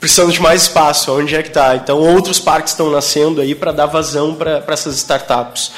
precisando 0.00 0.32
de 0.32 0.40
mais 0.40 0.62
espaço, 0.62 1.12
onde 1.12 1.36
é 1.36 1.42
que 1.42 1.48
está? 1.48 1.76
Então, 1.76 1.98
outros 1.98 2.40
parques 2.40 2.72
estão 2.72 2.90
nascendo 2.90 3.38
aí 3.38 3.54
para 3.54 3.70
dar 3.70 3.84
vazão 3.84 4.34
para 4.34 4.64
essas 4.68 4.96
startups. 4.96 5.70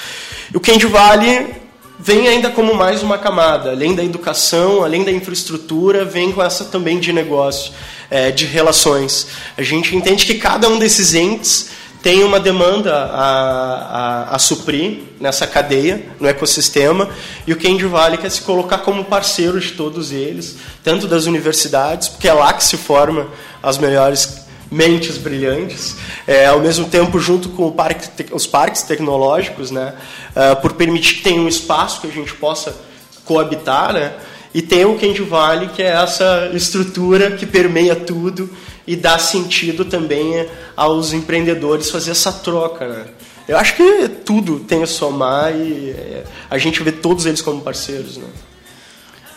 O 0.55 0.61
Candy 0.61 0.87
Valley 0.87 1.65
vem 1.99 2.29
ainda 2.29 2.51
como 2.51 2.75
mais 2.75 3.03
uma 3.03 3.19
camada, 3.19 3.71
além 3.71 3.95
da 3.95 4.05
educação, 4.05 4.85
além 4.85 5.03
da 5.03 5.11
infraestrutura, 5.11 6.05
vem 6.05 6.31
com 6.31 6.43
essa 6.43 6.67
também 6.67 7.01
de 7.01 7.13
negócio, 7.13 7.73
é, 8.15 8.31
de 8.31 8.47
relações. 8.47 9.27
A 9.59 9.63
gente 9.63 9.97
entende 9.97 10.25
que 10.25 10.35
cada 10.35 10.69
um 10.69 10.79
desses 10.79 11.15
entes 11.15 11.71
tem 12.01 12.23
uma 12.23 12.39
demanda 12.39 12.95
a, 12.95 14.29
a, 14.31 14.37
a, 14.37 14.39
suprir 14.39 14.99
nessa 15.19 15.49
cadeia, 15.49 16.07
no 16.21 16.29
ecossistema, 16.29 17.09
e 17.45 17.53
o 17.53 17.57
Candy 17.57 17.87
Valley 17.87 18.19
quer 18.19 18.31
se 18.31 18.43
colocar 18.43 18.79
como 18.79 19.05
parceiro 19.05 19.59
de 19.59 19.73
todos 19.73 20.13
eles, 20.13 20.59
tanto 20.85 21.09
das 21.09 21.25
universidades, 21.25 22.09
porque 22.09 22.29
é 22.29 22.33
lá 22.33 22.53
que 22.53 22.63
se 22.63 22.77
forma 22.77 23.27
as 23.61 23.79
melhores 23.79 24.45
mentes 24.71 25.19
brilhantes, 25.19 25.97
é, 26.25 26.47
ao 26.47 26.61
mesmo 26.61 26.87
tempo 26.87 27.19
junto 27.19 27.49
com 27.49 27.73
parque, 27.73 28.33
os 28.33 28.47
parques 28.47 28.83
tecnológicos, 28.83 29.73
né, 29.73 29.93
uh, 30.37 30.61
por 30.61 30.75
permitir 30.75 31.17
que 31.17 31.23
tenha 31.23 31.41
um 31.41 31.49
espaço 31.49 32.01
que 32.01 32.07
a 32.07 32.13
gente 32.13 32.33
possa 32.35 32.77
coabitar, 33.25 33.93
né, 33.93 34.13
e 34.55 34.63
tem 34.63 34.85
o 34.85 34.97
Candy 34.97 35.23
Valley, 35.23 35.69
que 35.71 35.83
é 35.83 35.89
essa 35.89 36.53
estrutura 36.55 37.33
que 37.33 37.45
permeia 37.45 37.97
tudo 37.97 38.49
e 38.87 38.95
dá 38.95 39.19
sentido 39.19 39.85
também 39.85 40.47
aos 40.77 41.13
empreendedores 41.13 41.91
fazer 41.91 42.13
essa 42.13 42.33
troca. 42.33 42.87
Né? 42.87 43.05
Eu 43.49 43.59
acho 43.59 43.75
que 43.75 44.09
tudo 44.25 44.61
tem 44.61 44.85
a 44.85 44.87
somar 44.87 45.53
e 45.53 45.91
é, 45.91 46.23
a 46.49 46.57
gente 46.57 46.81
vê 46.85 46.93
todos 46.93 47.27
eles 47.27 47.43
como 47.43 47.63
parceiros. 47.63 48.17
Né? 48.17 48.29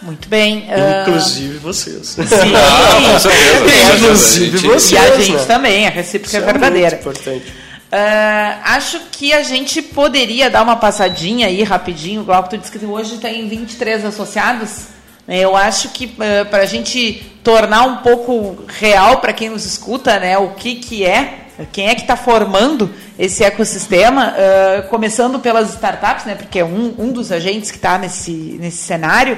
Muito 0.03 0.30
bem. 0.30 0.67
Inclusive 1.01 1.58
uh... 1.58 1.62
vocês. 1.62 2.08
Sim, 2.10 2.21
ah, 2.56 3.95
inclusive 3.95 4.58
vocês. 4.60 4.91
E 4.91 4.97
a 4.97 5.19
gente 5.19 5.32
né? 5.38 5.45
também, 5.45 5.88
a 5.88 5.89
recíproca 5.89 6.38
é, 6.38 6.39
é 6.39 6.43
verdadeira. 6.43 6.89
Muito 6.91 7.01
importante. 7.01 7.53
Uh, 7.88 8.60
acho 8.65 8.99
que 9.12 9.34
a 9.34 9.41
gente 9.41 9.82
poderia 9.82 10.49
dar 10.49 10.62
uma 10.62 10.75
passadinha 10.75 11.47
aí 11.47 11.63
rapidinho. 11.63 12.21
Igual 12.21 12.43
que 12.43 12.51
tu 12.51 12.58
disse 12.60 12.71
que 12.71 12.86
hoje 12.86 13.17
tem 13.17 13.47
23 13.49 14.06
associados. 14.06 14.96
Né? 15.27 15.39
Eu 15.39 15.55
acho 15.55 15.89
que 15.89 16.05
uh, 16.05 16.45
para 16.49 16.63
a 16.63 16.65
gente 16.65 17.21
tornar 17.43 17.83
um 17.83 17.97
pouco 17.97 18.63
real 18.67 19.19
para 19.19 19.33
quem 19.33 19.49
nos 19.49 19.65
escuta, 19.65 20.19
né, 20.19 20.37
o 20.37 20.49
que, 20.49 20.75
que 20.75 21.05
é, 21.05 21.47
quem 21.71 21.87
é 21.87 21.95
que 21.95 22.01
está 22.01 22.15
formando 22.15 22.93
esse 23.17 23.43
ecossistema, 23.43 24.33
uh, 24.33 24.87
começando 24.89 25.39
pelas 25.39 25.73
startups, 25.73 26.25
né, 26.25 26.35
porque 26.35 26.59
é 26.59 26.65
um, 26.65 26.93
um 26.97 27.11
dos 27.11 27.31
agentes 27.31 27.71
que 27.71 27.77
está 27.77 27.97
nesse, 27.97 28.31
nesse 28.59 28.77
cenário. 28.77 29.37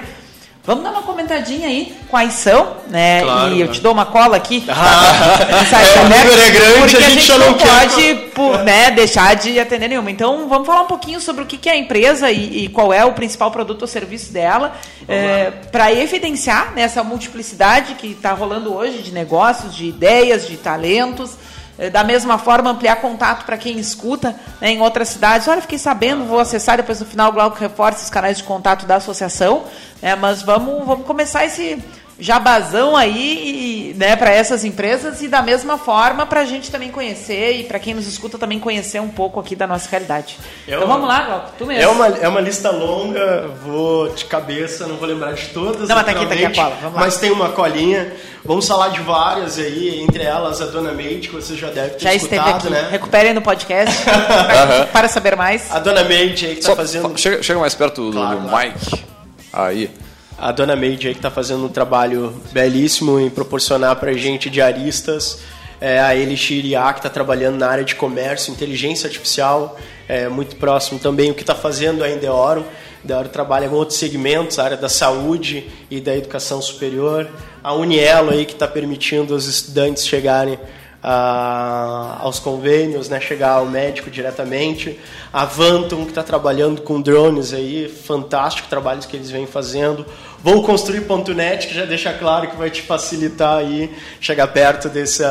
Vamos 0.66 0.84
dar 0.84 0.92
uma 0.92 1.02
comentadinha 1.02 1.68
aí 1.68 1.96
quais 2.10 2.34
são, 2.34 2.76
né? 2.88 3.22
Claro, 3.22 3.54
e 3.54 3.62
eu 3.62 3.68
te 3.70 3.82
dou 3.82 3.92
uma 3.92 4.06
cola 4.06 4.38
aqui. 4.38 4.64
Ah, 4.72 5.82
é, 5.82 6.00
o 6.00 6.04
número 6.04 6.42
é 6.42 6.50
grande, 6.52 6.80
porque 6.80 6.98
a 6.98 7.02
gente, 7.02 7.06
a 7.06 7.10
gente 7.10 7.32
não, 7.32 7.40
não 7.40 7.54
pode 7.54 8.16
por, 8.34 8.60
né, 8.64 8.92
deixar 8.92 9.36
de 9.36 9.60
atender 9.60 9.88
nenhuma. 9.88 10.10
Então, 10.10 10.48
vamos 10.48 10.66
falar 10.66 10.82
um 10.82 10.88
pouquinho 10.88 11.20
sobre 11.20 11.44
o 11.44 11.46
que 11.46 11.70
é 11.70 11.74
a 11.74 11.78
empresa 11.78 12.32
e, 12.32 12.66
e 12.66 12.70
qual 12.70 12.94
é 12.94 13.04
o 13.06 13.14
principal 13.14 13.52
produto 13.52 13.84
ou 13.84 13.88
serviço 13.88 14.32
dela, 14.32 14.74
é, 15.08 15.52
para 15.72 15.92
evidenciar 15.94 16.74
né, 16.74 16.82
essa 16.82 17.04
multiplicidade 17.04 17.96
que 17.96 18.08
está 18.08 18.32
rolando 18.34 18.74
hoje 18.74 19.00
de 19.00 19.12
negócios, 19.12 19.76
de 19.76 19.86
ideias, 19.86 20.48
de 20.48 20.58
talentos. 20.58 21.32
É, 21.80 21.90
da 21.90 22.04
mesma 22.04 22.38
forma, 22.38 22.72
ampliar 22.72 22.98
contato 22.98 23.46
para 23.46 23.58
quem 23.58 23.80
escuta 23.80 24.36
né, 24.60 24.72
em 24.72 24.82
outras 24.82 25.08
cidades. 25.08 25.48
Olha, 25.48 25.62
fiquei 25.62 25.78
sabendo, 25.78 26.26
vou 26.26 26.38
acessar 26.38 26.76
depois 26.76 27.00
no 27.00 27.06
final 27.06 27.30
o 27.30 27.34
Glauco 27.34 27.58
reforça 27.58 28.04
os 28.04 28.10
canais 28.10 28.38
de 28.38 28.44
contato 28.44 28.86
da 28.86 28.98
associação. 28.98 29.64
Né, 30.02 30.14
mas 30.14 30.42
vamos, 30.42 30.86
vamos 30.86 31.08
começar 31.08 31.46
esse 31.46 31.82
jabazão 32.20 32.96
aí 32.96 33.96
né, 33.98 34.16
para 34.16 34.32
essas 34.32 34.64
empresas 34.64 35.22
e 35.22 35.28
da 35.28 35.42
mesma 35.42 35.78
forma 35.78 36.26
para 36.26 36.42
a 36.42 36.46
gente 36.46 36.70
também 36.70 36.90
conhecer 36.92 37.54
e 37.54 37.64
para 37.64 37.80
quem 37.80 37.94
nos 37.94 38.08
escuta 38.08 38.38
também 38.38 38.60
conhecer 38.60 39.00
um 39.00 39.10
pouco 39.10 39.40
aqui 39.40 39.56
da 39.56 39.66
nossa 39.66 39.90
realidade. 39.90 40.38
É 40.68 40.72
então 40.76 40.86
uma, 40.86 40.96
vamos 40.96 41.08
lá, 41.08 41.24
Glauco, 41.24 41.50
tu 41.58 41.66
mesmo. 41.66 41.84
É 41.84 41.88
uma, 41.88 42.08
é 42.08 42.28
uma 42.28 42.42
lista 42.42 42.70
longa, 42.72 43.48
vou 43.64 44.10
de 44.10 44.26
cabeça, 44.26 44.86
não 44.86 44.98
vou 44.98 45.08
lembrar 45.08 45.34
de 45.34 45.48
todas. 45.48 45.88
Não, 45.88 45.96
mas 45.96 46.06
tá 46.06 46.12
aqui, 46.12 46.26
tá 46.26 46.34
aqui 46.34 46.46
a 46.46 46.54
cola, 46.54 46.78
vamos 46.82 46.96
lá. 46.96 47.02
Mas 47.02 47.18
tem 47.18 47.32
uma 47.32 47.50
colinha. 47.50 48.12
Vamos 48.44 48.68
falar 48.68 48.90
de 48.90 49.02
várias 49.02 49.60
aí, 49.60 50.02
entre 50.02 50.24
elas 50.24 50.62
a 50.62 50.66
Dona 50.66 50.94
Meide, 50.94 51.28
que 51.28 51.36
você 51.36 51.56
já 51.56 51.70
deve 51.70 51.92
ter 51.92 52.00
já 52.00 52.14
escutado, 52.14 52.56
aqui. 52.56 52.70
né? 52.70 52.88
Recuperem 52.90 53.34
no 53.34 53.42
podcast 53.42 53.96
para, 54.06 54.86
para 54.86 55.08
saber 55.10 55.36
mais. 55.36 55.70
A 55.70 55.80
Dona 55.80 56.04
Meide 56.04 56.46
aí 56.46 56.54
que 56.54 56.60
está 56.60 56.76
fazendo... 56.76 57.18
Chega, 57.18 57.44
chega 57.44 57.60
mais 57.60 57.76
perto 57.76 58.10
do, 58.10 58.18
claro, 58.18 58.40
do 58.40 58.50
Mike. 58.50 59.06
Aí 59.52 59.92
a 60.40 60.52
dona 60.52 60.76
Meide 60.76 61.08
aí 61.08 61.14
que 61.14 61.20
está 61.20 61.30
fazendo 61.30 61.66
um 61.66 61.70
trabalho 61.70 62.34
belíssimo 62.52 63.20
em 63.20 63.30
proporcionar 63.30 63.98
para 63.98 64.14
gente 64.14 64.50
diaristas, 64.50 65.40
é, 65.82 66.00
a 66.00 66.16
Elixir 66.16 66.66
IA 66.66 66.94
que 66.94 67.00
está 67.00 67.10
trabalhando 67.10 67.58
na 67.58 67.68
área 67.68 67.84
de 67.84 67.96
comércio, 67.96 68.52
inteligência 68.52 69.08
artificial, 69.08 69.78
é, 70.08 70.30
muito 70.30 70.56
próximo 70.56 71.00
também 71.00 71.30
o 71.30 71.34
que 71.34 71.42
está 71.42 71.56
fazendo 71.56 72.04
a 72.04 72.10
Endeoro. 72.10 72.66
Endeoro 73.04 73.30
trabalha 73.30 73.68
com 73.70 73.76
outros 73.76 73.98
segmentos, 73.98 74.60
a 74.60 74.64
área 74.64 74.78
da 74.78 74.90
saúde 74.90 75.70
e 75.90 76.00
da 76.00 76.16
educação 76.16 76.62
superior. 76.62 77.30
A 77.64 77.74
Unielo 77.74 78.32
aí 78.32 78.46
que 78.46 78.54
está 78.54 78.68
permitindo 78.68 79.36
os 79.36 79.48
estudantes 79.48 80.08
chegarem 80.08 80.58
a, 81.02 82.18
aos 82.20 82.40
convênios, 82.40 83.10
né, 83.10 83.20
chegar 83.20 83.52
ao 83.52 83.66
médico 83.66 84.10
diretamente. 84.10 85.00
A 85.32 85.46
Vantum, 85.46 86.04
que 86.04 86.12
está 86.12 86.24
trabalhando 86.24 86.82
com 86.82 87.02
drones 87.02 87.54
aí, 87.54 87.88
fantástico 87.88 88.68
trabalhos 88.68 89.06
que 89.06 89.16
eles 89.16 89.32
vêm 89.32 89.48
fazendo. 89.48 90.06
Vou 90.44 90.64
construir 90.64 91.06
.net, 91.36 91.68
que 91.68 91.74
já 91.74 91.86
deixa 91.86 92.14
claro 92.14 92.50
que 92.50 92.56
vai 92.56 92.70
te 92.70 92.82
facilitar 92.82 93.58
aí 93.58 93.94
chegar 94.22 94.48
perto 94.48 94.88
desse, 94.88 95.24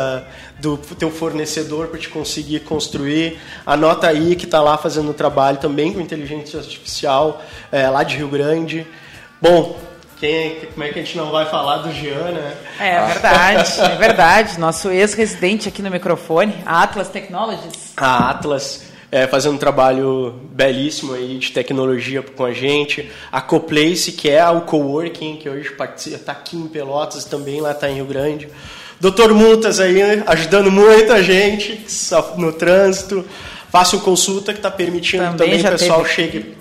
do 0.58 0.76
teu 0.76 1.10
fornecedor 1.10 1.88
para 1.88 1.98
te 1.98 2.08
conseguir 2.08 2.60
construir. 2.60 3.38
Anota 3.64 4.08
aí 4.08 4.36
que 4.36 4.44
está 4.44 4.60
lá 4.60 4.76
fazendo 4.76 5.14
trabalho 5.14 5.58
também 5.58 5.92
com 5.92 6.00
inteligência 6.00 6.58
artificial, 6.58 7.42
é, 7.72 7.88
lá 7.88 8.02
de 8.02 8.16
Rio 8.16 8.28
Grande. 8.28 8.86
Bom, 9.40 9.78
quem, 10.18 10.56
como 10.72 10.84
é 10.84 10.88
que 10.88 10.98
a 10.98 11.02
gente 11.02 11.16
não 11.16 11.30
vai 11.30 11.46
falar 11.46 11.78
do 11.78 11.92
Jean, 11.92 12.32
né? 12.32 12.56
É, 12.80 12.96
é 12.96 13.06
verdade, 13.06 13.80
é 13.80 13.96
verdade. 13.96 14.60
Nosso 14.60 14.90
ex-residente 14.90 15.68
aqui 15.68 15.80
no 15.80 15.90
microfone, 15.90 16.54
a 16.66 16.82
Atlas 16.82 17.08
Technologies. 17.08 17.92
A 17.96 18.30
Atlas 18.30 18.88
é, 19.10 19.26
fazendo 19.26 19.54
um 19.54 19.58
trabalho 19.58 20.34
belíssimo 20.52 21.14
aí 21.14 21.38
de 21.38 21.52
tecnologia 21.52 22.22
com 22.22 22.44
a 22.44 22.52
gente. 22.52 23.10
A 23.32 23.40
Coplace, 23.40 24.12
que 24.12 24.28
é 24.28 24.46
o 24.48 24.62
coworking, 24.62 25.36
que 25.36 25.48
hoje 25.48 25.74
está 26.06 26.32
aqui 26.32 26.56
em 26.56 26.66
Pelotas, 26.66 27.24
também 27.24 27.60
lá 27.60 27.72
está 27.72 27.88
em 27.88 27.94
Rio 27.94 28.06
Grande. 28.06 28.48
Doutor 29.00 29.32
Multas 29.32 29.78
aí, 29.78 30.00
ajudando 30.26 30.70
muito 30.70 31.12
a 31.12 31.22
gente 31.22 31.86
no 32.36 32.52
trânsito. 32.52 33.24
Faça 33.70 33.96
uma 33.96 34.02
consulta 34.02 34.52
que 34.52 34.58
está 34.58 34.70
permitindo 34.70 35.24
também, 35.24 35.58
também 35.58 35.60
o 35.60 35.78
pessoal 35.78 36.02
teve... 36.02 36.14
chegue 36.14 36.57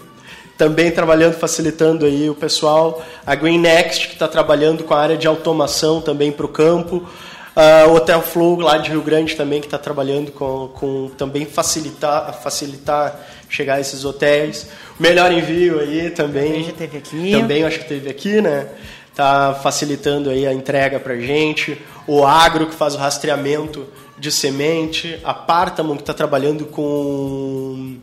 também 0.58 0.90
trabalhando, 0.92 1.36
facilitando 1.36 2.06
aí 2.06 2.30
o 2.30 2.36
pessoal. 2.36 3.04
A 3.26 3.36
Green 3.36 3.60
Next, 3.60 4.08
que 4.08 4.14
está 4.14 4.28
trabalhando 4.28 4.84
com 4.84 4.94
a 4.94 5.00
área 5.00 5.18
de 5.18 5.28
automação 5.28 6.02
também 6.02 6.32
para 6.32 6.46
o 6.46 6.50
campo. 6.50 7.08
Uh, 7.56 7.92
Hotel 7.94 8.22
Flow 8.22 8.60
lá 8.60 8.78
de 8.78 8.92
Rio 8.92 9.02
Grande 9.02 9.36
também 9.36 9.60
que 9.60 9.66
está 9.66 9.80
trabalhando 9.80 10.32
com, 10.32 10.68
com 10.76 11.10
também 11.18 11.44
facilitar 11.44 12.32
facilitar 12.40 13.20
chegar 13.50 13.76
a 13.76 13.80
esses 13.80 14.06
hotéis. 14.06 14.68
O 15.00 15.02
melhor 15.02 15.32
envio 15.32 15.80
aí 15.80 16.12
também. 16.12 16.64
Já 16.64 16.72
teve 16.74 16.98
aqui. 16.98 17.32
Também 17.32 17.64
acho 17.64 17.80
que 17.80 17.86
teve 17.86 18.10
aqui, 18.10 18.42
né? 18.42 18.68
Tá 19.16 19.60
facilitando 19.64 20.30
aí 20.30 20.46
a 20.46 20.54
entrega 20.54 21.00
para 21.00 21.16
gente. 21.18 21.82
O 22.06 22.24
Agro 22.24 22.68
que 22.68 22.76
faz 22.76 22.94
o 22.94 22.98
rastreamento 23.00 23.88
de 24.20 24.32
semente. 24.32 25.20
A 25.24 25.34
Partamo 25.34 25.96
que 25.96 26.02
está 26.02 26.14
trabalhando 26.14 26.66
com 26.66 27.98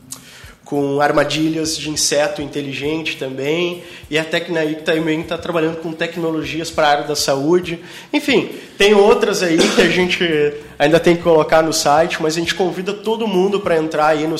com 0.65 0.99
armadilhas 0.99 1.77
de 1.77 1.91
inseto 1.91 2.41
inteligente 2.41 3.17
também, 3.17 3.83
e 4.09 4.17
a 4.17 4.25
Tecnaí 4.25 4.75
também 4.75 5.21
está 5.21 5.37
trabalhando 5.37 5.77
com 5.77 5.93
tecnologias 5.93 6.71
para 6.71 6.87
a 6.87 6.91
área 6.91 7.03
da 7.03 7.15
saúde. 7.15 7.79
Enfim, 8.11 8.49
tem 8.77 8.95
outras 8.95 9.43
aí 9.43 9.57
que 9.57 9.81
a 9.81 9.89
gente 9.89 10.27
ainda 10.77 10.99
tem 10.99 11.15
que 11.15 11.23
colocar 11.23 11.61
no 11.61 11.73
site, 11.73 12.21
mas 12.21 12.35
a 12.35 12.39
gente 12.39 12.53
convida 12.53 12.93
todo 12.93 13.27
mundo 13.27 13.59
para 13.59 13.77
entrar 13.77 14.07
aí 14.07 14.27
no, 14.27 14.35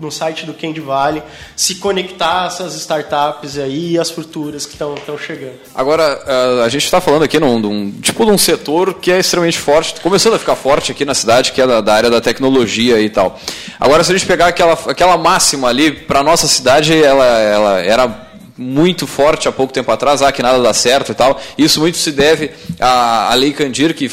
no 0.00 0.10
site 0.10 0.46
do 0.46 0.54
Candy 0.54 0.80
Valley, 0.80 1.22
se 1.56 1.76
conectar 1.76 2.44
a 2.44 2.46
essas 2.46 2.74
startups 2.74 3.58
aí 3.58 3.92
e 3.92 3.98
as 3.98 4.10
futuras 4.10 4.66
que 4.66 4.72
estão 4.72 4.96
chegando. 5.18 5.58
Agora, 5.74 6.62
a 6.64 6.68
gente 6.68 6.84
está 6.84 7.00
falando 7.00 7.22
aqui 7.22 7.38
num, 7.38 7.58
num, 7.58 7.92
tipo 8.00 8.24
de 8.24 8.30
um 8.30 8.38
setor 8.38 8.94
que 8.94 9.10
é 9.10 9.18
extremamente 9.18 9.58
forte, 9.58 10.00
começando 10.00 10.34
a 10.34 10.38
ficar 10.38 10.56
forte 10.56 10.92
aqui 10.92 11.04
na 11.04 11.14
cidade, 11.14 11.52
que 11.52 11.60
é 11.60 11.66
da, 11.66 11.80
da 11.80 11.94
área 11.94 12.10
da 12.10 12.20
tecnologia 12.20 13.00
e 13.00 13.08
tal. 13.08 13.38
Agora, 13.78 14.02
se 14.04 14.12
a 14.12 14.16
gente 14.16 14.26
pegar 14.26 14.48
aquela, 14.48 14.72
aquela 14.86 15.16
máxima 15.16 15.68
ali, 15.68 15.90
para 15.90 16.22
nossa 16.22 16.46
cidade, 16.46 17.00
ela, 17.02 17.24
ela 17.24 17.80
era 17.80 18.28
muito 18.56 19.06
forte 19.06 19.46
há 19.46 19.52
pouco 19.52 19.72
tempo 19.72 19.90
atrás, 19.92 20.20
ah, 20.20 20.32
que 20.32 20.42
nada 20.42 20.60
dá 20.60 20.74
certo 20.74 21.12
e 21.12 21.14
tal. 21.14 21.40
Isso 21.56 21.78
muito 21.78 21.96
se 21.96 22.10
deve 22.10 22.50
à, 22.80 23.30
à 23.30 23.34
Lei 23.34 23.52
Candir, 23.52 23.94
que 23.94 24.10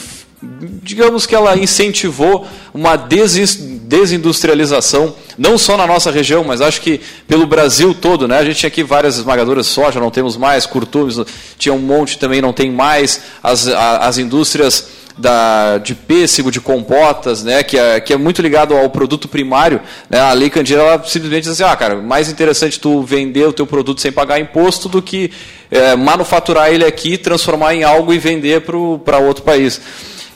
digamos 0.83 1.25
que 1.25 1.35
ela 1.35 1.57
incentivou 1.57 2.45
uma 2.73 2.95
desindustrialização, 2.95 5.13
não 5.37 5.57
só 5.57 5.77
na 5.77 5.87
nossa 5.87 6.11
região, 6.11 6.43
mas 6.43 6.61
acho 6.61 6.81
que 6.81 7.01
pelo 7.27 7.45
Brasil 7.45 7.93
todo. 7.93 8.27
Né? 8.27 8.37
A 8.37 8.45
gente 8.45 8.57
tinha 8.57 8.67
aqui 8.67 8.83
várias 8.83 9.17
esmagadoras 9.17 9.65
de 9.65 9.71
soja, 9.71 9.99
não 9.99 10.11
temos 10.11 10.37
mais, 10.37 10.65
curtumes, 10.65 11.17
tinha 11.57 11.73
um 11.73 11.79
monte 11.79 12.17
também, 12.17 12.41
não 12.41 12.53
tem 12.53 12.71
mais. 12.71 13.21
As, 13.43 13.67
as 13.67 14.17
indústrias 14.17 14.87
da, 15.17 15.77
de 15.77 15.95
pêssego, 15.95 16.51
de 16.51 16.59
compotas, 16.59 17.43
né, 17.43 17.63
que, 17.63 17.77
é, 17.77 17.99
que 17.99 18.11
é 18.11 18.17
muito 18.17 18.41
ligado 18.41 18.75
ao 18.75 18.89
produto 18.89 19.27
primário, 19.27 19.79
né, 20.09 20.19
a 20.19 20.33
Lei 20.33 20.49
Candira 20.49 20.81
ela 20.81 21.03
simplesmente 21.05 21.43
diz 21.43 21.53
assim, 21.53 21.63
ah, 21.63 21.75
cara, 21.75 21.95
mais 21.95 22.29
interessante 22.29 22.79
tu 22.79 23.01
vender 23.01 23.47
o 23.47 23.53
teu 23.53 23.65
produto 23.65 24.01
sem 24.01 24.11
pagar 24.11 24.39
imposto 24.39 24.89
do 24.89 25.01
que 25.01 25.31
é, 25.71 25.95
manufaturar 25.95 26.69
ele 26.69 26.85
aqui, 26.85 27.17
transformar 27.17 27.73
em 27.73 27.83
algo 27.83 28.13
e 28.13 28.19
vender 28.19 28.63
para 29.05 29.19
outro 29.19 29.43
país. 29.43 29.79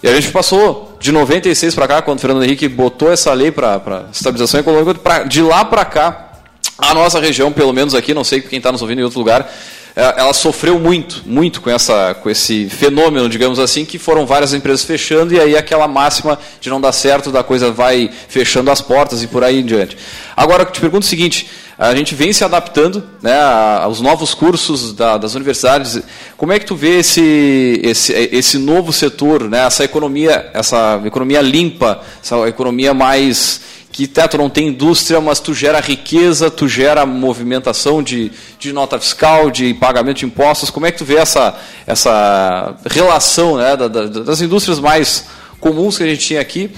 E 0.01 0.07
a 0.07 0.15
gente 0.15 0.31
passou 0.31 0.97
de 0.99 1.11
96 1.11 1.75
para 1.75 1.87
cá, 1.87 2.01
quando 2.01 2.19
o 2.19 2.21
Fernando 2.21 2.43
Henrique 2.43 2.67
botou 2.67 3.11
essa 3.11 3.33
lei 3.33 3.51
para 3.51 4.05
estabilização 4.11 4.59
econômica, 4.59 4.95
pra, 4.95 5.23
de 5.23 5.41
lá 5.41 5.65
para 5.65 5.83
cá, 5.83 6.29
a 6.77 6.93
nossa 6.93 7.19
região, 7.19 7.51
pelo 7.51 7.73
menos 7.73 7.93
aqui, 7.93 8.13
não 8.13 8.23
sei 8.23 8.41
quem 8.41 8.57
está 8.57 8.71
nos 8.71 8.81
ouvindo 8.81 8.99
em 8.99 9.03
outro 9.03 9.19
lugar, 9.19 9.51
ela 9.95 10.33
sofreu 10.33 10.79
muito, 10.79 11.23
muito 11.25 11.61
com, 11.61 11.69
essa, 11.69 12.13
com 12.13 12.29
esse 12.29 12.69
fenômeno, 12.69 13.27
digamos 13.27 13.59
assim, 13.59 13.85
que 13.85 13.97
foram 13.97 14.25
várias 14.25 14.53
empresas 14.53 14.83
fechando 14.83 15.33
e 15.33 15.39
aí 15.39 15.57
aquela 15.57 15.87
máxima 15.87 16.39
de 16.61 16.69
não 16.69 16.79
dar 16.79 16.91
certo, 16.91 17.31
da 17.31 17.43
coisa 17.43 17.71
vai 17.71 18.09
fechando 18.27 18.71
as 18.71 18.81
portas 18.81 19.23
e 19.23 19.27
por 19.27 19.43
aí 19.43 19.59
em 19.59 19.65
diante. 19.65 19.97
Agora, 20.35 20.63
eu 20.63 20.67
te 20.67 20.79
pergunto 20.79 21.05
o 21.05 21.09
seguinte, 21.09 21.49
a 21.77 21.95
gente 21.95 22.13
vem 22.13 22.33
se 22.33 22.43
adaptando 22.43 23.01
né, 23.21 23.39
aos 23.81 24.01
novos 24.01 24.33
cursos 24.33 24.91
da, 24.91 25.17
das 25.17 25.33
universidades. 25.33 26.01
Como 26.35 26.51
é 26.51 26.59
que 26.59 26.65
tu 26.65 26.75
vê 26.75 26.99
esse, 26.99 27.79
esse, 27.81 28.11
esse 28.13 28.57
novo 28.57 28.91
setor, 28.91 29.49
né, 29.49 29.65
essa 29.65 29.85
economia, 29.85 30.49
essa 30.53 31.01
economia 31.05 31.41
limpa, 31.41 32.01
essa 32.21 32.35
economia 32.49 32.93
mais 32.93 33.61
que 33.99 34.07
tá, 34.07 34.29
tu 34.29 34.37
não 34.37 34.49
tem 34.49 34.69
indústria, 34.69 35.19
mas 35.19 35.41
tu 35.41 35.53
gera 35.53 35.81
riqueza, 35.81 36.49
tu 36.49 36.69
gera 36.69 37.05
movimentação 37.05 38.01
de, 38.01 38.31
de 38.57 38.71
nota 38.71 38.97
fiscal, 38.97 39.51
de 39.51 39.73
pagamento 39.73 40.19
de 40.19 40.25
impostos. 40.25 40.69
Como 40.69 40.85
é 40.85 40.91
que 40.93 40.99
tu 40.99 41.03
vê 41.03 41.17
essa, 41.17 41.59
essa 41.85 42.77
relação 42.89 43.57
né, 43.57 43.75
da, 43.75 43.89
da, 43.89 44.05
das 44.05 44.39
indústrias 44.39 44.79
mais 44.79 45.25
comuns 45.59 45.97
que 45.97 46.03
a 46.03 46.07
gente 46.07 46.25
tinha 46.25 46.39
aqui 46.39 46.71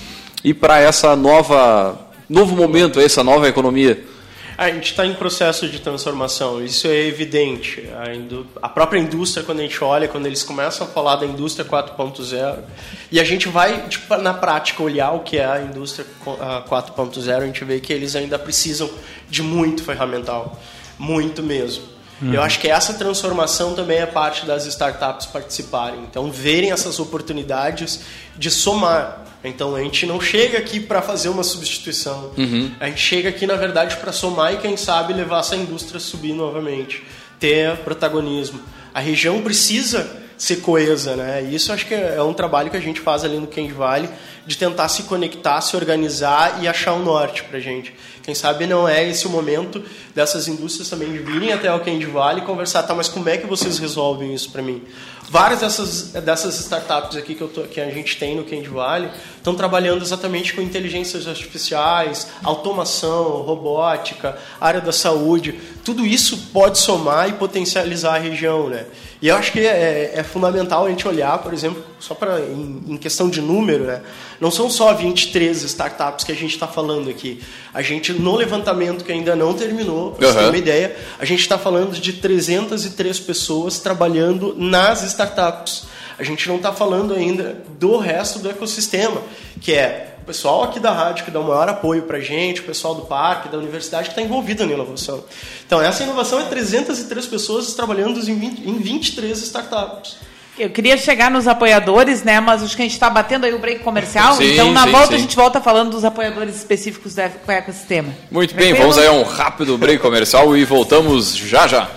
e 0.44 0.52
para 0.52 0.80
essa 0.80 1.16
nova 1.16 1.96
novo 2.28 2.56
momento, 2.56 3.00
essa 3.00 3.24
nova 3.24 3.48
economia? 3.48 4.04
A 4.58 4.70
gente 4.70 4.92
está 4.92 5.06
em 5.06 5.14
processo 5.14 5.68
de 5.68 5.80
transformação, 5.80 6.64
isso 6.64 6.88
é 6.88 7.06
evidente. 7.08 7.88
A, 7.94 8.66
a, 8.66 8.70
própria 8.70 9.00
indústria, 9.00 9.44
quando 9.44 9.60
a 9.60 9.62
gente 9.64 9.84
olha, 9.84 10.08
quando 10.08 10.26
eles 10.26 10.44
começam 10.44 10.86
a 10.86 10.90
falar 10.90 11.16
da 11.16 11.26
indústria 11.26 11.66
4.0, 11.66 12.60
e 13.12 13.20
a 13.20 13.24
gente 13.24 13.48
vai, 13.48 13.88
tipo, 13.88 14.16
na 14.18 14.34
prática, 14.34 14.84
olhar 14.84 15.12
o 15.12 15.22
que 15.22 15.38
é 15.38 15.46
a 15.46 15.62
indústria 15.62 16.06
4.0, 16.26 17.38
a 17.38 17.46
gente 17.46 17.64
vê 17.64 17.80
que 17.80 17.92
eles 17.92 18.16
ainda 18.16 18.38
precisam 18.38 18.90
de 19.30 19.42
muito 19.42 19.84
ferramental, 19.84 20.60
muito 21.00 21.42
mesmo. 21.42 21.84
Uhum. 22.22 22.34
Eu 22.34 22.42
acho 22.42 22.60
que 22.60 22.68
essa 22.68 22.94
transformação 22.94 23.74
também 23.74 23.98
é 23.98 24.06
parte 24.06 24.46
das 24.46 24.66
startups 24.68 25.26
participarem. 25.26 26.02
Então, 26.02 26.32
verem 26.32 26.72
essas 26.72 27.00
oportunidades 27.00 28.02
de 28.38 28.52
somar. 28.52 29.26
Então, 29.44 29.76
a 29.76 29.82
gente 29.82 30.06
não 30.06 30.22
chega 30.22 30.58
aqui 30.58 30.80
para 30.80 31.02
fazer 31.02 31.30
uma 31.30 31.44
substituição. 31.44 32.32
Uhum. 32.38 32.72
A 32.80 32.88
gente 32.88 33.02
chega 33.02 33.30
aqui, 33.30 33.48
na 33.48 33.56
verdade, 33.56 33.98
para 33.98 34.12
somar 34.12 34.54
e, 34.54 34.58
quem 34.58 34.78
sabe, 34.78 35.14
levar 35.14 35.40
essa 35.40 35.56
indústria 35.56 35.98
a 35.98 36.02
subir 36.02 36.34
novamente. 36.34 37.04
Ter 37.40 37.78
protagonismo. 37.78 38.62
A 38.94 39.00
região 39.00 39.42
precisa 39.42 40.22
ser 40.42 40.58
coesa, 40.58 41.16
né? 41.16 41.44
E 41.44 41.54
isso 41.54 41.72
acho 41.72 41.86
que 41.86 41.94
é 41.94 42.22
um 42.24 42.34
trabalho 42.34 42.72
que 42.72 42.78
a 42.78 42.80
gente 42.80 43.00
faz 43.00 43.24
ali 43.24 43.38
no 43.38 43.46
Candy 43.46 43.74
Valley, 43.74 44.10
de 44.44 44.58
tentar 44.58 44.90
se 44.90 45.04
conectar, 45.04 45.62
se 45.62 45.76
organizar 45.76 46.64
e 46.64 46.68
achar 46.68 46.94
um 46.94 47.04
norte 47.04 47.44
para 47.44 47.60
gente. 47.60 47.94
Quem 48.24 48.34
sabe 48.34 48.66
não 48.66 48.90
é 48.90 49.08
esse 49.08 49.28
o 49.28 49.30
momento 49.30 49.84
dessas 50.16 50.48
indústrias 50.48 50.90
também 50.90 51.12
de 51.12 51.20
virem 51.20 51.54
até 51.54 51.72
o 51.72 51.80
Candy 51.80 52.08
Valley 52.08 52.42
e 52.42 52.46
conversar, 52.46 52.82
tá, 52.82 52.96
mas 52.96 53.08
como 53.08 53.30
é 53.30 53.38
que 53.38 53.46
vocês 53.46 53.78
resolvem 53.78 54.34
isso 54.34 54.52
para 54.52 54.64
mim? 54.64 54.82
Várias 55.32 55.62
dessas, 55.62 56.12
dessas 56.12 56.60
startups 56.60 57.16
aqui 57.16 57.36
que, 57.36 57.42
eu 57.42 57.48
tô, 57.48 57.62
que 57.62 57.80
a 57.80 57.90
gente 57.90 58.18
tem 58.18 58.36
no 58.36 58.44
Candy 58.44 58.68
Valley 58.68 59.10
estão 59.38 59.56
trabalhando 59.56 60.02
exatamente 60.02 60.54
com 60.54 60.62
inteligências 60.62 61.26
artificiais, 61.26 62.28
automação, 62.44 63.42
robótica, 63.42 64.38
área 64.60 64.82
da 64.82 64.92
saúde. 64.92 65.58
Tudo 65.86 66.06
isso 66.06 66.50
pode 66.52 66.80
somar 66.80 67.30
e 67.30 67.34
potencializar 67.34 68.16
a 68.16 68.18
região, 68.18 68.68
né? 68.68 68.86
E 69.22 69.30
eu 69.30 69.38
acho 69.38 69.54
que 69.54 69.62
é, 69.62 70.12
é 70.16 70.22
fundamental 70.22 70.86
a 70.86 70.90
gente 70.90 71.08
olhar, 71.08 71.38
por 71.38 71.54
exemplo, 71.54 71.82
só 71.98 72.14
para 72.14 72.42
em, 72.42 72.84
em, 72.90 72.98
questão 72.98 73.30
de 73.30 73.40
número, 73.40 73.86
né? 73.86 74.02
Não 74.42 74.50
são 74.50 74.72
só 74.72 74.92
23 74.92 75.62
startups 75.62 76.26
que 76.26 76.32
a 76.32 76.36
gente 76.36 76.56
está 76.56 76.68
falando 76.68 77.12
aqui. 77.12 77.44
A 77.72 77.84
gente, 77.84 78.12
no 78.12 78.36
levantamento 78.36 79.06
que 79.06 79.12
ainda 79.12 79.36
não 79.36 79.54
terminou, 79.54 80.14
para 80.14 80.28
uhum. 80.28 80.34
você 80.34 80.40
ter 80.40 80.46
uma 80.46 80.58
ideia, 80.58 80.98
a 81.20 81.26
gente 81.26 81.42
está 81.42 81.60
falando 81.60 81.94
de 81.94 82.14
303 82.14 83.20
pessoas 83.20 83.78
trabalhando 83.78 84.56
nas 84.58 85.04
startups. 85.04 85.84
A 86.18 86.24
gente 86.24 86.48
não 86.50 86.56
está 86.56 86.74
falando 86.74 87.14
ainda 87.14 87.64
do 87.80 87.98
resto 87.98 88.40
do 88.40 88.50
ecossistema, 88.50 89.22
que 89.62 89.74
é 89.74 90.16
o 90.24 90.26
pessoal 90.26 90.64
aqui 90.64 90.80
da 90.80 90.92
rádio 90.92 91.26
que 91.26 91.32
dá 91.32 91.40
o 91.40 91.44
maior 91.44 91.70
apoio 91.70 92.02
para 92.04 92.18
a 92.18 92.22
gente, 92.22 92.62
o 92.62 92.64
pessoal 92.64 92.96
do 92.96 93.04
parque, 93.04 93.48
da 93.48 93.60
universidade 93.60 94.06
que 94.06 94.12
está 94.12 94.24
envolvido 94.24 94.66
na 94.66 94.74
inovação. 94.74 95.24
Então, 95.66 95.80
essa 95.80 96.02
inovação 96.02 96.40
é 96.40 96.46
303 96.46 97.28
pessoas 97.28 97.74
trabalhando 97.76 98.20
em, 98.20 98.40
20, 98.40 98.68
em 98.68 98.78
23 98.80 99.40
startups. 99.40 100.18
Eu 100.60 100.70
queria 100.70 100.98
chegar 100.98 101.32
nos 101.32 101.48
apoiadores, 101.48 102.24
né? 102.24 102.40
Mas 102.40 102.62
acho 102.62 102.76
que 102.76 102.82
a 102.82 102.86
gente 102.86 102.94
está 102.94 103.10
batendo 103.10 103.46
aí 103.46 103.54
o 103.54 103.60
break 103.60 103.84
comercial. 103.84 104.36
Sim, 104.36 104.54
então, 104.54 104.72
na 104.72 104.84
sim, 104.84 104.92
volta, 104.92 105.08
sim. 105.08 105.16
a 105.16 105.18
gente 105.18 105.36
volta 105.36 105.62
falando 105.62 105.92
dos 105.92 106.04
apoiadores 106.04 106.56
específicos 106.56 107.16
do 107.16 107.52
ecossistema. 107.52 108.10
Muito 108.30 108.54
bem, 108.54 108.74
vamos 108.74 108.98
aí 108.98 109.08
a 109.08 109.12
um 109.12 109.24
rápido 109.24 109.78
break 109.78 110.02
comercial 110.02 110.56
e 110.56 110.66
voltamos 110.66 111.36
já 111.36 111.68
já. 111.68 111.90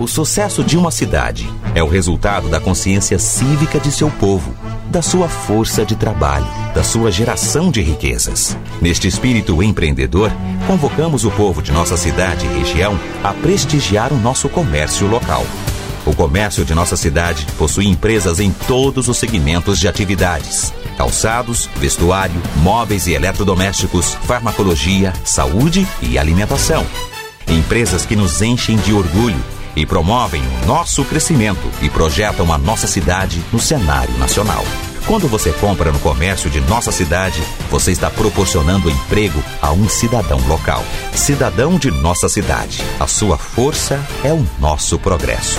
O 0.00 0.08
sucesso 0.08 0.64
de 0.64 0.78
uma 0.78 0.90
cidade 0.90 1.46
é 1.74 1.82
o 1.82 1.86
resultado 1.86 2.48
da 2.48 2.58
consciência 2.58 3.18
cívica 3.18 3.78
de 3.78 3.92
seu 3.92 4.10
povo, 4.10 4.56
da 4.86 5.02
sua 5.02 5.28
força 5.28 5.84
de 5.84 5.94
trabalho, 5.94 6.46
da 6.74 6.82
sua 6.82 7.12
geração 7.12 7.70
de 7.70 7.82
riquezas. 7.82 8.56
Neste 8.80 9.06
espírito 9.06 9.62
empreendedor, 9.62 10.32
convocamos 10.66 11.26
o 11.26 11.30
povo 11.30 11.60
de 11.62 11.70
nossa 11.70 11.98
cidade 11.98 12.46
e 12.46 12.58
região 12.60 12.98
a 13.22 13.34
prestigiar 13.34 14.10
o 14.10 14.16
nosso 14.16 14.48
comércio 14.48 15.06
local. 15.06 15.44
O 16.06 16.14
comércio 16.14 16.64
de 16.64 16.74
nossa 16.74 16.96
cidade 16.96 17.46
possui 17.58 17.86
empresas 17.86 18.40
em 18.40 18.50
todos 18.66 19.08
os 19.08 19.18
segmentos 19.18 19.78
de 19.78 19.86
atividades: 19.86 20.72
calçados, 20.96 21.68
vestuário, 21.76 22.40
móveis 22.56 23.06
e 23.06 23.12
eletrodomésticos, 23.12 24.14
farmacologia, 24.22 25.12
saúde 25.24 25.86
e 26.02 26.18
alimentação. 26.18 26.86
Empresas 27.46 28.06
que 28.06 28.16
nos 28.16 28.40
enchem 28.40 28.76
de 28.76 28.92
orgulho 28.92 29.42
e 29.76 29.84
promovem 29.84 30.42
o 30.42 30.66
nosso 30.66 31.04
crescimento 31.04 31.70
e 31.80 31.88
projetam 31.88 32.52
a 32.52 32.58
nossa 32.58 32.86
cidade 32.86 33.42
no 33.52 33.58
cenário 33.58 34.16
nacional. 34.18 34.64
Quando 35.06 35.26
você 35.26 35.52
compra 35.52 35.90
no 35.90 35.98
comércio 35.98 36.50
de 36.50 36.60
nossa 36.60 36.92
cidade, 36.92 37.42
você 37.70 37.90
está 37.90 38.10
proporcionando 38.10 38.90
emprego 38.90 39.42
a 39.60 39.72
um 39.72 39.88
cidadão 39.88 40.38
local. 40.46 40.84
Cidadão 41.14 41.78
de 41.78 41.90
nossa 41.90 42.28
cidade. 42.28 42.82
A 42.98 43.06
sua 43.06 43.36
força 43.36 44.00
é 44.22 44.32
o 44.32 44.46
nosso 44.60 44.98
progresso. 44.98 45.58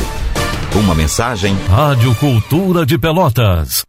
Uma 0.74 0.96
mensagem. 0.96 1.54
Rádio 1.68 2.16
Cultura 2.16 2.86
de 2.86 2.98
Pelotas. 2.98 3.84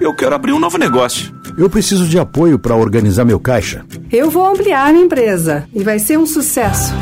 Eu 0.00 0.12
quero 0.14 0.34
abrir 0.34 0.52
um 0.52 0.58
novo 0.58 0.76
negócio. 0.76 1.32
Eu 1.56 1.70
preciso 1.70 2.08
de 2.08 2.18
apoio 2.18 2.58
para 2.58 2.74
organizar 2.74 3.24
meu 3.24 3.38
caixa. 3.38 3.84
Eu 4.10 4.30
vou 4.30 4.44
ampliar 4.44 4.92
minha 4.92 5.04
empresa 5.04 5.64
e 5.72 5.84
vai 5.84 6.00
ser 6.00 6.18
um 6.18 6.26
sucesso. 6.26 6.92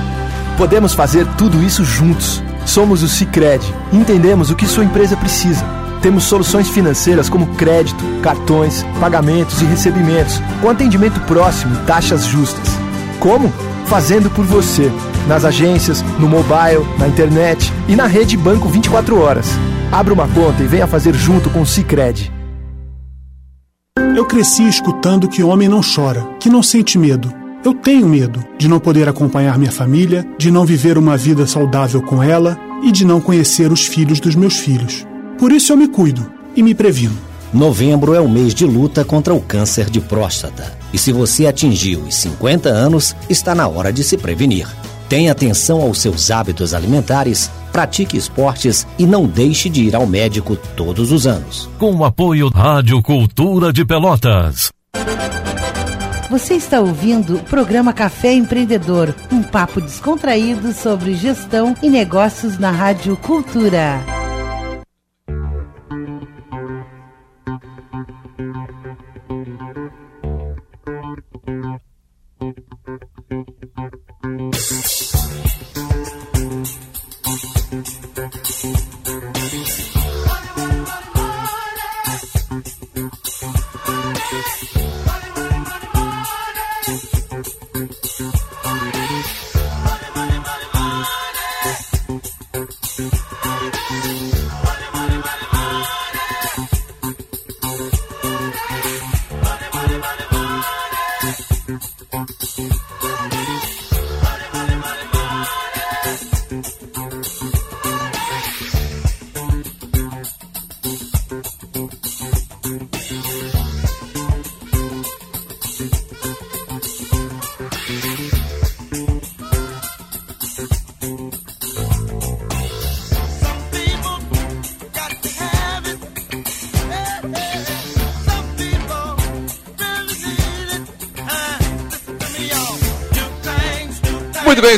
Podemos 0.59 0.93
fazer 0.93 1.27
tudo 1.39 1.63
isso 1.63 1.83
juntos. 1.83 2.43
Somos 2.67 3.03
o 3.03 3.09
Cicred. 3.09 3.65
Entendemos 3.91 4.51
o 4.51 4.57
que 4.57 4.67
sua 4.67 4.85
empresa 4.85 5.17
precisa. 5.17 5.65
Temos 6.03 6.25
soluções 6.25 6.69
financeiras 6.69 7.31
como 7.31 7.55
crédito, 7.55 8.05
cartões, 8.23 8.85
pagamentos 9.01 9.63
e 9.63 9.65
recebimentos, 9.65 10.41
com 10.61 10.69
atendimento 10.69 11.21
próximo 11.21 11.75
e 11.75 11.87
taxas 11.87 12.27
justas. 12.27 12.69
Como? 13.19 13.51
Fazendo 13.93 14.31
por 14.31 14.47
você. 14.47 14.91
Nas 15.29 15.45
agências, 15.45 16.01
no 16.19 16.27
mobile, 16.27 16.83
na 16.99 17.07
internet 17.07 17.71
e 17.87 17.95
na 17.95 18.07
rede 18.07 18.39
Banco 18.39 18.67
24 18.67 19.21
horas. 19.21 19.47
Abra 19.93 20.15
uma 20.15 20.27
conta 20.29 20.63
e 20.63 20.67
venha 20.67 20.87
fazer 20.87 21.13
junto 21.13 21.51
com 21.51 21.61
o 21.61 21.67
Cicred. 21.67 22.33
Eu 24.17 24.25
cresci 24.25 24.67
escutando 24.67 25.29
que 25.29 25.43
homem 25.43 25.69
não 25.69 25.83
chora, 25.83 26.27
que 26.41 26.49
não 26.49 26.63
sente 26.63 26.97
medo 26.97 27.31
eu 27.63 27.75
tenho 27.75 28.09
medo 28.09 28.45
de 28.59 28.67
não 28.67 28.81
poder 28.81 29.09
acompanhar 29.09 29.57
minha 29.57 29.71
família, 29.71 30.27
de 30.37 30.51
não 30.51 30.67
viver 30.67 30.99
uma 30.99 31.17
vida 31.17 31.47
saudável 31.47 32.03
com 32.03 32.21
ela 32.21 32.59
e 32.83 32.91
de 32.91 33.05
não 33.05 33.21
conhecer 33.21 33.71
os 33.71 33.87
filhos 33.87 34.19
dos 34.19 34.35
meus 34.35 34.59
filhos. 34.59 35.07
Por 35.39 35.53
isso 35.53 35.73
eu 35.73 35.77
me 35.77 35.87
cuido 35.87 36.29
e 36.57 36.63
me 36.63 36.75
previno. 36.75 37.17
Novembro 37.53 38.15
é 38.15 38.21
o 38.21 38.29
mês 38.29 38.55
de 38.55 38.65
luta 38.65 39.05
contra 39.05 39.35
o 39.35 39.41
câncer 39.41 39.91
de 39.91 40.01
próstata. 40.01 40.77
E 40.93 40.99
se 40.99 41.13
você 41.13 41.47
atingiu 41.47 42.01
os 42.01 42.15
50 42.15 42.69
anos, 42.69 43.15
está 43.29 43.55
na 43.55 43.69
hora 43.69 43.93
de 43.93 44.03
se 44.03 44.17
prevenir. 44.17 44.67
Tenha 45.09 45.33
atenção 45.33 45.83
aos 45.83 45.99
seus 45.99 46.31
hábitos 46.31 46.73
alimentares 46.73 47.51
pratique 47.73 48.17
esportes 48.17 48.87
e 48.99 49.07
não 49.07 49.27
deixe 49.27 49.69
de 49.69 49.83
ir 49.83 49.97
ao 49.97 50.07
médico 50.07 50.55
todos 50.77 51.11
os 51.11 51.27
anos. 51.27 51.69
Com 51.79 51.97
o 51.97 52.05
apoio 52.05 52.49
Rádio 52.51 53.03
Cultura 53.03 53.73
de 53.73 53.85
Pelotas. 53.85 54.71
Você 56.31 56.55
está 56.55 56.81
ouvindo 56.81 57.37
o 57.37 57.43
programa 57.43 57.93
Café 57.93 58.33
Empreendedor, 58.33 59.15
um 59.31 59.43
papo 59.43 59.81
descontraído 59.81 60.73
sobre 60.73 61.15
gestão 61.15 61.75
e 61.83 61.91
negócios 61.91 62.59
na 62.59 62.71
Rádio 62.71 63.17
Cultura. 63.17 64.22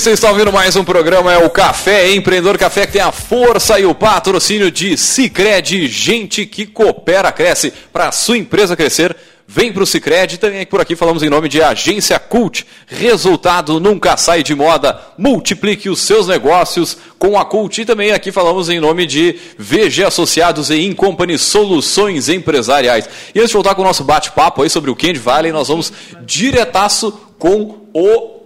Vocês 0.05 0.19
estão 0.19 0.33
ouvindo 0.33 0.53
mais 0.53 0.77
um 0.77 0.85
programa, 0.85 1.33
é 1.33 1.39
o 1.39 1.49
Café 1.49 2.13
Empreendedor 2.13 2.59
Café, 2.59 2.85
que 2.85 2.93
tem 2.93 3.01
a 3.01 3.11
força 3.11 3.81
e 3.81 3.87
o 3.87 3.95
patrocínio 3.95 4.71
de 4.71 4.99
Cicred, 4.99 5.87
gente 5.87 6.45
que 6.45 6.67
coopera, 6.67 7.33
cresce, 7.33 7.73
para 7.91 8.09
a 8.09 8.13
sua 8.13 8.37
empresa 8.37 8.77
crescer, 8.77 9.17
vem 9.49 9.73
para 9.73 9.83
o 9.83 9.87
Cicred, 9.87 10.37
também 10.37 10.67
por 10.67 10.79
aqui 10.79 10.95
falamos 10.95 11.23
em 11.23 11.31
nome 11.31 11.49
de 11.49 11.63
Agência 11.63 12.19
Cult, 12.19 12.67
resultado 12.87 13.81
nunca 13.81 14.15
sai 14.19 14.43
de 14.43 14.55
moda, 14.55 15.01
multiplique 15.17 15.89
os 15.89 16.03
seus 16.03 16.29
negócios 16.29 16.99
com 17.19 17.39
a 17.39 17.45
Cult, 17.47 17.81
e 17.81 17.87
também 17.87 18.13
aqui 18.13 18.31
falamos 18.31 18.69
em 18.69 18.79
nome 18.79 19.07
de 19.07 19.39
VG 19.57 20.05
Associados 20.05 20.69
e 20.69 20.85
Incompany 20.85 21.39
Soluções 21.39 22.29
Empresariais. 22.29 23.09
E 23.35 23.39
antes 23.39 23.49
de 23.49 23.55
voltar 23.55 23.75
com 23.75 23.81
o 23.81 23.87
nosso 23.87 24.05
bate-papo 24.05 24.61
aí 24.61 24.69
sobre 24.69 24.91
o 24.91 24.95
Candy 24.97 25.19
Valley, 25.19 25.51
nós 25.51 25.69
vamos 25.69 25.91
diretaço 26.27 27.11
com 27.39 27.89
o 27.95 28.44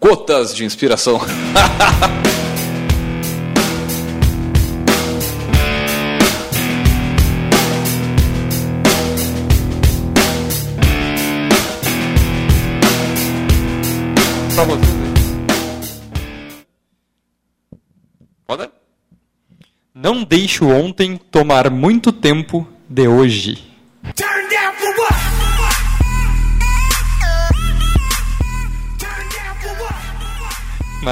Gotas 0.00 0.54
de 0.54 0.64
inspiração. 0.64 1.20
Pra 14.54 14.64
aí. 14.64 14.80
Pode? 18.44 18.70
Não 19.94 20.24
deixe 20.24 20.64
o 20.64 20.68
ontem 20.68 21.16
tomar 21.16 21.70
muito 21.70 22.10
tempo 22.10 22.66
de 22.88 23.06
hoje. 23.06 23.77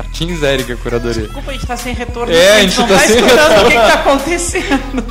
Martins 0.02 0.42
Érica, 0.42 0.76
curadoria. 0.76 1.22
Desculpa, 1.22 1.50
a 1.50 1.54
gente 1.54 1.66
tá 1.66 1.76
sem 1.76 1.94
retorno. 1.94 2.32
É, 2.35 2.52
a 2.56 2.61
gente 2.61 2.78
não 2.78 2.87
tá 2.88 2.94
tá 2.94 3.00
sem 3.00 3.16
escutando 3.16 3.38
retorno. 3.48 3.61
o 3.66 3.70
que, 3.70 3.76
que 3.78 3.87
tá 3.87 3.94
acontecendo. 3.94 5.04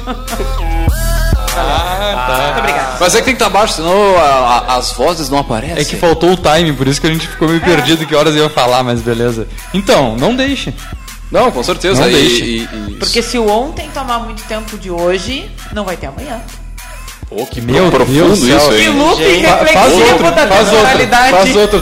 Ah, 1.58 2.26
tá. 2.28 2.44
Muito 2.46 2.60
obrigada. 2.60 2.98
Mas 3.00 3.16
é 3.16 3.20
que 3.20 3.26
tem 3.26 3.36
que 3.36 3.42
estar 3.44 3.50
baixo, 3.50 3.74
senão 3.76 4.18
a- 4.18 4.22
a- 4.68 4.76
as 4.78 4.92
vozes 4.94 5.30
não 5.30 5.40
aparecem. 5.40 5.78
É 5.78 5.86
que 5.86 5.96
faltou 5.96 6.32
o 6.34 6.38
time, 6.38 6.74
por 6.74 6.88
isso 6.88 7.00
que 7.02 7.08
a 7.08 7.10
gente 7.12 7.28
ficou 7.28 7.48
meio 7.48 7.62
perdido 7.62 8.06
que 8.06 8.14
horas 8.16 8.36
ia 8.36 8.50
falar, 8.50 8.84
mas 8.84 9.02
beleza. 9.02 9.48
Então, 9.74 10.16
não 10.18 10.36
deixe. 10.36 10.74
Não, 11.32 11.50
com 11.52 11.64
certeza. 11.64 12.02
Não 12.02 12.10
e- 12.10 12.14
deixe. 12.14 12.44
e- 12.44 12.70
e- 12.90 12.96
Porque 13.00 13.22
se 13.22 13.38
o 13.40 13.48
ontem 13.50 13.90
tomar 13.94 14.20
muito 14.20 14.44
tempo 14.44 14.78
de 14.78 14.92
hoje, 14.92 15.50
não 15.74 15.84
vai 15.84 15.96
ter 15.98 16.08
amanhã. 16.08 16.40
Pô, 17.28 17.44
que 17.48 17.60
Meu 17.60 17.90
profundo 17.90 18.14
Deus 18.14 18.40
isso, 18.44 18.70
Que 18.70 18.82
hein? 18.82 18.90
loop 18.90 19.16
Fa- 19.18 19.58
faz 19.58 19.72
reflexivo 19.72 20.12
outro, 20.12 20.24
da 20.32 20.48
faz 20.48 20.52
outro, 20.68 20.76
personalidade. 20.76 21.32
faz 21.32 21.56
outro. 21.56 21.82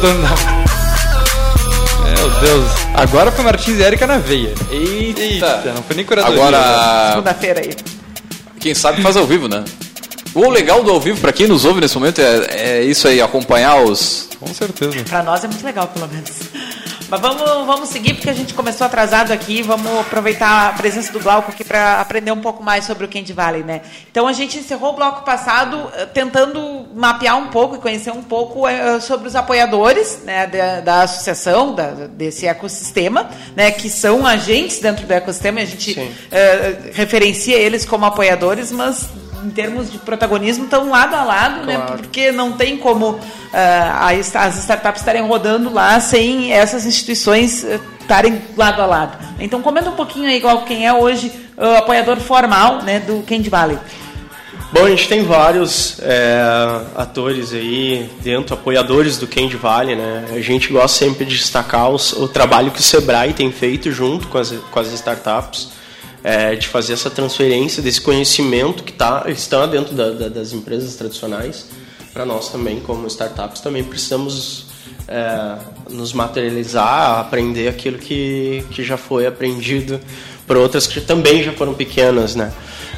Meu 2.24 2.32
Deus. 2.40 2.72
Agora 2.94 3.32
foi 3.34 3.44
Martins 3.44 3.80
e 3.80 3.84
Érica 3.84 4.08
na 4.08 4.18
veia. 4.18 4.54
Eita. 4.72 5.74
não 5.76 5.84
foi 5.84 5.94
nem 5.98 6.06
curadoria. 6.06 6.42
Agora, 6.42 7.10
Segunda-feira 7.10 7.60
aí. 7.60 7.76
quem 8.62 8.74
sabe 8.74 9.02
faz 9.02 9.18
ao 9.18 9.26
vivo, 9.28 9.50
né? 9.50 9.66
O 10.34 10.50
legal 10.50 10.82
do 10.84 10.90
ao 10.90 11.02
vivo, 11.02 11.20
pra 11.20 11.34
quem 11.34 11.48
nos 11.48 11.66
ouve 11.66 11.82
nesse 11.82 11.96
momento, 11.96 12.22
é, 12.22 12.46
é 12.80 12.84
isso 12.84 13.10
aí, 13.10 13.22
acompanhar 13.22 13.76
os. 13.84 14.30
Com 14.40 14.48
certeza. 14.54 15.04
Pra 15.04 15.22
nós 15.22 15.44
é 15.44 15.48
muito 15.48 15.66
legal, 15.66 15.86
pelo 15.88 16.08
menos. 16.08 16.30
Mas 17.10 17.20
vamos, 17.22 17.42
vamos 17.66 17.89
seguir, 17.89 18.16
porque 18.16 18.30
a 18.30 18.34
gente 18.34 18.54
começou 18.54 18.86
atrasado 18.88 19.32
aqui. 19.32 19.62
Vamos 19.62 20.00
aproveitar 20.00 20.70
a 20.70 20.74
presença 20.74 21.12
do 21.12 21.20
Glauco 21.20 21.52
aqui 21.52 21.63
para 21.63 22.02
aprender 22.02 22.32
um 22.32 22.42
pouco 22.42 22.63
mais 22.63 22.86
sobre 22.86 23.06
o 23.06 23.08
Candy 23.08 23.34
Valley, 23.34 23.63
né? 23.63 23.82
Então, 24.10 24.28
a 24.28 24.34
gente 24.34 24.58
encerrou 24.58 24.92
o 24.94 24.96
bloco 24.96 25.24
passado 25.24 25.92
eh, 25.96 26.06
tentando 26.08 26.88
mapear 26.96 27.38
um 27.38 27.48
pouco 27.50 27.76
e 27.76 27.80
conhecer 27.80 28.12
um 28.12 28.24
pouco 28.24 28.68
eh, 28.68 29.00
sobre 29.00 29.28
os 29.28 29.36
apoiadores 29.36 30.22
né, 30.24 30.48
da, 30.48 30.80
da 30.82 31.02
associação, 31.04 31.76
da- 31.76 31.92
desse 32.08 32.48
ecossistema, 32.48 33.30
né, 33.56 33.70
que 33.72 33.89
são 33.89 34.26
agentes 34.26 34.80
dentro 34.80 35.06
do 35.06 35.12
ecossistema. 35.12 35.62
A 35.62 35.66
gente 35.66 36.00
eh, 36.32 36.92
referencia 36.94 37.56
eles 37.58 37.86
como 37.86 38.06
apoiadores, 38.06 38.72
mas 38.72 39.08
em 39.44 39.50
termos 39.50 39.92
de 39.92 39.98
protagonismo 39.98 40.66
estão 40.66 40.90
lado 40.90 41.16
a 41.16 41.24
lado, 41.24 41.66
né? 41.66 41.78
Porque 41.98 42.32
não 42.32 42.54
tem 42.54 42.78
como 42.78 43.20
esta- 44.20 44.42
as 44.42 44.58
startups 44.58 45.02
estarem 45.02 45.26
rodando 45.28 45.72
lá 45.72 46.00
sem 46.00 46.52
essas 46.54 46.86
instituições 46.86 47.64
eh, 47.64 47.80
estarem 48.02 48.42
lado 48.58 48.82
a 48.82 48.86
lado. 48.86 49.18
Então 49.40 49.62
comenta 49.62 49.90
um 49.90 49.96
pouquinho 49.96 50.28
aí 50.28 50.38
igual 50.38 50.64
quem 50.64 50.86
é 50.88 50.94
hoje 50.94 51.32
o 51.58 51.78
apoiador 51.78 52.18
formal, 52.18 52.82
né, 52.82 53.00
do 53.00 53.24
Candy 53.28 53.50
Valley. 53.50 53.78
Bom, 54.72 54.86
a 54.86 54.90
gente 54.90 55.08
tem 55.08 55.24
vários 55.24 55.98
é, 56.02 56.42
atores 56.96 57.54
aí 57.54 58.10
dentro, 58.24 58.56
apoiadores 58.56 59.20
do 59.20 59.28
Candy 59.28 59.56
Valley, 59.56 59.96
né? 59.96 60.26
A 60.32 60.42
gente 60.42 60.74
gosta 60.74 60.98
sempre 61.06 61.26
de 61.26 61.36
destacar 61.38 61.90
os- 61.92 62.12
o 62.14 62.28
trabalho 62.28 62.72
que 62.72 62.80
o 62.80 62.84
Sebrae 62.84 63.34
tem 63.34 63.52
feito 63.52 63.92
junto 63.92 64.28
com 64.28 64.40
as, 64.40 64.50
com 64.72 64.80
as 64.80 64.92
startups, 64.94 65.70
é, 66.24 66.56
de 66.56 66.68
fazer 66.68 66.94
essa 66.94 67.10
transferência 67.10 67.82
desse 67.84 68.00
conhecimento 68.02 68.84
que 68.84 68.94
tá, 68.94 69.26
está 69.28 69.66
dentro 69.66 69.94
da- 69.94 70.12
da- 70.12 70.30
das 70.30 70.54
empresas 70.54 70.96
tradicionais. 70.96 71.66
Para 72.14 72.26
nós 72.26 72.50
também, 72.50 72.80
como 72.80 73.08
startups, 73.08 73.60
também 73.62 73.84
precisamos 73.84 74.68
é, 75.08 75.58
nos 75.89 76.14
materializar, 76.14 77.20
aprender 77.20 77.68
aquilo 77.68 77.97
que, 77.97 78.64
que 78.72 78.84
já 78.84 78.95
foi 78.95 79.26
aprendido 79.28 80.00
por 80.47 80.56
outras 80.56 80.88
que 80.88 81.02
também 81.02 81.43
já 81.43 81.52
foram 81.54 81.74
pequenas, 81.74 82.36
né? 82.36 82.54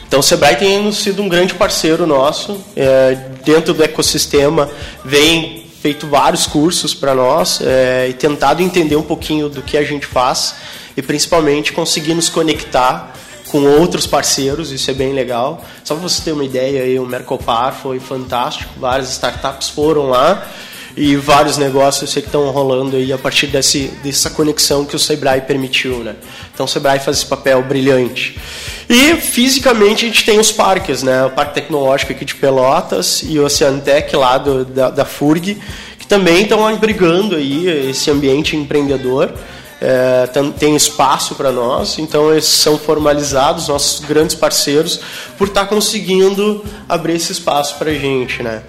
Então 0.08 0.20
o 0.20 0.24
Sebrae 0.24 0.56
tem 0.56 0.91
sido 0.91 1.22
um 1.24 1.28
grande 1.30 1.56
parceiro 1.56 2.06
nosso 2.06 2.64
é, 2.76 3.16
dentro 3.43 3.74
do 3.74 3.84
ecossistema, 3.84 4.70
vem 5.04 5.66
feito 5.82 6.06
vários 6.08 6.45
cursos 6.45 6.93
para 6.93 7.16
nós 7.16 7.60
é, 7.62 8.08
e 8.10 8.14
tentado 8.14 8.62
entender 8.62 8.95
um 8.95 9.02
pouquinho 9.04 9.49
do 9.49 9.62
que 9.64 9.76
a 9.78 9.84
gente 9.84 10.06
faz 10.06 10.56
e 10.95 11.02
principalmente 11.02 11.74
conseguir 11.74 12.14
nos 12.14 12.30
conectar 12.30 13.16
com 13.50 13.64
outros 13.64 14.08
parceiros, 14.08 14.72
isso 14.72 14.89
é 14.89 14.93
bem 14.93 15.14
legal. 15.14 15.64
Só 15.84 15.96
para 15.96 16.04
você 16.04 16.22
ter 16.22 16.32
uma 16.32 16.43
ideia, 16.43 16.84
aí, 16.84 17.00
o 17.00 17.06
Mercopar 17.06 17.74
foi 17.74 18.00
fantástico, 18.00 18.74
várias 18.80 19.12
startups 19.12 19.70
foram 19.70 20.10
lá 20.10 20.48
e 20.98 21.16
vários 21.18 21.58
negócios 21.58 22.14
que 22.14 22.20
estão 22.20 22.50
rolando 22.52 22.96
aí 22.96 23.12
a 23.12 23.18
partir 23.18 23.48
desse, 23.48 23.88
dessa 24.02 24.30
conexão 24.30 24.86
que 24.86 24.96
o 24.96 25.00
Sebrae 25.00 25.41
permitiu, 25.41 25.98
né? 26.00 26.16
Então 26.54 26.66
o 26.66 26.70
Sebrae 26.70 27.00
faz 27.00 27.18
esse 27.18 27.26
papel 27.26 27.62
brilhante. 27.64 28.39
E 28.88 29.16
fisicamente 29.16 30.06
a 30.06 30.08
gente 30.08 30.24
tem 30.24 30.39
os 30.39 30.52
parques, 30.52 31.04
né? 31.04 31.26
O 31.26 31.32
Parque 31.32 31.56
Tecnológico 31.56 32.14
aqui 32.14 32.24
de 32.24 32.36
Pelotas 32.36 33.24
e 33.28 33.38
o 33.38 33.46
Oceantec 33.46 34.16
lá 34.16 34.38
do, 34.38 34.64
da, 34.64 34.89
da 34.89 35.04
FURG, 35.04 35.58
que 36.00 36.08
também 36.08 36.43
estão 36.43 36.66
abrigando 36.66 37.36
aí 37.36 37.89
esse 37.89 38.10
ambiente 38.10 38.56
empreendedor. 38.56 39.34
É, 39.82 40.28
tem 40.57 40.76
espaço 40.76 41.36
para 41.36 41.51
nós, 41.51 41.99
então 41.99 42.32
eles 42.32 42.45
são 42.45 42.78
formalizados, 42.78 43.67
nossos 43.67 43.99
grandes 43.99 44.36
parceiros, 44.36 44.99
por 45.38 45.47
estar 45.47 45.61
tá 45.61 45.67
conseguindo 45.67 46.63
abrir 46.88 47.15
esse 47.15 47.32
espaço 47.32 47.76
para 47.78 47.91
a 47.91 47.93
gente. 47.93 48.41
Né? 48.41 48.61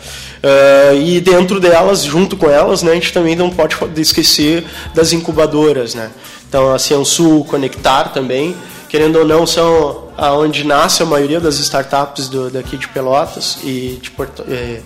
Uh, 0.42 0.96
e 1.00 1.20
dentro 1.20 1.60
delas, 1.60 2.04
junto 2.04 2.36
com 2.36 2.50
elas, 2.50 2.82
né, 2.82 2.92
a 2.92 2.94
gente 2.94 3.12
também 3.12 3.36
não 3.36 3.50
pode 3.50 3.76
esquecer 3.96 4.64
das 4.94 5.12
incubadoras. 5.12 5.94
Né? 5.94 6.10
Então, 6.48 6.72
a 6.72 6.78
Ciansul, 6.78 7.44
Conectar 7.44 8.12
também, 8.12 8.56
querendo 8.88 9.18
ou 9.20 9.24
não, 9.24 9.46
são 9.46 10.08
aonde 10.16 10.64
nasce 10.64 11.02
a 11.02 11.06
maioria 11.06 11.40
das 11.40 11.58
startups 11.58 12.28
do, 12.28 12.50
daqui 12.50 12.76
de 12.76 12.88
Pelotas 12.88 13.58
e 13.62 13.98
de 14.00 14.10
Porto, 14.10 14.44
eh, 14.48 14.80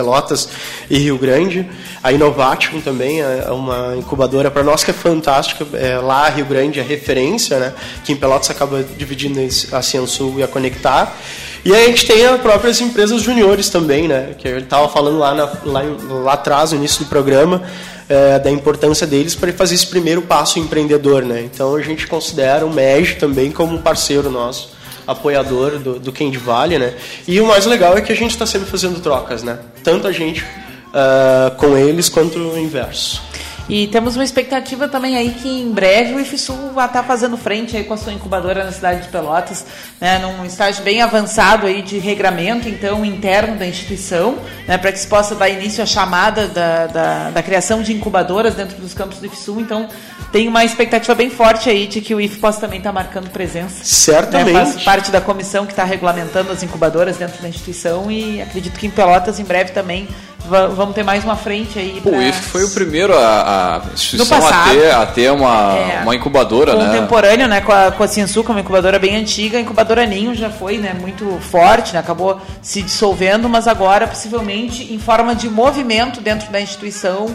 Pelotas 0.00 0.48
e 0.88 0.98
Rio 0.98 1.18
Grande. 1.18 1.68
A 2.02 2.10
Innovation 2.10 2.80
também 2.80 3.20
é 3.20 3.50
uma 3.50 3.94
incubadora 3.96 4.50
para 4.50 4.62
nós 4.62 4.82
que 4.82 4.90
é 4.90 4.94
fantástica. 4.94 5.66
É, 5.74 5.98
lá 5.98 6.28
Rio 6.30 6.46
Grande 6.46 6.80
é 6.80 6.82
referência, 6.82 7.58
né? 7.58 7.74
que 8.02 8.12
em 8.12 8.16
Pelotas 8.16 8.48
acaba 8.50 8.82
dividindo 8.82 9.38
a 9.72 9.82
Ciansul 9.82 10.38
e 10.38 10.42
a 10.42 10.48
Conectar. 10.48 11.14
E 11.62 11.74
a 11.74 11.84
gente 11.86 12.06
tem 12.06 12.24
as 12.24 12.40
próprias 12.40 12.80
empresas 12.80 13.20
juniores 13.20 13.68
também, 13.68 14.08
né? 14.08 14.34
que 14.38 14.48
eu 14.48 14.58
estava 14.58 14.88
falando 14.88 15.18
lá, 15.18 15.34
na, 15.34 15.52
lá, 15.64 15.82
lá 16.08 16.32
atrás, 16.32 16.72
no 16.72 16.78
início 16.78 17.04
do 17.04 17.08
programa, 17.10 17.62
é, 18.08 18.38
da 18.38 18.50
importância 18.50 19.06
deles 19.06 19.34
para 19.34 19.52
fazer 19.52 19.74
esse 19.74 19.86
primeiro 19.86 20.22
passo 20.22 20.58
empreendedor. 20.58 21.22
Né? 21.22 21.42
Então 21.42 21.74
a 21.76 21.82
gente 21.82 22.06
considera 22.06 22.64
o 22.64 22.72
MEG 22.72 23.16
também 23.16 23.52
como 23.52 23.76
um 23.76 23.82
parceiro 23.82 24.30
nosso 24.30 24.79
apoiador 25.10 25.78
do, 25.78 25.98
do 25.98 26.12
Candy 26.12 26.38
Valley, 26.38 26.78
né? 26.78 26.94
E 27.26 27.40
o 27.40 27.46
mais 27.46 27.66
legal 27.66 27.96
é 27.96 28.00
que 28.00 28.12
a 28.12 28.16
gente 28.16 28.30
está 28.30 28.46
sempre 28.46 28.68
fazendo 28.68 29.00
trocas, 29.00 29.42
né? 29.42 29.58
Tanto 29.82 30.06
a 30.06 30.12
gente 30.12 30.42
uh, 30.42 31.54
com 31.56 31.76
eles 31.76 32.08
quanto 32.08 32.38
o 32.38 32.58
inverso. 32.58 33.29
E 33.70 33.86
temos 33.86 34.16
uma 34.16 34.24
expectativa 34.24 34.88
também 34.88 35.16
aí 35.16 35.30
que 35.30 35.48
em 35.48 35.70
breve 35.70 36.14
o 36.14 36.20
IFSU 36.20 36.72
vai 36.74 36.86
estar 36.86 37.04
fazendo 37.04 37.36
frente 37.36 37.76
aí 37.76 37.84
com 37.84 37.94
a 37.94 37.96
sua 37.96 38.12
incubadora 38.12 38.64
na 38.64 38.72
cidade 38.72 39.02
de 39.02 39.08
Pelotas, 39.08 39.64
né, 40.00 40.18
num 40.18 40.44
estágio 40.44 40.82
bem 40.82 41.00
avançado 41.00 41.68
aí 41.68 41.80
de 41.80 41.96
regramento 41.96 42.68
então 42.68 43.04
interno 43.04 43.56
da 43.56 43.64
instituição, 43.64 44.36
né, 44.66 44.76
para 44.76 44.90
que 44.90 44.98
se 44.98 45.06
possa 45.06 45.36
dar 45.36 45.48
início 45.48 45.80
à 45.84 45.86
chamada 45.86 46.48
da, 46.48 46.88
da, 46.88 47.30
da, 47.30 47.42
criação 47.44 47.80
de 47.80 47.92
incubadoras 47.92 48.56
dentro 48.56 48.76
dos 48.76 48.92
campos 48.92 49.18
do 49.18 49.26
IFSU. 49.26 49.60
Então 49.60 49.88
tem 50.32 50.48
uma 50.48 50.64
expectativa 50.64 51.14
bem 51.14 51.30
forte 51.30 51.70
aí 51.70 51.86
de 51.86 52.00
que 52.00 52.12
o 52.12 52.20
IF 52.20 52.40
possa 52.40 52.60
também 52.60 52.78
estar 52.78 52.92
marcando 52.92 53.30
presença. 53.30 53.84
Certamente. 53.84 54.52
Né, 54.52 54.64
faz 54.64 54.82
parte 54.82 55.12
da 55.12 55.20
comissão 55.20 55.64
que 55.64 55.72
está 55.72 55.84
regulamentando 55.84 56.50
as 56.50 56.64
incubadoras 56.64 57.18
dentro 57.18 57.40
da 57.40 57.48
instituição 57.48 58.10
e 58.10 58.42
acredito 58.42 58.80
que 58.80 58.88
em 58.88 58.90
Pelotas 58.90 59.38
em 59.38 59.44
breve 59.44 59.70
também 59.70 60.08
vamos 60.48 60.94
ter 60.94 61.02
mais 61.02 61.24
uma 61.24 61.36
frente 61.36 61.78
aí. 61.78 62.00
Pra... 62.00 62.12
O 62.12 62.22
IF 62.22 62.42
foi 62.42 62.64
o 62.64 62.70
primeiro 62.70 63.16
a, 63.16 63.76
a 63.76 63.92
instituição 63.92 64.46
a 64.46 64.64
ter, 64.64 64.90
a 64.90 65.06
ter 65.06 65.30
uma, 65.32 65.76
é, 65.76 66.00
uma 66.02 66.14
incubadora, 66.14 66.72
contemporâneo, 66.72 66.92
né? 66.92 67.00
Contemporâneo, 67.00 67.48
né? 67.48 67.60
Com 67.60 67.72
a, 67.72 67.92
com 67.92 68.02
a 68.02 68.06
é 68.06 68.50
uma 68.50 68.60
incubadora 68.60 68.98
bem 68.98 69.16
antiga. 69.16 69.58
A 69.58 69.60
incubadora 69.60 70.04
Ninho 70.06 70.34
já 70.34 70.50
foi 70.50 70.78
né, 70.78 70.94
muito 70.98 71.38
forte, 71.40 71.92
né? 71.92 72.00
acabou 72.00 72.40
se 72.62 72.82
dissolvendo, 72.82 73.48
mas 73.48 73.68
agora, 73.68 74.06
possivelmente, 74.06 74.92
em 74.92 74.98
forma 74.98 75.34
de 75.34 75.48
movimento 75.48 76.20
dentro 76.20 76.50
da 76.50 76.60
instituição, 76.60 77.34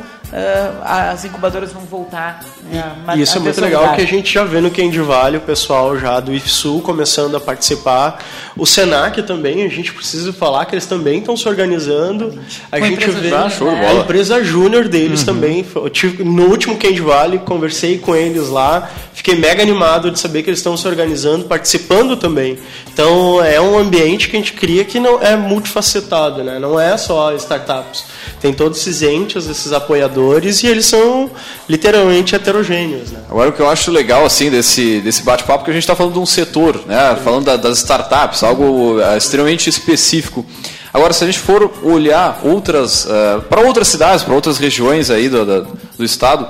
as 0.83 1.23
incubadoras 1.23 1.71
vão 1.71 1.83
voltar. 1.83 2.43
Né, 2.69 2.83
a, 3.05 3.15
isso 3.15 3.37
é 3.37 3.41
muito 3.41 3.61
legal 3.61 3.95
que 3.95 4.01
a 4.01 4.07
gente 4.07 4.33
já 4.33 4.43
vê 4.43 4.59
no 4.59 4.71
Candy 4.71 4.99
Valley 4.99 5.37
o 5.37 5.41
pessoal 5.41 5.97
já 5.97 6.19
do 6.19 6.33
IFSU 6.33 6.81
começando 6.81 7.35
a 7.37 7.39
participar. 7.39 8.23
O 8.57 8.65
Senac 8.65 9.21
também, 9.23 9.63
a 9.63 9.69
gente 9.69 9.93
precisa 9.93 10.33
falar 10.33 10.65
que 10.65 10.75
eles 10.75 10.85
também 10.85 11.19
estão 11.19 11.37
se 11.37 11.47
organizando. 11.47 12.39
A 12.71 12.79
Com 12.79 12.85
gente 12.85 13.09
vê 13.11 13.33
ah, 13.33 13.49
a 13.89 13.93
empresa 13.93 14.43
júnior 14.43 14.87
deles 14.87 15.21
uhum. 15.21 15.25
também. 15.25 15.65
Tive, 15.91 16.23
no 16.23 16.45
último 16.45 16.77
Candy 16.77 17.01
Valley, 17.01 17.39
conversei 17.39 17.97
com 17.97 18.15
eles 18.15 18.49
lá, 18.49 18.89
fiquei 19.13 19.35
mega 19.35 19.61
animado 19.61 20.11
de 20.11 20.19
saber 20.19 20.43
que 20.43 20.49
eles 20.49 20.59
estão 20.59 20.75
se 20.75 20.87
organizando, 20.87 21.45
participando 21.45 22.17
também. 22.17 22.57
Então 22.95 23.43
é 23.43 23.59
um 23.59 23.77
ambiente 23.77 24.29
que 24.29 24.37
a 24.37 24.39
gente 24.39 24.53
cria 24.53 24.85
que 24.85 25.01
não 25.01 25.21
é 25.21 25.35
multifacetado, 25.35 26.45
né? 26.45 26.59
não 26.59 26.79
é 26.79 26.95
só 26.95 27.33
startups. 27.33 28.05
Tem 28.39 28.53
todos 28.53 28.79
esses 28.79 29.01
entes, 29.01 29.49
esses 29.49 29.73
apoiadores 29.73 30.63
e 30.63 30.67
eles 30.67 30.85
são 30.85 31.29
literalmente 31.67 32.33
heterogêneos. 32.33 33.11
Né? 33.11 33.19
Agora 33.29 33.49
o 33.49 33.51
que 33.53 33.59
eu 33.59 33.69
acho 33.69 33.91
legal 33.91 34.25
assim 34.25 34.49
desse, 34.49 35.01
desse 35.01 35.23
bate-papo 35.23 35.63
é 35.63 35.65
que 35.65 35.71
a 35.71 35.73
gente 35.73 35.83
está 35.83 35.93
falando 35.93 36.13
de 36.13 36.19
um 36.19 36.25
setor, 36.25 36.83
né? 36.85 37.17
falando 37.21 37.43
da, 37.43 37.57
das 37.57 37.79
startups, 37.79 38.41
algo 38.43 38.97
uh, 38.97 39.17
extremamente 39.17 39.69
específico. 39.69 40.45
Agora, 40.93 41.11
se 41.11 41.21
a 41.21 41.27
gente 41.27 41.39
for 41.39 41.69
olhar 41.83 42.39
outras 42.45 43.03
uh, 43.03 43.09
eh, 43.09 43.41
para 43.49 43.59
outras 43.59 43.89
cidades, 43.89 44.23
para 44.23 44.33
outras 44.33 44.57
regiões 44.57 45.09
aí 45.09 45.27
do, 45.27 45.45
do, 45.45 45.77
do 45.97 46.05
estado, 46.05 46.47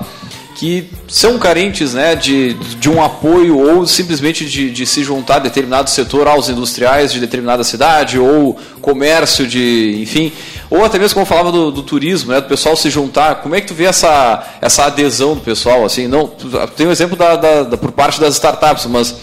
que 0.56 0.90
são 1.08 1.38
carentes 1.38 1.94
né, 1.94 2.16
de, 2.16 2.54
de 2.54 2.90
um 2.90 3.04
apoio 3.04 3.60
ou 3.60 3.86
simplesmente 3.86 4.46
de, 4.46 4.72
de 4.72 4.86
se 4.86 5.04
juntar 5.04 5.36
a 5.36 5.40
determinado 5.40 5.90
setor 5.90 6.28
aos 6.28 6.48
industriais 6.48 7.12
de 7.12 7.20
determinada 7.20 7.62
cidade 7.64 8.18
ou 8.18 8.58
comércio 8.82 9.46
de, 9.46 10.00
enfim, 10.02 10.32
ou 10.70 10.86
até 10.86 10.98
mesmo 10.98 11.14
como 11.14 11.24
eu 11.24 11.28
falava 11.28 11.52
do, 11.52 11.72
do, 11.72 11.84
turismo, 11.84 12.32
né, 12.32 12.40
do 12.40 12.48
pessoal 12.48 12.76
se 12.78 12.90
juntar. 12.90 13.36
Como 13.36 13.54
é 13.54 13.60
que 13.60 13.68
tu 13.68 13.74
vê 13.74 13.84
essa, 13.84 14.44
essa 14.62 14.86
adesão 14.86 15.36
do 15.36 15.42
pessoal? 15.42 15.84
Assim, 15.84 16.08
não, 16.08 16.28
tem 16.76 16.86
o 16.86 16.90
um 16.90 16.92
exemplo 16.92 17.18
da, 17.18 17.36
da, 17.36 17.64
da, 17.64 17.78
por 17.78 17.92
parte 17.92 18.20
das 18.22 18.36
startups, 18.36 18.86
mas 18.86 19.14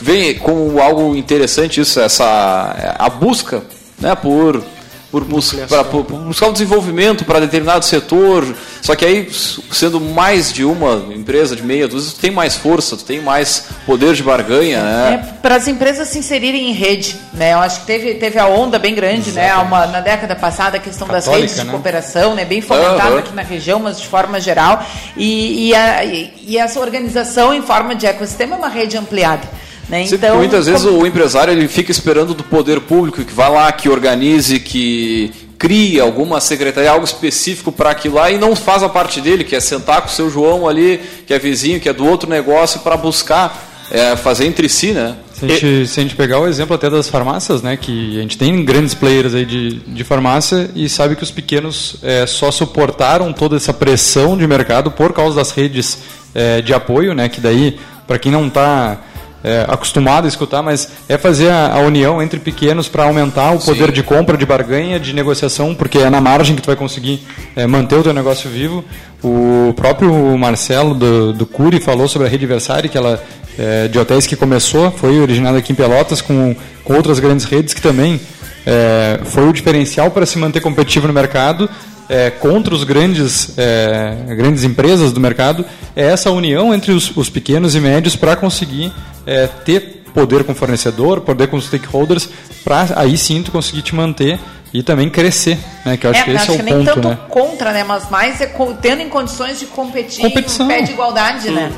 vem 0.00 0.38
como 0.38 0.80
algo 0.80 1.16
interessante 1.16 1.80
isso, 1.80 1.98
essa 1.98 2.94
a 2.96 3.08
busca 3.08 3.64
né, 3.98 4.14
por 4.14 4.62
por, 5.10 5.24
buscar, 5.24 5.84
por, 5.84 6.04
por 6.04 6.18
buscar 6.18 6.48
um 6.48 6.52
desenvolvimento 6.52 7.24
para 7.24 7.40
determinado 7.40 7.84
setor. 7.84 8.44
Só 8.82 8.94
que 8.94 9.04
aí, 9.04 9.28
sendo 9.72 10.00
mais 10.00 10.52
de 10.52 10.64
uma 10.64 11.14
empresa, 11.14 11.56
de 11.56 11.62
meia 11.62 11.88
dúzia, 11.88 12.12
tu 12.14 12.20
tem 12.20 12.30
mais 12.30 12.56
força, 12.56 12.96
tu 12.96 13.04
tem 13.04 13.20
mais 13.20 13.66
poder 13.86 14.14
de 14.14 14.22
barganha. 14.22 14.82
Né? 14.82 15.14
É, 15.14 15.32
para 15.40 15.56
as 15.56 15.66
empresas 15.66 16.08
se 16.08 16.18
inserirem 16.18 16.70
em 16.70 16.72
rede. 16.72 17.16
Né? 17.32 17.54
Eu 17.54 17.58
acho 17.58 17.80
que 17.80 17.86
teve, 17.86 18.14
teve 18.14 18.38
a 18.38 18.46
onda 18.46 18.78
bem 18.78 18.94
grande 18.94 19.32
né? 19.32 19.54
Uma, 19.56 19.86
na 19.86 20.00
década 20.00 20.36
passada, 20.36 20.76
a 20.76 20.80
questão 20.80 21.06
Católica, 21.06 21.30
das 21.30 21.40
redes 21.40 21.56
de 21.56 21.64
né? 21.64 21.70
cooperação, 21.70 22.34
né? 22.34 22.44
bem 22.44 22.60
fomentada 22.60 23.12
uhum. 23.12 23.18
aqui 23.18 23.34
na 23.34 23.42
região, 23.42 23.80
mas 23.80 23.98
de 23.98 24.06
forma 24.06 24.40
geral. 24.40 24.84
E, 25.16 25.68
e, 25.68 25.74
a, 25.74 26.04
e 26.04 26.58
essa 26.58 26.80
organização 26.80 27.54
em 27.54 27.62
forma 27.62 27.94
de 27.94 28.06
ecossistema 28.06 28.56
é 28.56 28.58
uma 28.58 28.68
rede 28.68 28.96
ampliada. 28.96 29.48
Né? 29.88 30.04
Então, 30.10 30.36
muitas 30.36 30.66
vezes 30.66 30.82
como... 30.82 31.02
o 31.02 31.06
empresário 31.06 31.52
ele 31.52 31.66
fica 31.66 31.90
esperando 31.90 32.34
do 32.34 32.44
poder 32.44 32.80
público 32.80 33.24
que 33.24 33.32
vá 33.32 33.48
lá, 33.48 33.72
que 33.72 33.88
organize, 33.88 34.60
que 34.60 35.32
crie 35.58 35.98
alguma 35.98 36.40
secretaria, 36.40 36.90
algo 36.90 37.04
específico 37.04 37.72
para 37.72 37.90
aquilo 37.90 38.14
lá 38.14 38.30
e 38.30 38.38
não 38.38 38.54
faz 38.54 38.82
a 38.82 38.88
parte 38.88 39.20
dele, 39.20 39.42
que 39.42 39.56
é 39.56 39.60
sentar 39.60 40.02
com 40.02 40.08
o 40.08 40.10
seu 40.10 40.30
João 40.30 40.68
ali, 40.68 41.00
que 41.26 41.34
é 41.34 41.38
vizinho, 41.38 41.80
que 41.80 41.88
é 41.88 41.92
do 41.92 42.06
outro 42.06 42.30
negócio, 42.30 42.80
para 42.80 42.96
buscar 42.96 43.66
é, 43.90 44.14
fazer 44.14 44.46
entre 44.46 44.68
si, 44.68 44.92
né? 44.92 45.16
Se 45.32 45.44
a, 45.44 45.48
gente, 45.48 45.86
se 45.86 46.00
a, 46.00 46.02
gente, 46.02 46.16
pegar 46.16 46.40
o 46.40 46.48
exemplo 46.48 46.74
até 46.74 46.90
das 46.90 47.08
farmácias, 47.08 47.62
né, 47.62 47.76
que 47.76 48.18
a 48.18 48.22
gente 48.22 48.36
tem 48.36 48.64
grandes 48.64 48.92
players 48.92 49.34
aí 49.34 49.44
de, 49.44 49.76
de 49.78 50.04
farmácia 50.04 50.68
e 50.74 50.88
sabe 50.88 51.14
que 51.14 51.22
os 51.22 51.30
pequenos 51.30 51.96
é, 52.02 52.26
só 52.26 52.50
suportaram 52.50 53.32
toda 53.32 53.56
essa 53.56 53.72
pressão 53.72 54.36
de 54.36 54.46
mercado 54.48 54.90
por 54.90 55.12
causa 55.12 55.36
das 55.36 55.52
redes 55.52 55.98
é, 56.34 56.60
de 56.60 56.74
apoio, 56.74 57.14
né, 57.14 57.28
que 57.28 57.40
daí, 57.40 57.78
para 58.06 58.18
quem 58.18 58.32
não 58.32 58.48
está 58.48 58.98
é, 59.42 59.64
acostumado 59.68 60.24
a 60.24 60.28
escutar, 60.28 60.62
mas 60.62 60.90
é 61.08 61.16
fazer 61.16 61.50
a, 61.50 61.74
a 61.74 61.78
união 61.80 62.22
entre 62.22 62.40
pequenos 62.40 62.88
para 62.88 63.04
aumentar 63.04 63.52
o 63.52 63.58
poder 63.58 63.86
Sim. 63.86 63.92
de 63.92 64.02
compra, 64.02 64.36
de 64.36 64.44
barganha, 64.44 64.98
de 64.98 65.12
negociação, 65.12 65.74
porque 65.74 65.98
é 65.98 66.10
na 66.10 66.20
margem 66.20 66.56
que 66.56 66.62
tu 66.62 66.66
vai 66.66 66.76
conseguir 66.76 67.22
é, 67.54 67.66
manter 67.66 67.96
o 67.96 68.02
teu 68.02 68.12
negócio 68.12 68.50
vivo. 68.50 68.84
O 69.22 69.72
próprio 69.74 70.12
Marcelo 70.38 70.94
do, 70.94 71.32
do 71.32 71.46
Curi 71.46 71.80
falou 71.80 72.08
sobre 72.08 72.28
a 72.28 72.30
Rede 72.30 72.46
Versário, 72.46 72.88
que 72.88 72.96
ela 72.96 73.22
é, 73.58 73.88
de 73.88 73.98
hotéis 73.98 74.26
que 74.26 74.36
começou, 74.36 74.90
foi 74.92 75.20
originada 75.20 75.58
aqui 75.58 75.72
em 75.72 75.74
Pelotas 75.74 76.20
com, 76.20 76.54
com 76.84 76.94
outras 76.94 77.18
grandes 77.18 77.44
redes 77.44 77.74
que 77.74 77.82
também 77.82 78.20
é, 78.64 79.20
foi 79.24 79.48
o 79.48 79.52
diferencial 79.52 80.10
para 80.10 80.24
se 80.24 80.38
manter 80.38 80.60
competitivo 80.60 81.08
no 81.08 81.12
mercado 81.12 81.68
é, 82.08 82.30
contra 82.30 82.74
os 82.74 82.84
grandes, 82.84 83.56
é, 83.58 84.34
grandes 84.34 84.64
empresas 84.64 85.12
do 85.12 85.20
mercado 85.20 85.64
é 85.94 86.06
essa 86.06 86.30
união 86.30 86.74
entre 86.74 86.92
os, 86.92 87.14
os 87.16 87.28
pequenos 87.28 87.74
e 87.74 87.80
médios 87.80 88.16
para 88.16 88.34
conseguir 88.34 88.92
é, 89.26 89.46
ter 89.46 90.04
poder 90.14 90.42
com 90.42 90.52
o 90.52 90.54
fornecedor, 90.54 91.20
poder 91.20 91.48
com 91.48 91.56
os 91.56 91.66
stakeholders, 91.66 92.28
para 92.64 92.88
aí 92.96 93.16
sim 93.16 93.42
tu 93.42 93.52
conseguir 93.52 93.82
te 93.82 93.94
manter 93.94 94.38
e 94.72 94.82
também 94.82 95.08
crescer, 95.08 95.58
né? 95.84 95.96
Que 95.96 96.06
eu 96.06 96.10
acho 96.10 96.20
é, 96.20 96.24
que 96.24 96.30
esse 96.30 96.50
é 96.50 96.52
o 96.52 96.56
ponto, 96.58 96.64
nem 96.64 96.84
tanto 96.84 97.08
né? 97.08 97.18
contra, 97.28 97.72
né? 97.72 97.84
Mas 97.84 98.10
mais 98.10 98.40
é 98.40 98.46
tendo 98.80 99.02
em 99.02 99.08
condições 99.08 99.58
de 99.58 99.66
competir 99.66 100.22
Competição. 100.22 100.66
em 100.66 100.68
pé 100.68 100.82
de 100.82 100.92
igualdade, 100.92 101.50
né? 101.50 101.72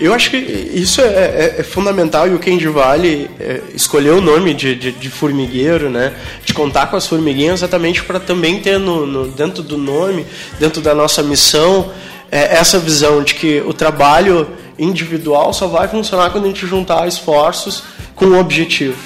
Eu 0.00 0.14
acho 0.14 0.30
que 0.30 0.36
isso 0.38 1.02
é, 1.02 1.04
é, 1.04 1.54
é 1.58 1.62
fundamental 1.62 2.26
e 2.26 2.32
o 2.32 2.38
Candy 2.38 2.66
Valley 2.68 3.30
é, 3.38 3.60
escolheu 3.74 4.16
o 4.16 4.20
nome 4.22 4.54
de, 4.54 4.74
de, 4.74 4.92
de, 4.92 5.10
formigueiro, 5.10 5.90
né? 5.90 6.14
De 6.42 6.54
contar 6.54 6.86
com 6.86 6.96
as 6.96 7.06
formiguinhas 7.06 7.60
exatamente 7.60 8.02
para 8.02 8.18
também 8.18 8.60
ter 8.60 8.78
no, 8.78 9.04
no, 9.04 9.28
dentro 9.28 9.62
do 9.62 9.76
nome, 9.76 10.24
dentro 10.58 10.80
da 10.80 10.94
nossa 10.94 11.22
missão, 11.22 11.92
é, 12.32 12.56
essa 12.56 12.78
visão 12.78 13.22
de 13.22 13.34
que 13.34 13.60
o 13.60 13.74
trabalho 13.74 14.48
individual 14.78 15.52
só 15.52 15.66
vai 15.66 15.86
funcionar 15.86 16.30
quando 16.30 16.44
a 16.44 16.48
gente 16.48 16.66
juntar 16.66 17.06
esforços 17.06 17.82
com 18.14 18.24
um 18.24 18.40
objetivo. 18.40 18.96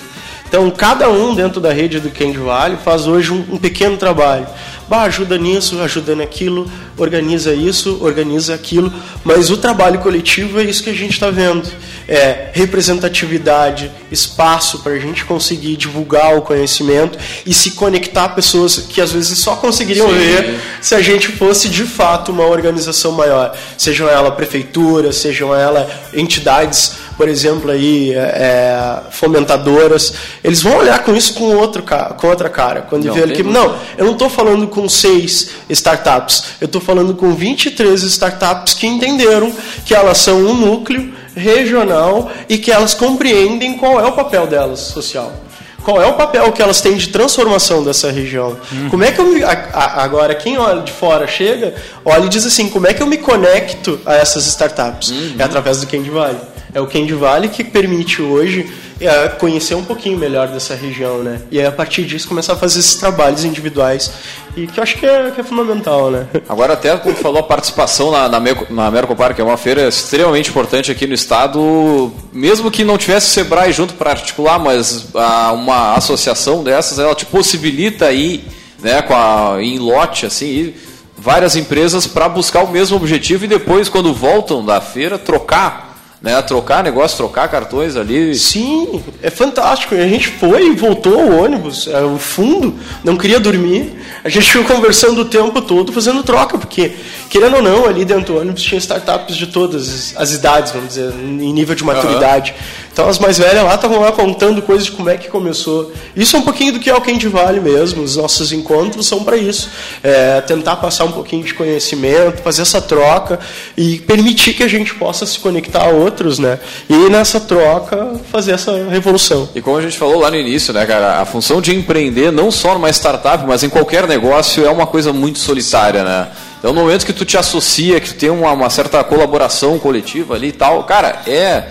Então, 0.46 0.70
cada 0.70 1.08
um 1.10 1.34
dentro 1.34 1.60
da 1.60 1.72
rede 1.72 1.98
do 1.98 2.10
Candy 2.10 2.38
Valley 2.38 2.78
faz 2.84 3.08
hoje 3.08 3.32
um, 3.32 3.44
um 3.54 3.58
pequeno 3.58 3.96
trabalho. 3.96 4.46
Bah, 4.88 5.02
ajuda 5.02 5.38
nisso, 5.38 5.80
ajuda 5.80 6.14
naquilo, 6.14 6.70
organiza 6.96 7.52
isso, 7.52 7.98
organiza 8.02 8.54
aquilo, 8.54 8.92
mas 9.24 9.50
o 9.50 9.56
trabalho 9.56 10.00
coletivo 10.00 10.60
é 10.60 10.64
isso 10.64 10.82
que 10.82 10.90
a 10.90 10.94
gente 10.94 11.12
está 11.12 11.30
vendo. 11.30 11.68
É 12.06 12.50
representatividade, 12.52 13.90
espaço 14.12 14.80
para 14.80 14.92
a 14.92 14.98
gente 14.98 15.24
conseguir 15.24 15.76
divulgar 15.76 16.36
o 16.36 16.42
conhecimento 16.42 17.18
e 17.46 17.54
se 17.54 17.70
conectar 17.70 18.24
a 18.24 18.28
pessoas 18.28 18.76
que 18.76 19.00
às 19.00 19.10
vezes 19.10 19.38
só 19.38 19.56
conseguiriam 19.56 20.08
Sim. 20.10 20.14
ver 20.14 20.60
se 20.82 20.94
a 20.94 21.00
gente 21.00 21.28
fosse 21.28 21.70
de 21.70 21.84
fato 21.84 22.30
uma 22.30 22.44
organização 22.44 23.12
maior, 23.12 23.56
sejam 23.78 24.06
ela 24.06 24.30
prefeitura, 24.30 25.12
sejam 25.12 25.54
ela 25.54 25.88
entidades 26.12 27.03
por 27.16 27.28
exemplo, 27.28 27.70
aí, 27.70 28.12
é, 28.12 29.00
fomentadoras, 29.10 30.14
eles 30.42 30.62
vão 30.62 30.76
olhar 30.76 31.02
com 31.04 31.14
isso 31.14 31.34
com, 31.34 31.56
outro, 31.56 31.82
com 31.82 32.26
outra 32.26 32.48
cara. 32.48 32.82
Quando 32.82 33.04
não, 33.04 33.14
vê 33.14 33.28
que, 33.28 33.42
não, 33.42 33.76
eu 33.96 34.04
não 34.04 34.12
estou 34.12 34.28
falando 34.28 34.66
com 34.66 34.88
seis 34.88 35.50
startups, 35.68 36.44
eu 36.60 36.66
estou 36.66 36.80
falando 36.80 37.14
com 37.14 37.34
23 37.34 38.02
startups 38.02 38.74
que 38.74 38.86
entenderam 38.86 39.52
que 39.84 39.94
elas 39.94 40.18
são 40.18 40.38
um 40.38 40.54
núcleo 40.54 41.12
regional 41.34 42.30
e 42.48 42.58
que 42.58 42.70
elas 42.70 42.94
compreendem 42.94 43.76
qual 43.76 44.00
é 44.00 44.06
o 44.06 44.12
papel 44.12 44.46
delas 44.46 44.80
social 44.80 45.44
qual 45.84 46.00
é 46.00 46.06
o 46.06 46.14
papel 46.14 46.50
que 46.50 46.62
elas 46.62 46.80
têm 46.80 46.96
de 46.96 47.08
transformação 47.08 47.84
dessa 47.84 48.10
região. 48.10 48.56
Uhum. 48.72 48.88
Como 48.88 49.04
é 49.04 49.12
que 49.12 49.20
eu 49.20 49.26
me, 49.26 49.44
a, 49.44 49.50
a, 49.50 50.02
agora 50.02 50.34
quem 50.34 50.56
olha 50.56 50.80
de 50.80 50.90
fora 50.90 51.26
chega, 51.26 51.74
olha 52.02 52.24
e 52.24 52.28
diz 52.30 52.46
assim, 52.46 52.70
como 52.70 52.86
é 52.86 52.94
que 52.94 53.02
eu 53.02 53.06
me 53.06 53.18
conecto 53.18 54.00
a 54.06 54.14
essas 54.14 54.46
startups? 54.46 55.10
Uhum. 55.10 55.34
É 55.38 55.42
através 55.42 55.80
do 55.82 55.86
Candy 55.86 56.08
Valley. 56.08 56.40
É 56.74 56.80
o 56.80 56.86
Candy 56.86 57.14
Valley 57.14 57.48
que 57.48 57.62
permite 57.62 58.20
hoje 58.20 58.68
é, 59.00 59.28
conhecer 59.28 59.74
um 59.74 59.84
pouquinho 59.84 60.18
melhor 60.18 60.48
dessa 60.48 60.74
região, 60.74 61.18
né? 61.18 61.40
E 61.50 61.58
aí, 61.58 61.66
a 61.66 61.72
partir 61.72 62.04
disso 62.04 62.28
começar 62.28 62.54
a 62.54 62.56
fazer 62.56 62.80
esses 62.80 62.96
trabalhos 62.96 63.44
individuais 63.44 64.10
e 64.56 64.66
que 64.66 64.78
eu 64.78 64.82
acho 64.82 64.96
que 64.96 65.06
é, 65.06 65.30
que 65.30 65.40
é 65.40 65.44
fundamental, 65.44 66.10
né? 66.10 66.26
Agora 66.48 66.74
até 66.74 66.96
como 66.96 67.14
falou 67.14 67.38
a 67.38 67.42
participação 67.42 68.10
na, 68.10 68.28
na, 68.28 68.40
na 68.70 68.90
Mercopar, 68.90 69.34
que 69.34 69.40
é 69.40 69.44
uma 69.44 69.56
feira 69.56 69.88
extremamente 69.88 70.50
importante 70.50 70.90
aqui 70.90 71.06
no 71.06 71.14
estado, 71.14 72.12
mesmo 72.32 72.70
que 72.70 72.84
não 72.84 72.98
tivesse 72.98 73.28
o 73.28 73.30
Sebrae 73.30 73.72
junto 73.72 73.94
para 73.94 74.10
articular, 74.10 74.58
mas 74.58 75.08
a, 75.14 75.52
uma 75.52 75.94
associação 75.94 76.62
dessas, 76.62 76.98
ela 76.98 77.14
te 77.14 77.26
possibilita 77.26 78.12
ir 78.12 78.44
né, 78.80 79.00
com 79.02 79.14
a, 79.14 79.56
em 79.60 79.78
lote, 79.78 80.26
assim, 80.26 80.74
várias 81.16 81.56
empresas 81.56 82.06
para 82.06 82.28
buscar 82.28 82.64
o 82.64 82.70
mesmo 82.70 82.96
objetivo 82.96 83.44
e 83.44 83.48
depois, 83.48 83.88
quando 83.88 84.12
voltam 84.12 84.64
da 84.64 84.80
feira, 84.80 85.18
trocar 85.18 85.83
né, 86.24 86.40
trocar 86.40 86.82
negócio, 86.82 87.18
trocar 87.18 87.46
cartões 87.48 87.96
ali. 87.96 88.34
Sim, 88.34 89.02
é 89.22 89.28
fantástico. 89.28 89.94
A 89.94 90.08
gente 90.08 90.28
foi 90.28 90.68
e 90.68 90.74
voltou 90.74 91.18
o 91.18 91.44
ônibus, 91.44 91.86
é, 91.86 92.00
o 92.00 92.16
fundo, 92.18 92.74
não 93.04 93.14
queria 93.14 93.38
dormir. 93.38 93.92
A 94.24 94.30
gente 94.30 94.50
ficou 94.50 94.74
conversando 94.74 95.20
o 95.20 95.26
tempo 95.26 95.60
todo, 95.60 95.92
fazendo 95.92 96.22
troca, 96.22 96.56
porque, 96.56 96.92
querendo 97.28 97.56
ou 97.56 97.62
não, 97.62 97.84
ali 97.84 98.06
dentro 98.06 98.32
do 98.32 98.40
ônibus 98.40 98.62
tinha 98.62 98.78
startups 98.78 99.36
de 99.36 99.48
todas 99.48 100.14
as 100.16 100.32
idades, 100.32 100.72
vamos 100.72 100.88
dizer, 100.88 101.12
em 101.12 101.52
nível 101.52 101.74
de 101.74 101.84
maturidade. 101.84 102.52
Uhum. 102.52 102.83
Então 102.94 103.08
as 103.08 103.18
mais 103.18 103.38
velhas 103.38 103.64
lá 103.64 103.74
estavam 103.74 103.98
lá 103.98 104.12
contando 104.12 104.62
coisas 104.62 104.86
de 104.86 104.92
como 104.92 105.10
é 105.10 105.16
que 105.16 105.28
começou. 105.28 105.92
Isso 106.14 106.36
é 106.36 106.38
um 106.38 106.42
pouquinho 106.42 106.74
do 106.74 106.78
que 106.78 106.88
é 106.88 106.94
o 106.94 107.00
Candy 107.00 107.26
Vale 107.26 107.58
mesmo. 107.58 108.04
Os 108.04 108.14
nossos 108.14 108.52
encontros 108.52 109.08
são 109.08 109.24
para 109.24 109.36
isso. 109.36 109.68
É, 110.00 110.40
tentar 110.42 110.76
passar 110.76 111.04
um 111.04 111.10
pouquinho 111.10 111.42
de 111.42 111.52
conhecimento, 111.54 112.40
fazer 112.40 112.62
essa 112.62 112.80
troca 112.80 113.40
e 113.76 113.98
permitir 113.98 114.54
que 114.54 114.62
a 114.62 114.68
gente 114.68 114.94
possa 114.94 115.26
se 115.26 115.40
conectar 115.40 115.86
a 115.86 115.88
outros, 115.88 116.38
né? 116.38 116.60
E 116.88 117.10
nessa 117.10 117.40
troca 117.40 118.12
fazer 118.30 118.52
essa 118.52 118.72
revolução. 118.88 119.48
E 119.56 119.60
como 119.60 119.76
a 119.76 119.82
gente 119.82 119.98
falou 119.98 120.20
lá 120.20 120.30
no 120.30 120.36
início, 120.36 120.72
né, 120.72 120.86
cara, 120.86 121.20
a 121.20 121.24
função 121.24 121.60
de 121.60 121.74
empreender 121.74 122.30
não 122.30 122.52
só 122.52 122.74
numa 122.74 122.90
startup, 122.90 123.44
mas 123.44 123.64
em 123.64 123.68
qualquer 123.68 124.06
negócio 124.06 124.64
é 124.64 124.70
uma 124.70 124.86
coisa 124.86 125.12
muito 125.12 125.40
solitária, 125.40 126.04
né? 126.04 126.28
Então, 126.60 126.72
no 126.72 126.80
momento 126.80 127.04
que 127.04 127.12
tu 127.12 127.24
te 127.24 127.36
associa, 127.36 128.00
que 128.00 128.10
tu 128.10 128.14
tem 128.14 128.30
uma, 128.30 128.52
uma 128.52 128.70
certa 128.70 129.02
colaboração 129.02 129.80
coletiva 129.80 130.36
ali 130.36 130.48
e 130.48 130.52
tal, 130.52 130.84
cara, 130.84 131.22
é 131.26 131.64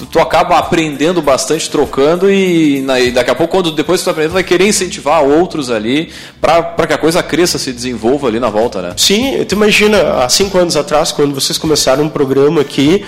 tu, 0.00 0.06
tu 0.06 0.18
acaba 0.18 0.58
aprendendo 0.58 1.20
bastante, 1.20 1.68
trocando 1.68 2.30
e, 2.30 2.80
na, 2.82 2.98
e, 2.98 3.10
daqui 3.10 3.30
a 3.30 3.34
pouco, 3.34 3.52
quando 3.52 3.70
depois 3.70 4.00
tu 4.00 4.06
tá 4.06 4.10
aprendendo, 4.12 4.32
vai 4.32 4.44
querer 4.44 4.66
incentivar 4.66 5.22
outros 5.22 5.70
ali 5.70 6.10
para 6.40 6.86
que 6.86 6.92
a 6.92 6.98
coisa 6.98 7.22
cresça, 7.22 7.58
se 7.58 7.72
desenvolva 7.72 8.28
ali 8.28 8.40
na 8.40 8.48
volta, 8.48 8.80
né? 8.80 8.94
Sim, 8.96 9.44
tu 9.44 9.54
imagina, 9.54 10.24
há 10.24 10.28
cinco 10.28 10.56
anos 10.58 10.76
atrás, 10.76 11.12
quando 11.12 11.34
vocês 11.34 11.58
começaram 11.58 12.04
um 12.04 12.08
programa 12.08 12.60
aqui, 12.60 13.04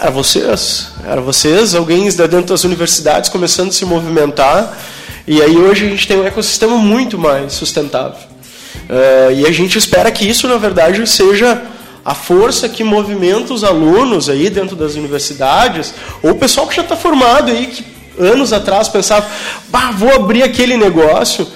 era 0.00 0.10
vocês, 0.10 0.88
era 1.06 1.20
vocês, 1.20 1.74
alguém 1.74 2.04
dentro 2.04 2.42
das 2.42 2.64
universidades 2.64 3.30
começando 3.30 3.68
a 3.68 3.72
se 3.72 3.84
movimentar, 3.84 4.76
e 5.26 5.40
aí 5.40 5.56
hoje 5.56 5.86
a 5.86 5.88
gente 5.88 6.06
tem 6.06 6.18
um 6.18 6.26
ecossistema 6.26 6.76
muito 6.76 7.18
mais 7.18 7.52
sustentável. 7.52 8.18
Uh, 8.88 9.32
e 9.32 9.46
a 9.46 9.52
gente 9.52 9.78
espera 9.78 10.10
que 10.10 10.28
isso, 10.28 10.48
na 10.48 10.56
verdade, 10.56 11.06
seja 11.08 11.62
a 12.04 12.14
força 12.14 12.68
que 12.68 12.82
movimenta 12.82 13.52
os 13.52 13.62
alunos 13.62 14.28
aí 14.28 14.50
dentro 14.50 14.74
das 14.74 14.94
universidades, 14.94 15.94
ou 16.22 16.32
o 16.32 16.38
pessoal 16.38 16.66
que 16.66 16.76
já 16.76 16.82
está 16.82 16.96
formado 16.96 17.50
aí, 17.50 17.66
que 17.66 17.84
anos 18.18 18.52
atrás 18.52 18.88
pensava, 18.88 19.26
bah, 19.68 19.90
vou 19.92 20.12
abrir 20.12 20.42
aquele 20.42 20.76
negócio, 20.76 21.46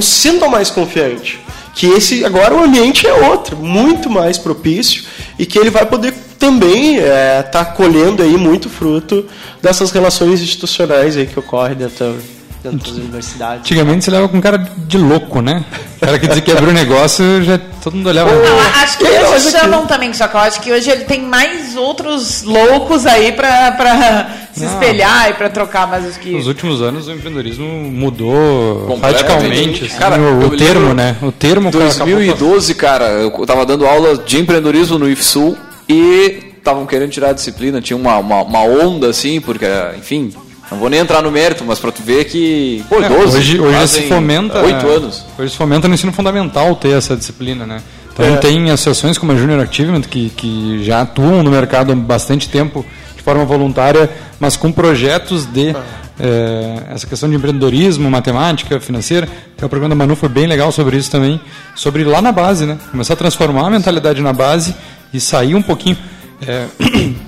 sinta 0.00 0.48
mais 0.48 0.70
confiante. 0.70 1.38
Que 1.74 1.86
esse 1.86 2.24
agora 2.24 2.54
o 2.54 2.64
ambiente 2.64 3.06
é 3.06 3.12
outro, 3.12 3.56
muito 3.56 4.08
mais 4.08 4.38
propício, 4.38 5.04
e 5.38 5.46
que 5.46 5.58
ele 5.58 5.70
vai 5.70 5.86
poder 5.86 6.14
também 6.38 6.96
estar 6.96 7.08
é, 7.08 7.42
tá 7.42 7.64
colhendo 7.64 8.22
aí 8.22 8.36
muito 8.36 8.68
fruto 8.68 9.24
dessas 9.60 9.90
relações 9.90 10.40
institucionais 10.40 11.16
aí 11.16 11.26
que 11.26 11.38
ocorrem 11.38 11.76
dentro 11.76 12.16
dentro 12.62 12.78
das 12.78 12.98
universidades. 12.98 13.60
Antigamente 13.60 14.04
você 14.04 14.10
leva 14.10 14.28
com 14.28 14.40
cara 14.40 14.58
de 14.58 14.98
louco, 14.98 15.40
né? 15.40 15.64
O 15.96 16.00
cara 16.06 16.18
que 16.18 16.26
dizia 16.26 16.42
que 16.42 16.52
abriu 16.52 16.70
um 16.70 16.72
negócio, 16.72 17.42
já 17.42 17.58
todo 17.82 17.96
mundo 17.96 18.08
olhava. 18.08 18.30
Não, 18.30 18.58
acho 18.82 18.98
que 18.98 19.04
hoje 19.04 19.50
chamam 19.50 19.86
também, 19.86 20.12
só 20.12 20.28
que 20.28 20.34
eu 20.34 20.40
acho 20.40 20.60
que 20.60 20.72
hoje 20.72 20.90
ele 20.90 21.04
tem 21.04 21.22
mais 21.22 21.76
outros 21.76 22.42
loucos 22.42 23.06
aí 23.06 23.32
pra, 23.32 23.72
pra 23.72 24.30
se 24.52 24.64
espelhar 24.64 25.30
e 25.30 25.34
pra 25.34 25.48
trocar, 25.48 25.86
mas 25.88 26.06
os 26.06 26.16
que. 26.16 26.30
Nos 26.30 26.46
últimos 26.46 26.80
anos 26.80 27.08
o 27.08 27.12
empreendedorismo 27.12 27.66
mudou 27.66 28.98
radicalmente. 29.00 29.84
Assim, 29.86 29.96
cara, 29.98 30.20
o, 30.20 30.46
o 30.46 30.56
termo, 30.56 30.94
né? 30.94 31.16
O 31.22 31.32
termo. 31.32 31.70
2012, 31.70 32.74
cara, 32.74 33.06
eu 33.06 33.30
tava 33.46 33.66
dando 33.66 33.86
aula 33.86 34.18
de 34.18 34.38
empreendedorismo 34.38 34.98
no 34.98 35.08
IFSUL 35.08 35.56
e 35.88 36.52
estavam 36.56 36.86
querendo 36.86 37.10
tirar 37.10 37.30
a 37.30 37.32
disciplina, 37.32 37.80
tinha 37.80 37.96
uma, 37.96 38.18
uma, 38.18 38.42
uma 38.42 38.60
onda 38.62 39.08
assim, 39.08 39.40
porque, 39.40 39.66
enfim, 39.98 40.32
não 40.72 40.78
vou 40.78 40.88
nem 40.88 41.00
entrar 41.00 41.22
no 41.22 41.30
mérito, 41.30 41.64
mas 41.64 41.78
para 41.78 41.92
tu 41.92 42.02
ver 42.02 42.24
que. 42.24 42.82
Pô, 42.88 42.96
12, 42.96 43.04
é, 43.04 43.18
hoje 43.18 43.60
hoje 43.60 43.88
se 43.88 44.02
fomenta. 44.08 44.60
8 44.62 44.86
anos. 44.88 45.24
Hoje 45.38 45.50
se 45.50 45.56
fomenta 45.56 45.86
no 45.86 45.94
ensino 45.94 46.12
fundamental 46.12 46.74
ter 46.76 46.96
essa 46.96 47.14
disciplina, 47.14 47.66
né? 47.66 47.82
Então 48.12 48.26
é. 48.26 48.36
tem 48.38 48.70
associações 48.70 49.18
como 49.18 49.32
a 49.32 49.36
Junior 49.36 49.60
Achievement 49.60 50.02
que, 50.02 50.30
que 50.30 50.82
já 50.82 51.02
atuam 51.02 51.42
no 51.42 51.50
mercado 51.50 51.92
há 51.92 51.94
bastante 51.94 52.48
tempo 52.48 52.84
de 53.14 53.22
forma 53.22 53.44
voluntária, 53.44 54.10
mas 54.40 54.56
com 54.56 54.72
projetos 54.72 55.44
de. 55.44 55.76
É, 56.20 56.82
essa 56.90 57.06
questão 57.06 57.28
de 57.28 57.34
empreendedorismo, 57.34 58.10
matemática, 58.10 58.78
financeira, 58.78 59.28
é 59.60 59.64
o 59.64 59.68
programa 59.68 59.94
da 59.94 59.98
Manu 59.98 60.14
foi 60.14 60.28
bem 60.28 60.46
legal 60.46 60.70
sobre 60.70 60.96
isso 60.96 61.10
também, 61.10 61.40
sobre 61.74 62.04
lá 62.04 62.22
na 62.22 62.30
base, 62.30 62.64
né? 62.64 62.78
Começar 62.90 63.14
a 63.14 63.16
transformar 63.16 63.66
a 63.66 63.70
mentalidade 63.70 64.22
na 64.22 64.32
base 64.32 64.74
e 65.12 65.20
sair 65.20 65.54
um 65.54 65.62
pouquinho. 65.62 65.98
É, 66.44 66.66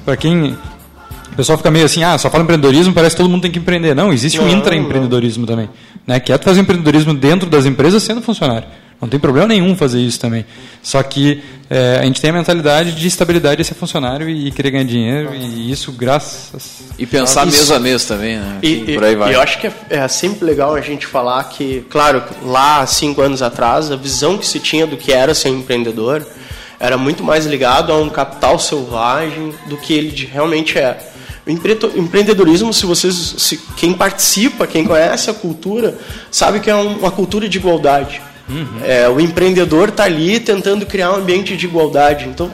para 0.04 0.16
quem 0.16 0.58
o 1.34 1.36
pessoal 1.36 1.58
fica 1.58 1.70
meio 1.70 1.84
assim, 1.84 2.04
ah, 2.04 2.16
só 2.16 2.30
fala 2.30 2.44
empreendedorismo, 2.44 2.94
parece 2.94 3.16
que 3.16 3.20
todo 3.20 3.28
mundo 3.28 3.42
tem 3.42 3.50
que 3.50 3.58
empreender. 3.58 3.92
Não, 3.92 4.12
existe 4.12 4.38
não, 4.38 4.46
um 4.46 4.48
intraempreendedorismo 4.48 5.44
também. 5.44 5.68
Né? 6.06 6.20
Que 6.20 6.32
é 6.32 6.38
tu 6.38 6.44
fazer 6.44 6.60
empreendedorismo 6.60 7.12
dentro 7.12 7.50
das 7.50 7.66
empresas 7.66 8.04
sendo 8.04 8.22
funcionário. 8.22 8.68
Não 9.00 9.08
tem 9.08 9.18
problema 9.18 9.48
nenhum 9.48 9.74
fazer 9.74 10.00
isso 10.00 10.20
também. 10.20 10.46
Só 10.80 11.02
que 11.02 11.42
é, 11.68 11.98
a 12.00 12.04
gente 12.04 12.20
tem 12.20 12.30
a 12.30 12.32
mentalidade 12.32 12.92
de 12.92 13.08
estabilidade 13.08 13.56
de 13.56 13.64
ser 13.64 13.74
funcionário 13.74 14.30
e, 14.30 14.52
querer 14.52 14.70
ganhar 14.70 14.84
dinheiro, 14.84 15.34
e 15.34 15.72
isso 15.72 15.90
graças. 15.90 16.84
E 16.96 17.04
pensar 17.04 17.48
isso. 17.48 17.56
mês 17.56 17.70
a 17.72 17.80
mês 17.80 18.04
também, 18.04 18.36
né? 18.36 18.58
E, 18.62 18.92
e, 18.92 18.94
por 18.94 19.02
aí 19.02 19.16
vai. 19.16 19.32
E 19.32 19.34
eu 19.34 19.42
acho 19.42 19.58
que 19.58 19.66
é, 19.66 19.72
é, 19.90 20.06
sempre 20.06 20.46
legal 20.46 20.76
a 20.76 20.80
gente 20.80 21.04
falar 21.04 21.42
que, 21.44 21.84
claro, 21.90 22.22
lá 22.44 22.86
cinco 22.86 23.20
anos 23.20 23.42
atrás, 23.42 23.90
a 23.90 23.96
visão 23.96 24.38
que 24.38 24.46
se 24.46 24.60
tinha 24.60 24.86
do 24.86 24.96
que 24.96 25.12
era 25.12 25.34
ser 25.34 25.48
empreendedor 25.48 26.24
era 26.78 26.96
muito 26.96 27.24
mais 27.24 27.44
ligado 27.44 27.92
a 27.92 27.98
um 27.98 28.08
capital 28.08 28.56
selvagem 28.56 29.52
do 29.66 29.76
que 29.76 29.92
ele 29.94 30.28
realmente 30.32 30.78
é. 30.78 31.13
O 31.46 31.50
empreendedorismo, 31.50 32.72
se 32.72 32.86
vocês, 32.86 33.34
se, 33.36 33.58
quem 33.76 33.92
participa, 33.92 34.66
quem 34.66 34.84
conhece 34.84 35.28
a 35.28 35.34
cultura, 35.34 35.98
sabe 36.30 36.60
que 36.60 36.70
é 36.70 36.74
uma 36.74 37.10
cultura 37.10 37.48
de 37.48 37.58
igualdade. 37.58 38.22
Uhum. 38.48 38.80
É, 38.82 39.08
o 39.08 39.20
empreendedor 39.20 39.90
está 39.90 40.04
ali 40.04 40.40
tentando 40.40 40.86
criar 40.86 41.12
um 41.12 41.16
ambiente 41.16 41.54
de 41.54 41.66
igualdade. 41.66 42.26
Então, 42.26 42.50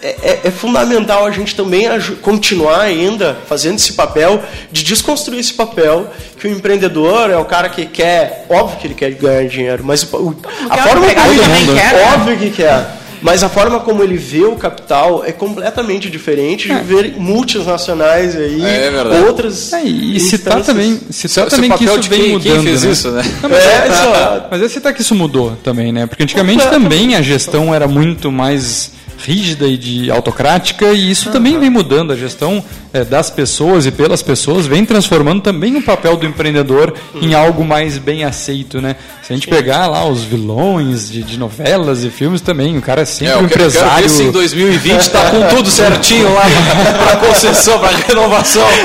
é, 0.00 0.16
é, 0.22 0.40
é 0.44 0.50
fundamental 0.50 1.26
a 1.26 1.30
gente 1.30 1.54
também 1.54 1.86
continuar 2.22 2.80
ainda 2.80 3.36
fazendo 3.46 3.76
esse 3.76 3.92
papel 3.92 4.42
de 4.70 4.82
desconstruir 4.82 5.38
esse 5.38 5.52
papel 5.52 6.10
que 6.38 6.48
o 6.48 6.50
empreendedor 6.50 7.30
é 7.30 7.36
o 7.36 7.44
cara 7.44 7.68
que 7.68 7.84
quer, 7.84 8.46
óbvio 8.48 8.78
que 8.78 8.86
ele 8.86 8.94
quer 8.94 9.10
ganhar 9.12 9.46
dinheiro, 9.46 9.84
mas 9.84 10.02
o, 10.04 10.34
a 10.70 10.78
forma 10.78 11.06
que 11.06 11.20
ele, 11.20 11.78
quer, 11.78 11.94
né? 11.94 12.14
óbvio 12.14 12.38
que 12.38 12.50
quer 12.50 13.01
Mas 13.22 13.42
a 13.44 13.48
forma 13.48 13.78
como 13.80 14.02
ele 14.02 14.16
vê 14.16 14.42
o 14.44 14.56
capital 14.56 15.24
é 15.24 15.30
completamente 15.32 16.10
diferente 16.10 16.68
de 16.68 16.74
ver 16.80 17.14
multinacionais 17.16 18.34
aí, 18.36 18.60
É 18.64 18.90
verdade. 18.90 19.24
outras. 19.26 19.72
É, 19.72 19.82
e 19.84 20.18
citar 20.20 20.60
também, 20.62 20.98
citar 21.10 21.46
também 21.48 21.70
que 21.70 21.78
papel 21.86 21.92
isso 21.94 22.00
de 22.00 22.08
vem 22.08 22.20
quem- 22.20 22.32
mudando. 22.32 22.52
quem 22.54 22.62
fez 22.64 22.82
né? 22.84 22.90
isso, 22.90 23.10
né? 23.12 23.22
Não, 23.42 23.48
mas, 23.50 23.64
É, 23.64 23.68
é, 23.72 23.86
exato. 23.88 24.48
mas 24.50 24.62
é 24.62 24.68
citar 24.68 24.92
que 24.92 25.00
isso 25.02 25.14
mudou 25.14 25.56
também, 25.62 25.92
né? 25.92 26.06
Porque 26.06 26.22
antigamente 26.22 26.66
também 26.68 27.14
a 27.14 27.22
gestão 27.22 27.74
era 27.74 27.86
muito 27.86 28.30
mais 28.32 28.90
rígida 29.24 29.66
e 29.66 29.76
de 29.76 30.10
autocrática 30.10 30.86
e 30.92 31.10
isso 31.10 31.30
também 31.30 31.58
vem 31.58 31.70
mudando 31.70 32.12
a 32.12 32.16
gestão 32.16 32.62
eh, 32.92 33.04
das 33.04 33.30
pessoas 33.30 33.86
e 33.86 33.90
pelas 33.92 34.22
pessoas 34.22 34.66
vem 34.66 34.84
transformando 34.84 35.40
também 35.42 35.76
o 35.76 35.82
papel 35.82 36.16
do 36.16 36.26
empreendedor 36.26 36.92
em 37.20 37.32
algo 37.34 37.64
mais 37.64 37.98
bem 37.98 38.24
aceito, 38.24 38.80
né? 38.80 38.96
Se 39.22 39.32
a 39.32 39.36
gente 39.36 39.46
pegar 39.48 39.86
lá 39.86 40.04
os 40.04 40.22
vilões 40.24 41.10
de, 41.10 41.22
de 41.22 41.38
novelas 41.38 42.02
e 42.04 42.10
filmes 42.10 42.40
também, 42.40 42.76
o 42.76 42.82
cara 42.82 43.02
é 43.02 43.04
sempre 43.04 43.32
É, 43.34 43.36
um 43.36 43.42
eu 43.42 43.48
quero, 43.48 43.60
quero 43.60 43.70
empresário. 43.70 44.02
ver 44.02 44.08
se 44.08 44.22
em 44.24 44.30
2020 44.32 45.10
tá 45.10 45.30
com 45.30 45.46
tudo 45.54 45.70
certinho 45.70 46.32
lá 46.34 46.42
para 47.06 47.16
concessão, 47.16 47.78
para 47.78 47.96
renovação. 47.96 48.66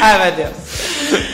Ai, 0.00 0.22
meu 0.22 0.32
Deus. 0.32 0.50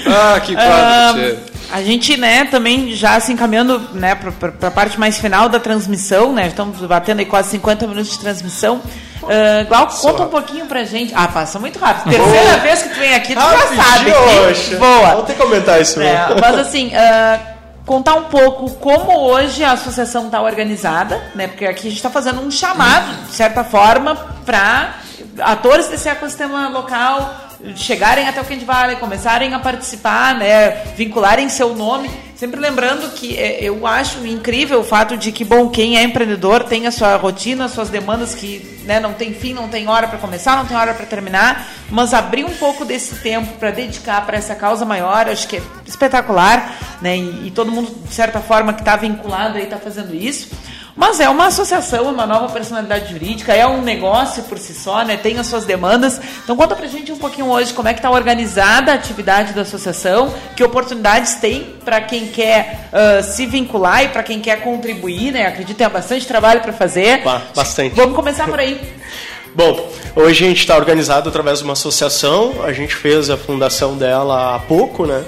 Ah, 0.07 0.41
que 0.41 0.55
quadro. 0.55 0.71
Ah, 0.71 1.13
tchê. 1.15 1.52
A 1.73 1.83
gente, 1.83 2.17
né, 2.19 2.45
também 2.45 2.95
já 2.95 3.19
se 3.19 3.33
encaminhando, 3.33 3.81
né, 3.95 4.15
para 4.15 4.69
a 4.69 4.71
parte 4.71 5.01
mais 5.01 5.19
final 5.19 5.49
da 5.49 5.59
transmissão, 5.59 6.33
né, 6.33 6.49
estamos 6.49 6.79
batendo 6.81 7.21
aí 7.21 7.27
quase 7.27 7.51
50 7.51 7.87
minutos 7.87 8.13
de 8.13 8.19
transmissão. 8.19 8.81
Uh, 9.23 9.67
Glauco, 9.69 9.97
conta 9.97 10.23
um 10.25 10.29
pouquinho 10.29 10.67
pra 10.67 10.85
gente. 10.85 11.13
Ah, 11.15 11.29
passa 11.29 11.59
muito 11.59 11.79
rápido. 11.79 12.13
Terceira 12.13 12.59
vez 12.59 12.83
que 12.83 12.89
tu 12.89 12.99
vem 12.99 13.15
aqui, 13.15 13.35
tu 13.35 13.41
já 13.41 13.59
sabe. 13.59 14.11
Rapidinho, 14.11 14.15
que 14.15 14.51
oxa. 14.51 14.77
Boa. 14.77 15.15
Vou 15.15 15.23
ter 15.23 15.33
que 15.35 15.39
comentar 15.39 15.81
isso. 15.81 16.01
É, 16.01 16.27
mesmo. 16.27 16.41
mas 16.41 16.59
assim, 16.59 16.93
ah, 16.93 17.39
contar 17.87 18.15
um 18.15 18.25
pouco 18.25 18.69
como 18.75 19.17
hoje 19.21 19.63
a 19.63 19.73
associação 19.73 20.27
está 20.27 20.43
organizada, 20.43 21.23
né? 21.37 21.47
Porque 21.47 21.65
aqui 21.65 21.87
a 21.87 21.91
gente 21.91 21.99
está 21.99 22.11
fazendo 22.11 22.41
um 22.41 22.51
chamado, 22.51 23.27
de 23.29 23.35
certa 23.35 23.63
forma, 23.63 24.17
para 24.45 24.97
atores 25.41 25.87
desse 25.87 26.09
ecossistema 26.09 26.69
local 26.69 27.52
chegarem 27.77 28.29
até 28.29 28.41
o 28.41 28.45
Candy 28.45 28.65
Valley, 28.65 28.97
começarem 28.97 29.55
a 29.55 29.59
participar, 29.59 30.35
né? 30.35 30.71
Vincularem 30.97 31.49
seu 31.49 31.75
nome. 31.75 32.11
Sempre 32.35 32.61
lembrando 32.61 33.13
que 33.15 33.39
é, 33.39 33.63
eu 33.63 33.87
acho 33.87 34.27
incrível 34.27 34.81
o 34.81 34.85
fato 34.85 35.17
de 35.17 35.31
que, 35.31 35.45
bom, 35.45 35.69
quem 35.69 35.97
é 35.97 36.03
empreendedor 36.03 36.65
tem 36.65 36.89
a 36.89 36.91
sua 36.91 37.15
rotina, 37.17 37.67
as 37.67 37.73
suas 37.73 37.89
demandas 37.89 38.35
que 38.35 38.83
né, 38.85 38.99
não 38.99 39.13
tem 39.13 39.33
fim, 39.33 39.53
não 39.53 39.69
tem 39.69 39.89
hora 39.89 40.09
para 40.09 40.19
começar, 40.19 40.57
não 40.57 40.67
tem 40.67 40.77
hora 40.77 40.93
para 40.93 41.07
terminar, 41.07 41.69
mas 41.89 42.13
abrir 42.13 42.45
um 42.45 42.55
pouco 42.55 42.85
desse 42.85 43.15
tempo 43.17 43.53
para 43.59 43.71
dedicar 43.71 44.27
para 44.27 44.37
essa 44.37 44.57
causa 44.57 44.85
maior, 44.85 45.29
acho 45.29 45.47
que 45.47 45.59
é 45.59 45.63
espetacular, 45.87 46.77
né? 47.01 47.17
E, 47.17 47.47
e 47.47 47.51
todo 47.53 47.71
mundo, 47.71 47.95
de 48.05 48.13
certa 48.13 48.41
forma, 48.41 48.73
que 48.73 48.81
está 48.81 48.97
vinculado 48.97 49.57
aí 49.57 49.65
está 49.65 49.79
fazendo 49.79 50.13
isso. 50.13 50.51
Mas 50.95 51.21
é 51.21 51.29
uma 51.29 51.47
associação, 51.47 52.05
uma 52.13 52.27
nova 52.27 52.49
personalidade 52.53 53.11
jurídica, 53.11 53.55
é 53.55 53.67
um 53.67 53.81
negócio 53.81 54.43
por 54.43 54.59
si 54.59 54.75
só, 54.75 55.03
né? 55.03 55.17
Tem 55.17 55.39
as 55.39 55.47
suas 55.47 55.65
demandas. 55.65 56.21
Então 56.45 56.55
conta 56.55 56.77
pra 56.77 56.87
gente 56.87 57.11
um 57.11 57.17
pouquinho 57.17 57.47
hoje 57.51 57.73
como 57.73 57.89
é 57.89 57.95
que 57.95 57.99
está 57.99 58.11
organizada 58.11 58.93
a 58.93 58.95
atividade 58.95 59.55
da 59.55 59.63
associação, 59.63 60.33
que 60.55 60.63
oportunidades 60.63 61.37
tem 61.37 61.75
para 61.85 62.01
quem 62.03 62.27
quer 62.27 62.89
ah, 62.93 63.23
se 63.23 63.47
vincular 63.47 64.05
e 64.05 64.09
para 64.09 64.23
quem 64.23 64.39
quer 64.41 64.61
contribuir, 64.61 65.33
né? 65.33 65.47
Acredito 65.47 65.69
que 65.77 65.83
tem 65.83 65.89
bastante 65.89 66.27
trabalho 66.27 66.61
para 66.61 66.73
fazer. 66.75 67.23
Ba- 67.23 67.43
Bastante. 67.55 67.95
Vamos 67.97 68.15
começar 68.15 68.47
por 68.47 68.59
aí. 68.61 68.79
Bom, 69.55 69.91
hoje 70.17 70.45
a 70.45 70.49
gente 70.49 70.61
está 70.61 70.77
organizado 70.77 71.29
através 71.29 71.59
de 71.59 71.65
uma 71.65 71.75
associação, 71.75 72.63
a 72.65 72.73
gente 72.73 72.95
fez 72.95 73.29
a 73.31 73.37
fundação 73.37 73.97
dela 73.97 74.57
há 74.57 74.59
pouco, 74.59 75.07
né? 75.07 75.25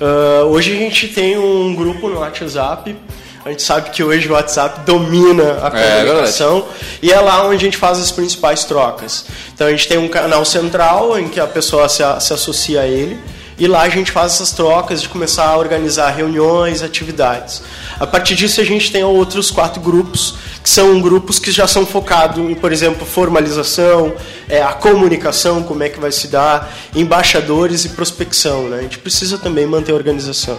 Ah, 0.00 0.44
hoje 0.44 0.72
a 0.72 0.76
gente 0.76 1.06
tem 1.08 1.38
um 1.38 1.72
grupo 1.74 2.08
no 2.08 2.18
WhatsApp, 2.18 2.96
a 3.44 3.50
gente 3.50 3.62
sabe 3.62 3.90
que 3.90 4.02
hoje 4.02 4.26
o 4.28 4.32
WhatsApp 4.32 4.80
domina 4.86 5.58
a 5.62 5.78
É, 5.78 6.04
comunicação 6.04 6.66
e 7.02 7.12
é 7.12 7.20
lá 7.20 7.44
onde 7.44 7.56
a 7.56 7.58
gente 7.58 7.76
faz 7.76 7.98
as 7.98 8.10
principais 8.10 8.64
trocas. 8.64 9.26
Então 9.52 9.66
a 9.66 9.70
gente 9.70 9.86
tem 9.86 9.98
um 9.98 10.08
canal 10.08 10.44
central 10.44 11.18
em 11.18 11.28
que 11.28 11.38
a 11.38 11.46
pessoa 11.46 11.88
se, 11.88 12.02
se 12.20 12.32
associa 12.32 12.80
a 12.80 12.86
ele 12.86 13.20
e 13.58 13.66
lá 13.66 13.82
a 13.82 13.88
gente 13.88 14.10
faz 14.10 14.32
essas 14.32 14.50
trocas 14.50 15.02
de 15.02 15.08
começar 15.08 15.46
a 15.46 15.56
organizar 15.56 16.10
reuniões, 16.10 16.82
atividades. 16.82 17.62
A 18.00 18.06
partir 18.06 18.34
disso 18.34 18.60
a 18.60 18.64
gente 18.64 18.90
tem 18.90 19.04
outros 19.04 19.50
quatro 19.50 19.80
grupos, 19.80 20.34
que 20.62 20.68
são 20.68 21.00
grupos 21.00 21.38
que 21.38 21.52
já 21.52 21.68
são 21.68 21.84
focados 21.84 22.38
em, 22.38 22.54
por 22.54 22.72
exemplo, 22.72 23.06
formalização, 23.06 24.14
é, 24.48 24.62
a 24.62 24.72
comunicação, 24.72 25.62
como 25.62 25.82
é 25.82 25.88
que 25.90 26.00
vai 26.00 26.10
se 26.10 26.28
dar, 26.28 26.74
embaixadores 26.94 27.84
e 27.84 27.90
prospecção. 27.90 28.68
Né? 28.70 28.78
A 28.78 28.82
gente 28.82 28.98
precisa 28.98 29.36
também 29.36 29.66
manter 29.66 29.92
a 29.92 29.94
organização. 29.94 30.58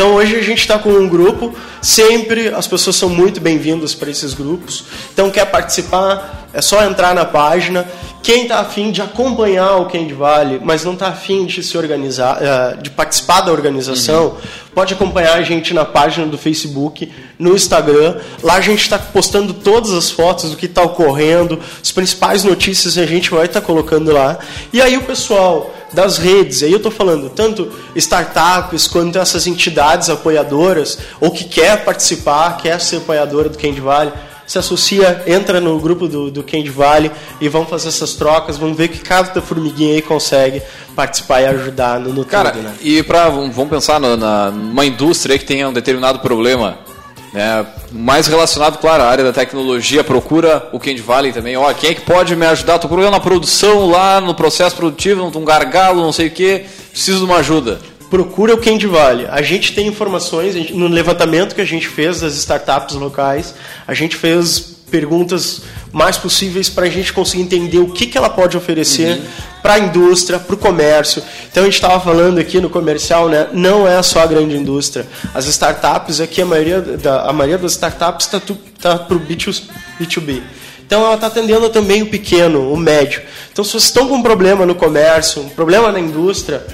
Então 0.00 0.14
hoje 0.14 0.34
a 0.34 0.40
gente 0.40 0.60
está 0.60 0.78
com 0.78 0.88
um 0.88 1.06
grupo, 1.06 1.54
sempre 1.82 2.48
as 2.48 2.66
pessoas 2.66 2.96
são 2.96 3.10
muito 3.10 3.38
bem-vindas 3.38 3.94
para 3.94 4.08
esses 4.08 4.32
grupos. 4.32 4.86
Então 5.12 5.30
quer 5.30 5.44
participar, 5.44 6.48
é 6.54 6.62
só 6.62 6.82
entrar 6.86 7.14
na 7.14 7.26
página. 7.26 7.86
Quem 8.22 8.44
está 8.44 8.60
afim 8.60 8.92
de 8.92 9.02
acompanhar 9.02 9.76
o 9.76 9.90
Candy 9.90 10.14
Valley, 10.14 10.58
mas 10.64 10.86
não 10.86 10.94
está 10.94 11.08
afim 11.08 11.44
de 11.44 11.62
se 11.62 11.76
organizar, 11.76 12.38
eh, 12.40 12.76
de 12.80 12.88
participar 12.88 13.42
da 13.42 13.52
organização, 13.52 14.38
pode 14.74 14.94
acompanhar 14.94 15.34
a 15.34 15.42
gente 15.42 15.74
na 15.74 15.84
página 15.84 16.26
do 16.26 16.38
Facebook, 16.38 17.12
no 17.38 17.54
Instagram. 17.54 18.16
Lá 18.42 18.54
a 18.54 18.60
gente 18.62 18.80
está 18.80 18.98
postando 18.98 19.52
todas 19.52 19.92
as 19.92 20.10
fotos 20.10 20.50
do 20.50 20.56
que 20.56 20.64
está 20.64 20.82
ocorrendo, 20.82 21.60
as 21.82 21.92
principais 21.92 22.42
notícias 22.42 22.96
a 22.96 23.04
gente 23.04 23.30
vai 23.30 23.44
estar 23.44 23.60
colocando 23.60 24.10
lá. 24.10 24.38
E 24.72 24.80
aí 24.80 24.96
o 24.96 25.02
pessoal 25.02 25.74
das 25.92 26.18
redes, 26.18 26.62
aí 26.62 26.70
eu 26.70 26.76
estou 26.76 26.92
falando 26.92 27.28
tanto 27.30 27.70
startups 27.96 28.86
quanto 28.86 29.18
essas 29.18 29.46
entidades 29.46 30.08
apoiadoras, 30.08 30.98
ou 31.20 31.30
que 31.30 31.44
quer 31.44 31.84
participar, 31.84 32.56
quer 32.58 32.80
ser 32.80 32.98
apoiadora 32.98 33.48
do 33.48 33.58
Candy 33.58 33.80
Valley, 33.80 34.12
se 34.46 34.58
associa, 34.58 35.22
entra 35.28 35.60
no 35.60 35.78
grupo 35.78 36.08
do, 36.08 36.28
do 36.28 36.42
Candy 36.42 36.70
Valley 36.70 37.10
e 37.40 37.48
vão 37.48 37.64
fazer 37.64 37.88
essas 37.88 38.14
trocas, 38.14 38.58
vamos 38.58 38.76
ver 38.76 38.88
que 38.88 38.98
cada 38.98 39.40
formiguinha 39.40 39.94
aí 39.94 40.02
consegue 40.02 40.60
participar 40.96 41.40
e 41.42 41.46
ajudar 41.46 42.00
no, 42.00 42.12
no 42.12 42.24
Cara, 42.24 42.50
tudo, 42.50 42.62
né? 42.64 42.74
e 42.80 43.00
para 43.04 43.28
vamos 43.28 43.68
pensar 43.68 44.00
na, 44.00 44.16
na- 44.16 44.50
numa 44.50 44.84
indústria 44.84 45.38
que 45.38 45.44
tenha 45.44 45.68
um 45.68 45.72
determinado 45.72 46.18
problema, 46.18 46.78
né, 47.32 47.66
mais 47.92 48.26
relacionado, 48.26 48.78
claro, 48.78 49.02
à 49.02 49.06
área 49.06 49.24
da 49.24 49.32
tecnologia, 49.32 50.02
procura 50.02 50.68
o 50.72 50.78
Candy 50.80 51.00
Valley 51.02 51.32
também. 51.32 51.56
Ó, 51.56 51.72
quem 51.72 51.90
é 51.90 51.94
que 51.94 52.00
pode 52.02 52.34
me 52.34 52.46
ajudar? 52.46 52.78
Procurando 52.78 53.10
na 53.12 53.20
produção 53.20 53.88
lá, 53.88 54.20
no 54.20 54.34
processo 54.34 54.76
produtivo, 54.76 55.24
um 55.36 55.44
gargalo, 55.44 56.02
não 56.02 56.12
sei 56.12 56.26
o 56.28 56.30
quê, 56.30 56.64
preciso 56.90 57.18
de 57.18 57.24
uma 57.24 57.36
ajuda. 57.36 57.80
procura 58.10 58.54
o 58.54 58.58
Candy 58.58 58.88
Valley. 58.88 59.26
A 59.30 59.40
gente 59.40 59.72
tem 59.72 59.86
informações 59.86 60.54
gente- 60.54 60.74
no 60.74 60.88
levantamento 60.88 61.54
que 61.54 61.60
a 61.60 61.64
gente 61.64 61.86
fez 61.86 62.20
das 62.20 62.34
startups 62.34 62.96
locais. 62.96 63.54
A 63.86 63.94
gente 63.94 64.16
fez 64.16 64.58
perguntas 64.90 65.62
mais 65.92 66.16
possíveis 66.16 66.68
para 66.68 66.86
a 66.86 66.90
gente 66.90 67.12
conseguir 67.12 67.42
entender 67.42 67.78
o 67.78 67.90
que, 67.90 68.06
que 68.06 68.16
ela 68.16 68.30
pode 68.30 68.56
oferecer 68.56 69.20
para 69.62 69.74
a 69.74 69.78
indústria, 69.78 70.38
para 70.38 70.54
o 70.54 70.58
comércio. 70.58 71.22
Então 71.50 71.62
a 71.62 71.66
gente 71.66 71.74
estava 71.74 72.00
falando 72.00 72.38
aqui 72.38 72.60
no 72.60 72.70
comercial, 72.70 73.28
né? 73.28 73.48
Não 73.52 73.86
é 73.86 74.02
só 74.02 74.20
a 74.20 74.26
grande 74.26 74.56
indústria. 74.56 75.06
As 75.34 75.46
startups 75.46 76.20
aqui 76.20 76.40
a 76.40 76.46
maioria 76.46 76.80
da 76.80 77.22
a 77.22 77.32
maioria 77.32 77.58
das 77.58 77.72
startups 77.72 78.26
está 78.26 78.40
tá 78.80 78.98
para 78.98 79.16
o 79.16 79.20
B2B. 79.20 80.42
Então 80.86 81.04
ela 81.04 81.14
está 81.14 81.28
atendendo 81.28 81.68
também 81.68 82.02
o 82.02 82.06
pequeno, 82.06 82.72
o 82.72 82.76
médio. 82.76 83.22
Então 83.52 83.64
se 83.64 83.72
vocês 83.72 83.84
estão 83.84 84.08
com 84.08 84.14
um 84.14 84.22
problema 84.22 84.64
no 84.64 84.74
comércio, 84.74 85.42
um 85.42 85.48
problema 85.48 85.92
na 85.92 86.00
indústria, 86.00 86.64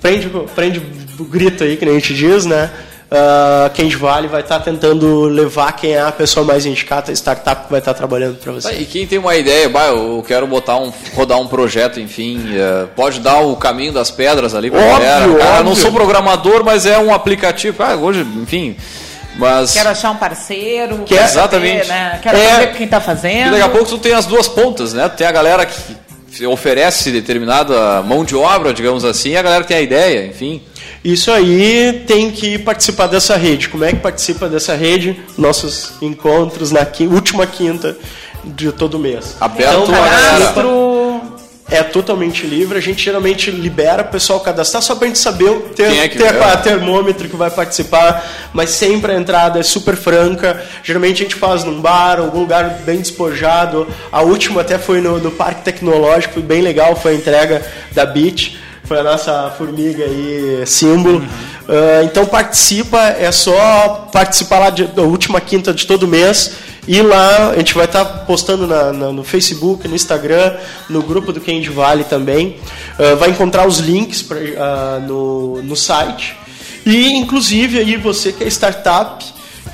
prende, 0.00 0.28
prende 0.54 0.82
o 1.18 1.24
grito 1.24 1.64
aí, 1.64 1.76
que 1.76 1.84
a 1.84 1.92
gente 1.92 2.14
diz, 2.14 2.44
né? 2.44 2.70
Uh, 3.10 3.70
Candy 3.74 3.96
Valley 3.96 4.28
vai 4.28 4.42
estar 4.42 4.60
tentando 4.60 5.24
levar 5.24 5.72
quem 5.72 5.92
é 5.92 6.00
a 6.02 6.12
pessoa 6.12 6.44
mais 6.44 6.66
indicada, 6.66 7.10
a 7.10 7.14
startup 7.14 7.64
que 7.64 7.70
vai 7.70 7.78
estar 7.78 7.94
trabalhando 7.94 8.36
para 8.36 8.52
você. 8.52 8.68
Tá, 8.68 8.74
E 8.74 8.84
quem 8.84 9.06
tem 9.06 9.18
uma 9.18 9.34
ideia, 9.34 9.66
bah, 9.66 9.86
eu 9.86 10.22
quero 10.28 10.46
botar 10.46 10.76
um, 10.76 10.92
rodar 11.14 11.40
um 11.40 11.46
projeto, 11.46 11.98
enfim, 11.98 12.38
eh, 12.54 12.86
pode 12.94 13.20
dar 13.20 13.38
o 13.40 13.56
caminho 13.56 13.92
das 13.94 14.10
pedras 14.10 14.54
ali 14.54 14.70
pra 14.70 14.78
Óbvio, 14.80 14.98
galera. 15.08 15.38
Cara, 15.38 15.56
eu 15.60 15.64
não 15.64 15.74
sou 15.74 15.90
programador, 15.90 16.62
mas 16.62 16.84
é 16.84 16.98
um 16.98 17.12
aplicativo. 17.14 17.82
Ah, 17.82 17.96
hoje, 17.96 18.20
enfim. 18.42 18.76
Mas. 19.36 19.72
Quero 19.72 19.88
achar 19.88 20.10
um 20.10 20.16
parceiro. 20.16 20.98
Que 20.98 21.14
quero 21.14 21.24
exatamente. 21.24 21.86
saber, 21.86 21.88
né? 22.00 22.18
Quero 22.22 22.36
É. 22.36 22.50
saber 22.50 22.72
quem 22.74 22.84
está 22.84 22.98
E 22.98 23.00
fazendo. 23.00 23.50
daqui 23.52 23.62
a 23.62 23.68
pouco 23.70 23.86
tu 23.86 23.98
tem 23.98 24.12
as 24.12 24.26
duas 24.26 24.48
pontas, 24.48 24.92
né? 24.92 25.08
Tu 25.08 25.16
tem 25.16 25.26
a 25.26 25.32
galera 25.32 25.64
que 25.64 25.74
oferece 26.46 27.10
determinada 27.10 28.02
mão 28.02 28.24
de 28.24 28.36
obra, 28.36 28.72
digamos 28.72 29.04
assim, 29.04 29.30
e 29.30 29.36
a 29.36 29.42
galera 29.42 29.64
tem 29.64 29.76
a 29.76 29.80
ideia, 29.80 30.26
enfim. 30.26 30.62
Isso 31.04 31.30
aí 31.30 32.04
tem 32.06 32.30
que 32.30 32.58
participar 32.58 33.06
dessa 33.06 33.36
rede. 33.36 33.68
Como 33.68 33.84
é 33.84 33.92
que 33.92 34.00
participa 34.00 34.48
dessa 34.48 34.74
rede? 34.74 35.18
Nossos 35.36 35.92
encontros 36.02 36.70
na 36.70 36.86
última 37.10 37.46
quinta 37.46 37.96
de 38.44 38.72
todo 38.72 38.98
mês. 38.98 39.36
Aberto 39.40 39.82
Então, 39.82 39.94
cadastro 39.94 40.97
é 41.70 41.82
totalmente 41.82 42.46
livre. 42.46 42.78
A 42.78 42.80
gente 42.80 43.02
geralmente 43.02 43.50
libera 43.50 44.02
o 44.02 44.06
pessoal 44.06 44.40
cadastrar 44.40 44.82
só 44.82 44.94
para 44.94 45.04
a 45.04 45.08
gente 45.08 45.18
saber 45.18 45.50
o 45.50 45.60
ter, 45.60 45.92
é 45.92 46.08
ter 46.08 46.42
a 46.42 46.56
termômetro 46.56 47.28
que 47.28 47.36
vai 47.36 47.50
participar, 47.50 48.26
mas 48.52 48.70
sempre 48.70 49.12
a 49.12 49.16
entrada 49.16 49.58
é 49.58 49.62
super 49.62 49.96
franca. 49.96 50.64
Geralmente 50.82 51.22
a 51.22 51.24
gente 51.24 51.34
faz 51.34 51.64
num 51.64 51.80
bar, 51.80 52.18
algum 52.18 52.40
lugar 52.40 52.80
bem 52.84 52.98
despojado. 52.98 53.86
A 54.10 54.22
última 54.22 54.62
até 54.62 54.78
foi 54.78 55.00
no, 55.00 55.18
no 55.18 55.30
Parque 55.30 55.62
Tecnológico, 55.62 56.34
foi 56.34 56.42
bem 56.42 56.62
legal, 56.62 56.96
foi 56.96 57.12
a 57.12 57.14
entrega 57.16 57.62
da 57.92 58.06
Beach. 58.06 58.58
Foi 58.84 58.98
a 58.98 59.02
nossa 59.02 59.52
formiga 59.58 60.02
aí, 60.02 60.62
símbolo. 60.64 61.18
Uh, 61.18 62.04
então 62.04 62.24
participa, 62.24 62.98
é 62.98 63.30
só 63.30 64.08
participar 64.10 64.58
lá 64.58 64.70
de, 64.70 64.86
da 64.86 65.02
última 65.02 65.42
quinta 65.42 65.74
de 65.74 65.86
todo 65.86 66.08
mês. 66.08 66.52
E 66.88 67.02
lá 67.02 67.50
a 67.50 67.56
gente 67.58 67.74
vai 67.74 67.84
estar 67.84 68.02
tá 68.02 68.10
postando 68.20 68.66
na, 68.66 68.92
na, 68.94 69.12
no 69.12 69.22
Facebook, 69.22 69.86
no 69.86 69.94
Instagram, 69.94 70.56
no 70.88 71.02
grupo 71.02 71.34
do 71.34 71.40
Candy 71.40 71.68
Vale 71.68 72.02
também. 72.04 72.56
Uh, 72.98 73.14
vai 73.18 73.28
encontrar 73.28 73.68
os 73.68 73.78
links 73.78 74.22
pra, 74.22 74.38
uh, 74.38 75.00
no, 75.06 75.62
no 75.62 75.76
site. 75.76 76.34
E 76.86 77.12
inclusive 77.12 77.78
aí 77.78 77.96
você 77.96 78.32
que 78.32 78.42
é 78.42 78.46
startup, 78.46 79.22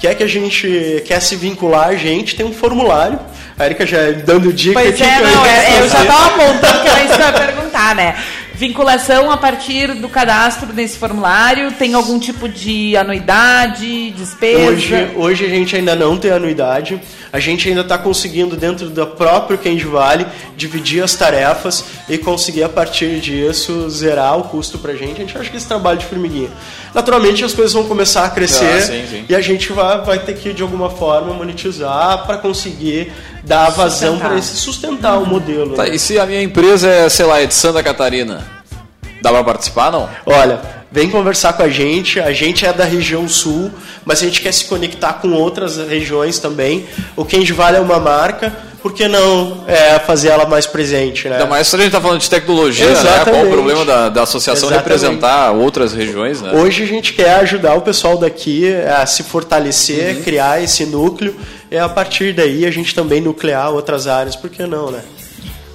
quer 0.01 0.17
que 0.17 0.25
a 0.25 0.27
gente 0.27 1.05
quer 1.07 1.21
se 1.21 1.37
vincular 1.37 1.91
a 1.91 1.95
gente, 1.95 2.35
tem 2.35 2.45
um 2.45 2.53
formulário. 2.53 3.21
A 3.57 3.67
Erika 3.67 3.87
já 3.87 4.11
dando 4.11 4.53
dica. 4.53 4.81
Pois 4.81 5.01
é, 5.01 5.21
não, 5.21 5.47
é, 5.47 5.79
eu 5.79 5.89
já 5.89 6.03
estava 6.03 6.27
apontando 6.27 6.83
que 6.83 6.89
eu 6.89 7.19
ia 7.21 7.33
perguntar, 7.33 7.95
né? 7.95 8.17
Vinculação 8.57 9.33
a 9.33 9.37
partir 9.37 9.95
do 9.95 10.09
cadastro 10.09 10.73
nesse 10.73 10.97
formulário? 10.97 11.73
Tem 11.73 11.93
algum 11.95 12.21
tipo 12.21 12.49
de 12.49 12.97
anuidade, 12.97 14.13
despesa? 14.13 14.71
Hoje, 14.71 15.11
hoje 15.17 15.45
a 15.45 15.49
gente 15.49 15.75
ainda 15.75 15.97
não 15.97 16.17
tem 16.17 16.31
anuidade. 16.31 17.01
A 17.33 17.41
gente 17.41 17.69
ainda 17.69 17.81
está 17.81 17.99
conseguindo, 17.99 18.57
dentro 18.57 18.89
do 18.89 19.07
próprio 19.09 19.59
Candy 19.59 19.85
Valley, 19.85 20.25
dividir 20.57 21.03
as 21.03 21.15
tarefas 21.15 21.85
e 22.09 22.17
conseguir, 22.17 22.63
a 22.63 22.69
partir 22.69 23.19
disso, 23.19 23.91
zerar 23.91 24.39
o 24.39 24.45
custo 24.45 24.79
para 24.79 24.93
a 24.93 24.97
gente. 24.97 25.21
A 25.21 25.27
gente 25.27 25.37
acha 25.37 25.51
que 25.51 25.57
esse 25.57 25.67
trabalho 25.67 25.99
de 25.99 26.07
formiguinha. 26.07 26.49
Naturalmente, 26.95 27.45
as 27.45 27.53
coisas 27.53 27.73
vão 27.73 27.83
começar 27.89 28.25
a 28.25 28.31
crescer 28.31 28.77
ah, 28.77 28.81
sim, 28.81 29.05
sim. 29.11 29.25
e 29.29 29.35
a 29.35 29.41
gente 29.41 29.73
vai, 29.73 30.01
vai 30.03 30.21
ter 30.21 30.37
que, 30.37 30.53
de 30.53 30.63
alguma 30.63 30.91
forma, 30.91 31.35
monetizar 31.35 32.25
para 32.25 32.39
conseguir 32.39 33.13
dar 33.45 33.71
vazão 33.71 34.19
para 34.19 34.37
esse 34.39 34.57
sustentar 34.57 35.19
o 35.19 35.27
modelo. 35.27 35.75
Tá, 35.75 35.87
e 35.87 35.99
se 35.99 36.19
a 36.19 36.27
minha 36.27 36.43
empresa 36.43 36.89
é, 36.89 37.09
sei 37.09 37.27
lá, 37.27 37.41
é 37.41 37.47
de 37.47 37.55
Santa 37.55 37.83
Catarina, 37.83 38.45
dá 39.23 39.31
para 39.31 39.45
participar 39.45 39.93
não? 39.93 40.09
Olha, 40.27 40.61
vem 40.91 41.11
conversar 41.11 41.53
com 41.53 41.63
a 41.63 41.69
gente. 41.69 42.21
A 42.21 42.33
gente 42.33 42.65
é 42.65 42.73
da 42.73 42.85
região 42.85 43.29
sul, 43.29 43.71
mas 44.05 44.23
a 44.23 44.25
gente 44.25 44.41
quer 44.41 44.53
se 44.53 44.65
conectar 44.65 45.15
com 45.15 45.33
outras 45.33 45.77
regiões 45.77 46.39
também. 46.39 46.87
O 47.17 47.25
Candy 47.25 47.53
Vale 47.53 47.77
é 47.77 47.81
uma 47.81 47.99
marca, 47.99 48.53
por 48.85 48.93
que 48.93 49.09
não 49.09 49.65
é, 49.67 49.99
fazer 49.99 50.29
ela 50.29 50.45
mais 50.45 50.67
presente? 50.67 51.27
Né? 51.27 51.37
Ainda 51.37 51.47
mais 51.47 51.67
se 51.67 51.75
a 51.75 51.79
gente 51.79 51.87
está 51.87 52.03
falando 52.03 52.21
de 52.21 52.29
tecnologia, 52.29 52.87
né? 52.87 53.25
qual 53.25 53.47
o 53.47 53.49
problema 53.51 53.83
da, 53.83 54.11
da 54.11 54.23
associação 54.25 54.69
Exatamente. 54.69 55.01
representar 55.01 55.53
outras 55.53 55.95
regiões? 55.95 56.43
Né? 56.43 56.53
Hoje 56.53 56.83
a 56.83 56.87
gente 56.87 57.15
quer 57.15 57.37
ajudar 57.37 57.77
o 57.77 57.81
pessoal 57.81 58.19
daqui 58.19 58.71
a 58.75 59.07
se 59.07 59.23
fortalecer, 59.23 60.17
uhum. 60.17 60.23
criar 60.23 60.63
esse 60.63 60.85
núcleo 60.85 61.35
e 61.71 61.79
a 61.79 61.89
partir 61.89 62.35
daí 62.35 62.67
a 62.67 62.71
gente 62.71 62.95
também 62.95 63.23
nuclear 63.23 63.73
outras 63.73 64.07
áreas, 64.07 64.37
por 64.37 64.51
que 64.51 64.67
não, 64.67 64.91
né? 64.91 65.01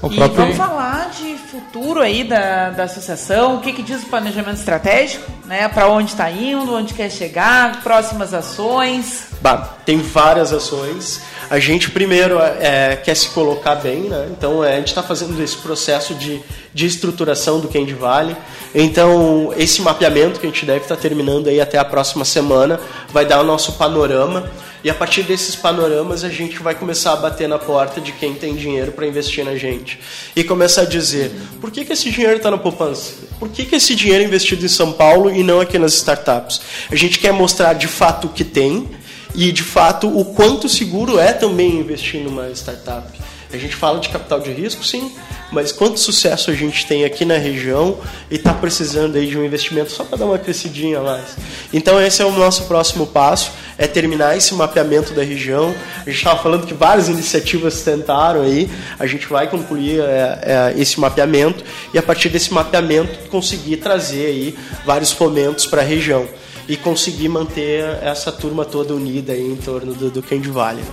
O 0.01 0.07
e 0.07 0.15
próprio... 0.15 0.41
vamos 0.41 0.55
falar 0.55 1.09
de 1.09 1.35
futuro 1.35 1.99
aí 1.99 2.23
da, 2.23 2.69
da 2.69 2.83
associação, 2.83 3.55
o 3.55 3.59
que, 3.59 3.73
que 3.73 3.81
diz 3.81 4.03
o 4.03 4.05
planejamento 4.05 4.57
estratégico, 4.57 5.29
né? 5.45 5.67
Para 5.67 5.89
onde 5.89 6.11
está 6.11 6.31
indo, 6.31 6.73
onde 6.73 6.93
quer 6.93 7.11
chegar, 7.11 7.83
próximas 7.83 8.33
ações. 8.33 9.27
Bah, 9.41 9.75
tem 9.85 9.97
várias 9.97 10.53
ações. 10.53 11.21
A 11.49 11.59
gente 11.59 11.89
primeiro 11.89 12.39
é, 12.39 12.95
quer 12.95 13.15
se 13.15 13.29
colocar 13.29 13.75
bem, 13.75 14.01
né? 14.03 14.27
Então 14.31 14.63
é, 14.63 14.73
a 14.73 14.77
gente 14.77 14.87
está 14.87 15.03
fazendo 15.03 15.41
esse 15.41 15.57
processo 15.57 16.13
de, 16.13 16.41
de 16.73 16.85
estruturação 16.85 17.59
do 17.59 17.67
Candy 17.67 17.93
Valley. 17.93 18.37
Então 18.73 19.51
esse 19.57 19.81
mapeamento 19.81 20.39
que 20.39 20.45
a 20.45 20.49
gente 20.49 20.65
deve 20.65 20.81
estar 20.81 20.95
tá 20.95 21.01
terminando 21.01 21.47
aí 21.47 21.59
até 21.59 21.77
a 21.77 21.83
próxima 21.83 22.23
semana 22.23 22.79
vai 23.11 23.25
dar 23.25 23.41
o 23.41 23.43
nosso 23.43 23.73
panorama 23.73 24.49
e 24.83 24.89
a 24.89 24.93
partir 24.93 25.23
desses 25.23 25.55
panoramas 25.55 26.23
a 26.23 26.29
gente 26.29 26.59
vai 26.59 26.75
começar 26.75 27.13
a 27.13 27.15
bater 27.15 27.47
na 27.47 27.59
porta 27.59 27.99
de 27.99 28.11
quem 28.11 28.33
tem 28.33 28.55
dinheiro 28.55 28.91
para 28.91 29.05
investir 29.05 29.43
na 29.43 29.55
gente. 29.55 29.99
E 30.35 30.43
começar 30.43 30.83
a 30.83 30.85
dizer, 30.85 31.31
por 31.59 31.71
que, 31.71 31.83
que 31.83 31.93
esse 31.93 32.09
dinheiro 32.09 32.37
está 32.37 32.49
na 32.49 32.57
poupança? 32.57 33.13
Por 33.39 33.49
que, 33.49 33.65
que 33.65 33.75
esse 33.75 33.95
dinheiro 33.95 34.23
é 34.23 34.27
investido 34.27 34.65
em 34.65 34.69
São 34.69 34.91
Paulo 34.91 35.33
e 35.33 35.43
não 35.43 35.59
aqui 35.59 35.77
nas 35.77 35.93
startups? 35.93 36.61
A 36.89 36.95
gente 36.95 37.19
quer 37.19 37.33
mostrar 37.33 37.73
de 37.73 37.87
fato 37.87 38.27
o 38.27 38.29
que 38.29 38.43
tem 38.43 38.87
e 39.35 39.51
de 39.51 39.63
fato 39.63 40.07
o 40.07 40.25
quanto 40.25 40.67
seguro 40.67 41.19
é 41.19 41.33
também 41.33 41.79
investir 41.79 42.21
numa 42.21 42.49
startup. 42.51 43.07
A 43.51 43.57
gente 43.57 43.75
fala 43.75 43.99
de 43.99 44.09
capital 44.09 44.39
de 44.39 44.51
risco, 44.51 44.83
sim, 44.83 45.11
mas 45.51 45.71
quanto 45.71 45.99
sucesso 45.99 46.51
a 46.51 46.53
gente 46.53 46.85
tem 46.85 47.03
aqui 47.03 47.25
na 47.25 47.37
região 47.37 47.97
e 48.29 48.35
está 48.35 48.53
precisando 48.53 49.17
aí 49.17 49.25
de 49.25 49.37
um 49.37 49.43
investimento 49.43 49.91
só 49.91 50.03
para 50.03 50.19
dar 50.19 50.25
uma 50.25 50.37
crescidinha 50.37 50.99
a 50.99 51.01
mais. 51.01 51.35
Então 51.73 51.99
esse 51.99 52.21
é 52.21 52.25
o 52.25 52.31
nosso 52.31 52.65
próximo 52.65 53.07
passo, 53.07 53.51
é 53.75 53.87
terminar 53.87 54.37
esse 54.37 54.53
mapeamento 54.53 55.13
da 55.13 55.23
região. 55.23 55.73
A 55.97 56.09
gente 56.09 56.17
estava 56.17 56.41
falando 56.41 56.67
que 56.67 56.75
várias 56.75 57.09
iniciativas 57.09 57.81
tentaram 57.81 58.41
aí, 58.41 58.69
a 58.99 59.07
gente 59.07 59.25
vai 59.27 59.49
concluir 59.49 59.99
é, 59.99 60.73
é, 60.75 60.79
esse 60.79 60.99
mapeamento 60.99 61.63
e 61.91 61.97
a 61.97 62.03
partir 62.03 62.29
desse 62.29 62.53
mapeamento 62.53 63.29
conseguir 63.29 63.77
trazer 63.77 64.27
aí 64.27 64.59
vários 64.85 65.11
fomentos 65.11 65.65
para 65.65 65.81
a 65.81 65.85
região 65.85 66.27
e 66.67 66.77
conseguir 66.77 67.29
manter 67.29 67.83
essa 68.03 68.31
turma 68.31 68.63
toda 68.63 68.93
unida 68.93 69.33
aí 69.33 69.41
em 69.41 69.55
torno 69.55 69.95
do, 69.95 70.11
do 70.11 70.21
Candy 70.21 70.49
Valley. 70.49 70.83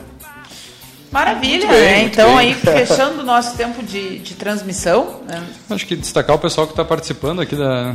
Maravilha, 1.11 1.69
bem, 1.69 1.81
né? 1.81 2.03
Então 2.05 2.37
bem. 2.37 2.49
aí 2.49 2.55
fechando 2.55 3.23
o 3.23 3.25
nosso 3.25 3.57
tempo 3.57 3.83
de, 3.83 4.19
de 4.19 4.35
transmissão. 4.35 5.21
Né? 5.27 5.43
Acho 5.71 5.87
que 5.87 5.97
destacar 5.97 6.37
o 6.37 6.39
pessoal 6.39 6.67
que 6.67 6.73
está 6.73 6.85
participando 6.85 7.41
aqui 7.41 7.55
da, 7.55 7.95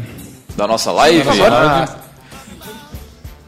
da 0.56 0.68
nossa 0.68 0.92
live. 0.92 1.24
Da 1.24 1.34
nossa 1.34 1.50
live. 1.50 1.92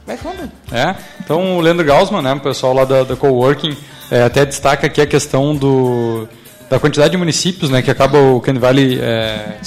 Vai 0.06 0.18
fundo. 0.18 0.52
É, 0.72 0.96
então 1.24 1.58
o 1.58 1.62
Leandro 1.62 1.86
Gaussman, 1.86 2.22
né, 2.22 2.34
o 2.34 2.40
pessoal 2.40 2.74
lá 2.74 2.84
da, 2.84 3.04
da 3.04 3.16
Coworking, 3.16 3.76
é, 4.12 4.24
até 4.24 4.46
destaca 4.46 4.88
aqui 4.88 5.00
a 5.00 5.08
questão 5.08 5.56
do 5.56 6.28
da 6.70 6.80
quantidade 6.80 7.12
de 7.12 7.18
municípios 7.18 7.70
né, 7.70 7.84
que 7.84 7.92
acaba 7.92 8.18
o 8.18 8.42
Candy 8.42 8.60
Valley 8.60 9.00
é, 9.00 9.60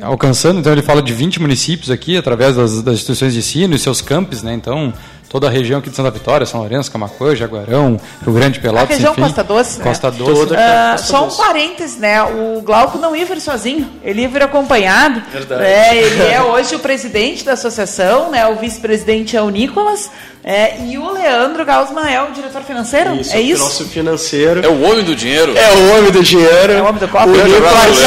alcançando. 0.00 0.60
Então 0.60 0.72
ele 0.72 0.80
fala 0.80 1.02
de 1.02 1.12
20 1.12 1.40
municípios 1.40 1.90
aqui, 1.90 2.16
através 2.16 2.56
das, 2.56 2.82
das 2.82 2.94
instituições 2.94 3.34
de 3.34 3.40
ensino 3.40 3.74
e 3.74 3.78
seus 3.78 4.00
campos. 4.00 4.42
Né, 4.42 4.54
então 4.54 4.94
toda 5.32 5.48
a 5.48 5.50
região 5.50 5.80
aqui 5.80 5.88
de 5.88 5.96
Santa 5.96 6.10
Vitória, 6.10 6.44
São 6.44 6.60
Lourenço, 6.60 6.92
Camacuã, 6.92 7.34
Jaguarão, 7.34 7.98
Rio 8.22 8.34
Grande, 8.34 8.60
Pelotas, 8.60 8.90
a 8.90 8.92
região 8.92 9.12
enfim, 9.12 9.22
Costa 9.22 9.42
Doce, 9.42 9.78
né? 9.78 9.84
Costa 9.84 10.10
Doce. 10.10 10.34
Toda, 10.34 10.54
uh, 10.54 10.98
só 10.98 11.26
um 11.26 11.30
parênteses, 11.30 11.96
né? 11.96 12.22
O 12.22 12.60
Glauco 12.60 12.98
não 12.98 13.16
ia 13.16 13.24
vir 13.24 13.40
sozinho, 13.40 13.88
ele 14.02 14.20
ia 14.20 14.28
vir 14.28 14.42
acompanhado. 14.42 15.22
Verdade. 15.32 15.64
É, 15.64 15.96
ele 15.96 16.22
é 16.22 16.42
hoje 16.44 16.74
o 16.74 16.78
presidente 16.80 17.46
da 17.46 17.54
associação, 17.54 18.30
né? 18.30 18.46
O 18.46 18.56
vice-presidente 18.56 19.34
é 19.34 19.40
o 19.40 19.48
Nicolas. 19.48 20.10
É, 20.44 20.84
e 20.86 20.98
o 20.98 21.12
Leandro 21.12 21.64
Gaussman 21.64 22.10
é 22.12 22.20
o 22.20 22.32
diretor 22.32 22.62
financeiro? 22.62 23.14
Isso, 23.14 23.32
é 23.32 23.40
isso? 23.40 23.62
O 23.62 23.64
nosso 23.64 23.84
financeiro. 23.84 24.60
É 24.64 24.68
o 24.68 24.82
homem 24.82 25.04
do 25.04 25.14
dinheiro. 25.14 25.56
É 25.56 25.72
o 25.72 25.96
homem 25.96 26.10
do 26.10 26.20
dinheiro. 26.20 26.72
É 26.72 26.82
o 26.82 26.84
homem 26.84 26.98
do 26.98 27.06
copo. 27.06 27.28
O 27.28 27.44
Nicolas, 27.44 27.98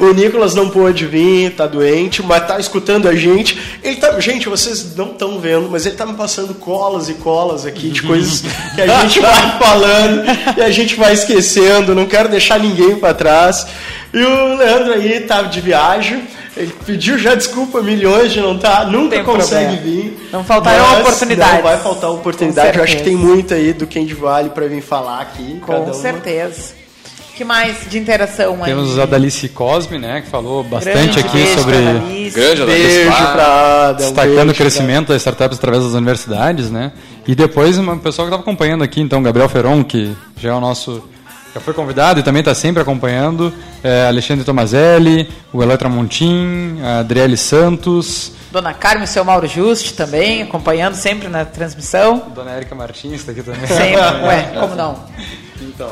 o 0.00 0.12
Nicolas 0.12 0.54
não 0.56 0.68
pôde 0.68 1.06
vir, 1.06 1.52
tá 1.52 1.68
doente, 1.68 2.20
mas 2.20 2.48
tá 2.48 2.58
escutando 2.58 3.08
a 3.08 3.14
gente. 3.14 3.60
Ele 3.80 3.94
tá, 3.96 4.18
gente, 4.18 4.48
vocês 4.48 4.96
não 4.96 5.12
estão 5.12 5.38
vendo, 5.38 5.68
mas 5.70 5.86
ele 5.86 5.94
tá 5.94 6.04
me 6.04 6.14
passando 6.14 6.52
colas 6.54 7.08
e 7.08 7.14
colas 7.14 7.64
aqui 7.64 7.88
de 7.88 8.02
coisas 8.02 8.42
que 8.74 8.80
a 8.80 8.88
gente 8.88 9.20
vai 9.20 9.58
falando 9.60 10.24
e 10.56 10.62
a 10.62 10.70
gente 10.70 10.96
vai 10.96 11.12
esquecendo. 11.12 11.94
Não 11.94 12.06
quero 12.06 12.28
deixar 12.28 12.58
ninguém 12.58 12.96
para 12.96 13.14
trás. 13.14 13.68
E 14.12 14.18
o 14.18 14.56
Leandro 14.56 14.94
aí 14.94 15.20
tá 15.20 15.42
de 15.42 15.60
viagem. 15.60 16.24
Ele 16.56 16.72
pediu 16.86 17.18
já 17.18 17.34
desculpa 17.34 17.82
milhões 17.82 18.32
de 18.32 18.40
não 18.40 18.56
estar, 18.56 18.76
tá, 18.76 18.84
nunca 18.86 19.22
consegue 19.22 19.76
problema. 19.76 20.02
vir. 20.02 20.28
Não 20.32 20.42
faltarão 20.42 21.00
oportunidades. 21.00 21.54
Não 21.54 21.62
vai 21.62 21.78
faltar 21.78 22.10
oportunidade. 22.10 22.78
Eu 22.78 22.84
acho 22.84 22.96
que 22.96 23.02
tem 23.02 23.14
muito 23.14 23.52
aí 23.52 23.74
do 23.74 23.86
Candy 23.86 24.14
Vale 24.14 24.48
para 24.50 24.66
vir 24.66 24.80
falar 24.80 25.20
aqui. 25.20 25.60
Com 25.60 25.92
certeza. 25.92 26.74
que 27.36 27.44
mais 27.44 27.76
de 27.90 27.98
interação 27.98 28.54
aí? 28.62 28.70
Temos 28.70 28.98
a 28.98 29.04
Dalice 29.04 29.50
Cosme, 29.50 29.98
né, 29.98 30.22
que 30.22 30.28
falou 30.28 30.64
bastante 30.64 30.94
Grande 30.94 31.18
aqui 31.18 31.36
beijo 31.36 31.58
sobre 31.58 31.76
Grande 32.30 32.64
beijo 32.64 33.10
pra 33.10 33.92
destacando 33.92 34.50
o 34.50 34.54
crescimento 34.54 35.08
das 35.08 35.18
startups 35.18 35.58
através 35.58 35.84
das 35.84 35.92
universidades, 35.92 36.70
né? 36.70 36.92
E 37.26 37.34
depois 37.34 37.76
uma 37.76 37.98
pessoa 37.98 38.24
que 38.26 38.30
estava 38.30 38.40
acompanhando 38.40 38.82
aqui, 38.82 39.02
então 39.02 39.22
Gabriel 39.22 39.48
Feron, 39.50 39.84
que 39.84 40.16
já 40.38 40.50
é 40.50 40.54
o 40.54 40.60
nosso 40.60 41.02
já 41.56 41.60
foi 41.60 41.72
convidado 41.72 42.20
e 42.20 42.22
também 42.22 42.40
está 42.40 42.54
sempre 42.54 42.82
acompanhando. 42.82 43.52
É, 43.82 44.06
Alexandre 44.08 44.44
Tomazelli, 44.44 45.26
o 45.50 45.62
Eletra 45.62 45.88
Montim, 45.88 46.78
a 46.82 46.98
Adriele 46.98 47.36
Santos. 47.36 48.32
Dona 48.50 48.74
Carmen 48.74 49.04
e 49.04 49.06
seu 49.06 49.24
Mauro 49.24 49.46
Juste 49.46 49.94
também, 49.94 50.42
acompanhando 50.42 50.94
sempre 50.94 51.28
na 51.28 51.46
transmissão. 51.46 52.30
Dona 52.34 52.50
Érica 52.50 52.74
Martins 52.74 53.20
está 53.20 53.32
aqui 53.32 53.42
também. 53.42 53.66
Sempre, 53.66 54.00
ué, 54.26 54.50
como 54.60 54.74
não? 54.74 55.02
Então. 55.62 55.90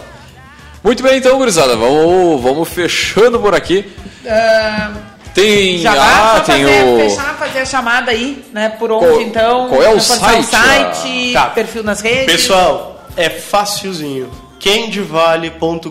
Muito 0.83 1.03
bem, 1.03 1.17
então, 1.17 1.39
gurizada, 1.39 1.75
vamos, 1.77 2.43
vamos 2.43 2.69
fechando 2.69 3.41
por 3.41 3.55
aqui. 3.55 3.91
Uh, 4.23 4.99
tem, 5.33 5.79
já 5.79 5.95
ah, 5.95 6.41
tem 6.41 6.63
fazer, 6.63 6.85
o... 6.85 6.97
fechar, 6.99 7.35
fazer 7.39 7.59
a 7.61 7.65
chamada 7.65 8.11
aí, 8.11 8.45
né? 8.53 8.69
Por 8.69 8.93
onde, 8.93 9.07
qual, 9.07 9.21
então? 9.23 9.69
Qual 9.71 9.83
é 9.83 9.89
o 9.89 9.99
site? 9.99 10.41
O 10.41 10.43
site, 10.43 11.33
tá. 11.33 11.47
perfil 11.47 11.83
nas 11.83 12.03
redes. 12.03 12.27
Pessoal, 12.27 13.03
é 13.17 13.31
facilzinho 13.31 14.44
kendvale.com.br. 14.59 15.91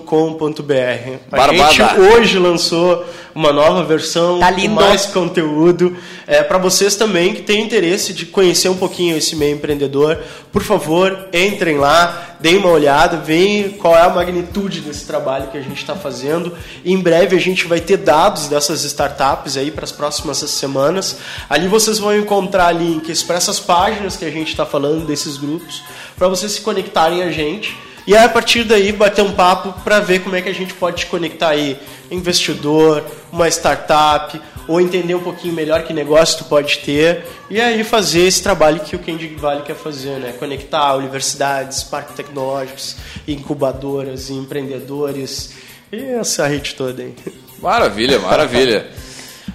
A 1.32 1.38
Barbada. 1.38 1.72
gente 1.72 2.00
hoje 2.00 2.40
lançou 2.40 3.06
uma 3.36 3.52
nova 3.52 3.84
versão 3.84 4.40
Tá 4.40 4.52
com 4.54 4.68
mais 4.70 5.06
conteúdo. 5.08 5.96
É, 6.28 6.44
para 6.44 6.58
vocês 6.58 6.96
também 6.96 7.34
que 7.34 7.42
têm 7.42 7.62
interesse 7.62 8.14
de 8.14 8.26
conhecer 8.26 8.70
um 8.70 8.78
pouquinho 8.78 9.18
esse 9.18 9.36
meio 9.36 9.56
empreendedor, 9.56 10.20
por 10.52 10.64
favor, 10.64 11.28
entrem 11.34 11.78
lá, 11.78 12.38
deem 12.40 12.58
uma 12.58 12.70
olhada, 12.70 13.18
veem 13.18 13.72
qual 13.72 13.96
é 13.96 14.02
a 14.02 14.10
magnitude 14.10 14.82
desse 14.82 15.06
trabalho 15.06 15.48
que 15.48 15.58
a 15.58 15.62
gente 15.62 15.78
está 15.78 15.96
fazendo. 15.96 16.54
Em 16.86 16.98
breve 17.00 17.36
a 17.36 17.40
gente 17.40 17.66
vai 17.66 17.80
ter 17.80 17.98
dados 17.98 18.48
dessas 18.48 18.84
startups 18.84 19.58
aí 19.58 19.72
para 19.72 19.84
as 19.84 19.92
próximas 19.92 20.38
semanas. 20.38 21.18
Ali 21.50 21.68
vocês 21.68 22.00
vão 22.00 22.16
encontrar 22.16 22.72
links 22.72 23.24
para 23.24 23.36
essas 23.36 23.60
páginas 23.60 24.16
que 24.16 24.26
a 24.26 24.32
gente 24.32 24.50
está 24.50 24.66
falando 24.66 25.06
desses 25.06 25.38
grupos, 25.38 25.82
para 26.18 26.28
vocês 26.28 26.52
se 26.54 26.62
conectarem 26.62 27.24
a 27.24 27.32
gente. 27.32 27.76
E 28.06 28.16
aí, 28.16 28.26
a 28.26 28.30
partir 28.30 28.64
daí, 28.64 28.92
bater 28.92 29.22
um 29.22 29.32
papo 29.32 29.74
para 29.84 30.00
ver 30.00 30.20
como 30.20 30.36
é 30.36 30.42
que 30.42 30.50
a 30.50 30.54
gente 30.54 30.74
pode 30.74 30.98
te 30.98 31.06
conectar 31.06 31.50
aí. 31.50 31.80
Investidor, 32.12 33.04
uma 33.32 33.48
startup, 33.48 34.40
ou 34.68 34.80
entender 34.80 35.16
um 35.16 35.22
pouquinho 35.22 35.54
melhor 35.54 35.84
que 35.84 35.94
negócio 35.94 36.40
tu 36.40 36.46
pode 36.46 36.80
ter. 36.80 37.26
E 37.50 37.60
aí 37.60 37.84
fazer 37.84 38.22
esse 38.22 38.42
trabalho 38.42 38.80
que 38.82 38.96
o 38.96 39.00
Candy 39.00 39.28
Valley 39.36 39.64
quer 39.64 39.76
fazer, 39.76 40.20
né? 40.20 40.34
Conectar 40.40 40.96
universidades, 40.96 41.84
parques 41.84 42.16
tecnológicos, 42.16 42.96
incubadoras, 43.28 44.30
empreendedores. 44.30 45.54
E 45.92 45.98
essa 45.98 46.48
rede 46.48 46.76
toda 46.76 47.04
aí. 47.04 47.14
Maravilha, 47.62 48.20
maravilha. 48.20 48.90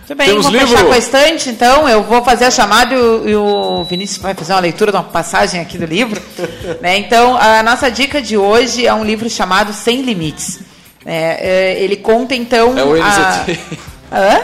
Muito 0.08 0.16
bem, 0.16 0.28
Temos 0.28 0.44
vou 0.46 0.52
livro? 0.52 0.68
fechar 0.68 0.84
com 0.86 0.92
a 0.92 0.98
estante, 0.98 1.50
então. 1.50 1.86
Eu 1.88 2.02
vou 2.02 2.24
fazer 2.24 2.46
a 2.46 2.50
chamada 2.50 2.94
e 2.94 2.98
o, 2.98 3.28
e 3.28 3.36
o 3.36 3.84
Vinícius 3.84 4.18
vai 4.22 4.32
fazer 4.32 4.54
uma 4.54 4.60
leitura 4.60 4.90
de 4.90 4.96
uma 4.96 5.04
passagem 5.04 5.60
aqui 5.60 5.76
do 5.76 5.84
livro. 5.84 6.20
né? 6.80 6.96
Então, 6.96 7.36
a 7.36 7.62
nossa 7.62 7.90
dica 7.90 8.22
de 8.22 8.34
hoje 8.36 8.86
é 8.86 8.94
um 8.94 9.04
livro 9.04 9.28
chamado 9.28 9.72
Sem 9.74 10.00
Limites. 10.00 10.60
É, 11.04 11.74
é, 11.76 11.82
ele 11.82 11.96
conta, 11.96 12.34
então... 12.34 12.76
É 12.78 12.84
o 12.84 12.94
a- 13.02 13.06
NZT. 13.46 13.60
Hã? 14.10 14.40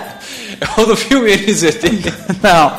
É 0.61 0.81
o 0.81 0.85
do 0.85 0.97
filme 0.97 1.35
NZT. 1.35 2.13
Não. 2.43 2.73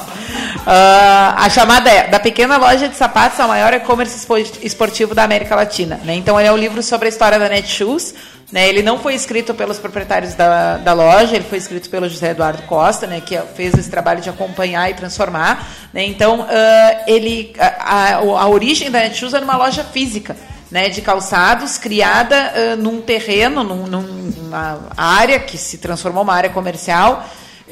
Ah, 0.68 1.36
a 1.38 1.50
chamada 1.50 1.90
é 1.90 2.08
Da 2.08 2.20
Pequena 2.20 2.58
Loja 2.58 2.88
de 2.88 2.96
Sapatos 2.96 3.40
ao 3.40 3.48
Maior 3.48 3.74
E-Commerce 3.74 4.16
Espo- 4.16 4.38
Esportivo 4.62 5.16
da 5.16 5.24
América 5.24 5.56
Latina. 5.56 6.00
né? 6.04 6.14
Então, 6.16 6.40
ele 6.40 6.50
é 6.50 6.52
um 6.52 6.58
livro 6.58 6.82
sobre 6.84 7.08
a 7.08 7.10
história 7.10 7.40
da 7.40 7.50
Netshoes. 7.50 8.14
Né? 8.56 8.70
Ele 8.70 8.82
não 8.82 8.97
foi 8.97 9.14
escrito 9.14 9.53
pelos 9.53 9.78
proprietários 9.80 10.34
da, 10.34 10.78
da 10.78 10.93
loja, 10.93 11.36
ele 11.36 11.43
foi 11.43 11.58
escrito 11.58 11.89
pelo 11.89 12.08
José 12.08 12.30
Eduardo 12.32 12.62
Costa, 12.64 13.06
né? 13.06 13.20
que 13.20 13.38
fez 13.53 13.74
esse 13.74 13.89
trabalho 13.89 14.22
de 14.22 14.30
acompanhar 14.30 14.89
e 14.89 14.93
transformar. 14.93 15.68
né? 15.93 16.06
Então, 16.06 16.47
ah, 16.49 17.03
ele, 17.06 17.53
a, 17.60 18.14
a- 18.14 18.16
a 18.16 18.47
origem 18.47 18.89
da 18.89 18.99
Netshoes 18.99 19.34
era 19.34 19.43
uma 19.43 19.58
loja 19.58 19.84
física. 19.84 20.36
Né, 20.72 20.89
de 20.89 20.99
calçados, 21.01 21.78
criada 21.78 22.36
ah, 22.36 22.76
num 22.76 22.99
terreno, 22.99 23.64
num- 23.64 23.86
numa 23.86 24.80
área 24.97 25.39
que 25.39 25.58
se 25.60 25.78
transformou 25.78 26.24
uma 26.24 26.34
área 26.34 26.49
comercial, 26.49 27.24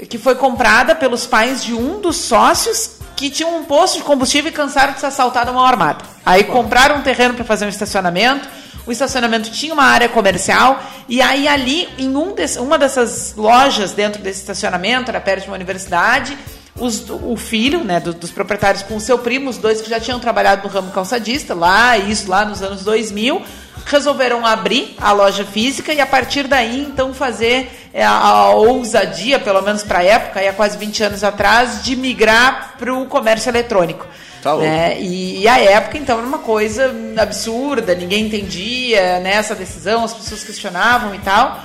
que 0.09 0.17
foi 0.19 0.35
comprada 0.35 0.93
pelos 0.95 1.25
pais 1.25 1.63
de 1.63 1.73
um 1.73 1.99
dos 1.99 2.17
sócios 2.17 2.97
que 3.15 3.29
tinham 3.31 3.57
um 3.57 3.63
posto 3.65 3.97
de 3.97 4.03
combustível 4.03 4.51
e 4.51 4.53
cansaram 4.53 4.93
de 4.93 4.99
ser 4.99 5.07
assaltado 5.07 5.49
a 5.49 5.53
mão 5.53 5.65
armada. 5.65 6.03
Aí 6.25 6.43
compraram 6.43 6.97
um 6.97 7.01
terreno 7.01 7.33
para 7.33 7.43
fazer 7.43 7.65
um 7.65 7.69
estacionamento. 7.69 8.47
O 8.85 8.91
estacionamento 8.91 9.49
tinha 9.49 9.73
uma 9.73 9.85
área 9.85 10.09
comercial 10.09 10.81
e 11.07 11.21
aí 11.21 11.47
ali 11.47 11.87
em 11.97 12.15
um 12.15 12.33
desse- 12.33 12.59
uma 12.59 12.77
dessas 12.77 13.33
lojas 13.35 13.91
dentro 13.93 14.21
desse 14.21 14.41
estacionamento, 14.41 15.09
era 15.09 15.21
perto 15.21 15.43
de 15.43 15.49
uma 15.49 15.55
universidade, 15.55 16.37
os- 16.75 17.09
o 17.09 17.35
filho 17.37 17.83
né, 17.83 17.99
do- 17.99 18.13
dos 18.13 18.31
proprietários 18.31 18.83
com 18.83 18.95
o 18.95 18.99
seu 19.01 19.17
primo, 19.19 19.49
os 19.49 19.57
dois 19.57 19.79
que 19.81 19.89
já 19.89 19.99
tinham 19.99 20.19
trabalhado 20.19 20.67
no 20.67 20.73
ramo 20.73 20.91
calçadista, 20.91 21.53
lá, 21.53 21.97
isso 21.97 22.29
lá 22.29 22.43
nos 22.43 22.61
anos 22.61 22.83
2000, 22.83 23.41
resolveram 23.85 24.45
abrir 24.45 24.95
a 24.99 25.11
loja 25.11 25.45
física 25.45 25.93
e 25.93 25.99
a 26.01 26.05
partir 26.05 26.47
daí 26.47 26.81
então 26.81 27.13
fazer 27.13 27.89
é, 27.93 28.03
a, 28.03 28.11
a 28.11 28.49
ousadia, 28.51 29.39
pelo 29.39 29.61
menos 29.61 29.83
para 29.83 29.99
a 29.99 30.03
época, 30.03 30.39
há 30.39 30.51
quase 30.53 30.77
20 30.77 31.03
anos 31.03 31.23
atrás, 31.23 31.83
de 31.83 31.95
migrar 31.95 32.73
para 32.79 32.93
o 32.93 33.05
comércio 33.05 33.49
eletrônico. 33.49 34.07
Tá 34.43 34.55
né? 34.57 35.01
E, 35.01 35.41
e 35.41 35.47
a 35.47 35.57
época, 35.59 35.97
então, 35.97 36.17
era 36.17 36.27
uma 36.27 36.39
coisa 36.39 36.93
absurda, 37.17 37.95
ninguém 37.95 38.25
entendia 38.27 39.19
né, 39.19 39.33
essa 39.35 39.55
decisão, 39.55 40.03
as 40.03 40.13
pessoas 40.13 40.43
questionavam 40.43 41.15
e 41.15 41.19
tal. 41.19 41.59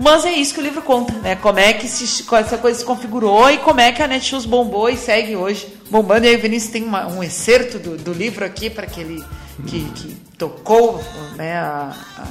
Mas 0.00 0.24
é 0.24 0.30
isso 0.30 0.54
que 0.54 0.60
o 0.60 0.62
livro 0.62 0.80
conta, 0.82 1.12
né? 1.14 1.34
Como 1.34 1.58
é 1.58 1.72
que 1.72 1.88
se, 1.88 2.24
essa 2.36 2.56
coisa 2.56 2.78
se 2.78 2.84
configurou 2.84 3.50
e 3.50 3.58
como 3.58 3.80
é 3.80 3.90
que 3.90 4.00
a 4.00 4.06
Netshoes 4.06 4.44
bombou 4.46 4.88
e 4.88 4.96
segue 4.96 5.34
hoje 5.34 5.66
bombando. 5.90 6.24
E 6.24 6.28
aí 6.28 6.36
o 6.36 6.40
Vinícius 6.40 6.70
tem 6.72 6.84
uma- 6.84 7.08
um 7.08 7.20
excerto 7.20 7.80
do, 7.80 7.96
do 7.96 8.12
livro 8.12 8.44
aqui 8.44 8.70
para 8.70 8.86
que 8.86 9.00
ele 9.00 9.24
que, 9.66 9.80
que 9.96 10.16
tocou 10.38 11.02
né, 11.34 11.56
a- 11.56 11.92
a- 12.16 12.22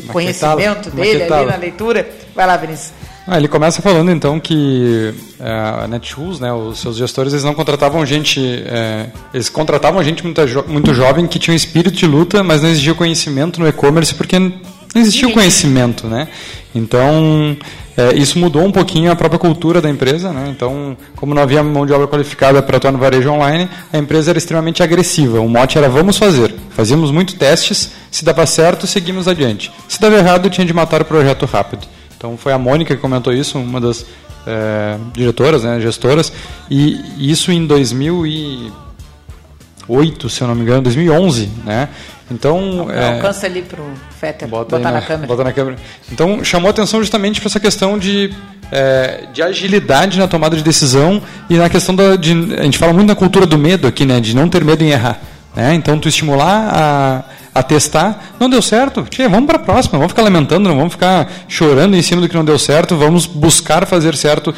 o 0.00 0.12
conhecimento 0.12 0.90
dele 0.90 1.22
ali 1.22 1.50
na 1.50 1.56
leitura. 1.56 2.10
Vai 2.34 2.46
lá, 2.46 2.56
Vinícius. 2.58 2.92
Ah, 3.30 3.36
ele 3.36 3.46
começa 3.46 3.82
falando 3.82 4.10
então 4.10 4.40
que 4.40 5.12
é, 5.38 5.50
a 5.84 5.86
Netshoes, 5.86 6.40
né, 6.40 6.50
os 6.50 6.78
seus 6.78 6.96
gestores, 6.96 7.32
eles 7.34 7.44
não 7.44 7.52
contratavam 7.52 8.04
gente, 8.06 8.40
é, 8.66 9.08
eles 9.34 9.50
contratavam 9.50 10.02
gente 10.02 10.24
muito, 10.24 10.46
jo- 10.46 10.64
muito 10.66 10.94
jovem 10.94 11.26
que 11.26 11.38
tinha 11.38 11.52
um 11.52 11.56
espírito 11.56 11.94
de 11.94 12.06
luta, 12.06 12.42
mas 12.42 12.62
não 12.62 12.70
existia 12.70 12.94
conhecimento 12.94 13.60
no 13.60 13.68
e-commerce 13.68 14.14
porque 14.14 14.38
não 14.38 14.52
existia 14.96 15.28
o 15.28 15.32
conhecimento, 15.32 16.06
né? 16.06 16.28
Então 16.74 17.54
é, 17.96 18.14
isso 18.16 18.38
mudou 18.38 18.62
um 18.64 18.72
pouquinho 18.72 19.10
a 19.12 19.16
própria 19.16 19.38
cultura 19.38 19.80
da 19.82 19.90
empresa, 19.90 20.32
né? 20.32 20.46
Então, 20.48 20.96
como 21.14 21.34
não 21.34 21.42
havia 21.42 21.62
mão 21.62 21.84
de 21.84 21.92
obra 21.92 22.06
qualificada 22.06 22.62
para 22.62 22.78
atuar 22.78 22.92
no 22.92 22.98
varejo 22.98 23.28
online, 23.30 23.68
a 23.92 23.98
empresa 23.98 24.30
era 24.30 24.38
extremamente 24.38 24.82
agressiva. 24.82 25.38
O 25.40 25.48
mote 25.48 25.76
era 25.76 25.88
vamos 25.88 26.16
fazer. 26.16 26.54
Fazíamos 26.70 27.10
muito 27.10 27.36
testes, 27.36 27.90
se 28.10 28.24
dava 28.24 28.46
certo, 28.46 28.86
seguimos 28.86 29.28
adiante. 29.28 29.70
Se 29.86 30.00
dava 30.00 30.16
errado, 30.16 30.48
tinha 30.48 30.66
de 30.66 30.72
matar 30.72 31.02
o 31.02 31.04
projeto 31.04 31.44
rápido. 31.44 31.86
Então 32.18 32.36
foi 32.36 32.52
a 32.52 32.58
Mônica 32.58 32.94
que 32.94 33.00
comentou 33.00 33.32
isso, 33.32 33.58
uma 33.58 33.80
das 33.80 34.04
é, 34.46 34.98
diretoras, 35.12 35.62
né, 35.62 35.80
gestoras, 35.80 36.30
e 36.68 37.00
isso 37.16 37.50
em 37.52 37.64
2008, 37.66 40.28
se 40.28 40.42
eu 40.42 40.48
não 40.48 40.56
me 40.56 40.62
engano, 40.62 40.82
2011, 40.82 41.48
né? 41.64 41.88
Então, 42.30 42.90
é, 42.90 43.14
Alcança 43.14 43.46
ali 43.46 43.62
pro 43.62 43.82
Fetter, 44.20 44.46
Bota, 44.48 44.76
botar 44.76 44.90
aí 44.90 44.94
na 44.94 45.00
câmera. 45.00 45.26
Bota 45.26 45.44
na 45.44 45.52
câmera. 45.52 45.78
Então, 46.12 46.44
chamou 46.44 46.68
atenção 46.68 47.00
justamente 47.00 47.40
para 47.40 47.48
essa 47.48 47.58
questão 47.58 47.98
de, 47.98 48.30
é, 48.70 49.24
de 49.32 49.42
agilidade 49.42 50.18
na 50.18 50.28
tomada 50.28 50.54
de 50.54 50.62
decisão 50.62 51.22
e 51.48 51.56
na 51.56 51.70
questão 51.70 51.96
da. 51.96 52.16
De, 52.16 52.32
a 52.58 52.64
gente 52.64 52.76
fala 52.76 52.92
muito 52.92 53.08
na 53.08 53.14
cultura 53.14 53.46
do 53.46 53.56
medo 53.56 53.86
aqui, 53.86 54.04
né? 54.04 54.20
De 54.20 54.36
não 54.36 54.46
ter 54.46 54.62
medo 54.62 54.84
em 54.84 54.90
errar. 54.90 55.18
Né? 55.56 55.72
Então, 55.74 55.98
tu 55.98 56.06
estimular 56.06 56.68
a, 56.70 57.24
a 57.58 57.62
testar. 57.62 58.34
Não 58.38 58.48
deu 58.48 58.62
certo? 58.62 59.02
Tchê, 59.08 59.28
vamos 59.28 59.46
para 59.46 59.56
a 59.56 59.60
próxima. 59.60 59.98
Vamos 59.98 60.12
ficar 60.12 60.22
lamentando, 60.22 60.68
não 60.68 60.76
vamos 60.76 60.92
ficar 60.92 61.28
chorando 61.48 61.96
em 61.96 62.02
cima 62.02 62.20
do 62.20 62.28
que 62.28 62.34
não 62.36 62.44
deu 62.44 62.58
certo. 62.58 62.96
Vamos 62.96 63.26
buscar 63.26 63.86
fazer 63.86 64.14
certo 64.16 64.54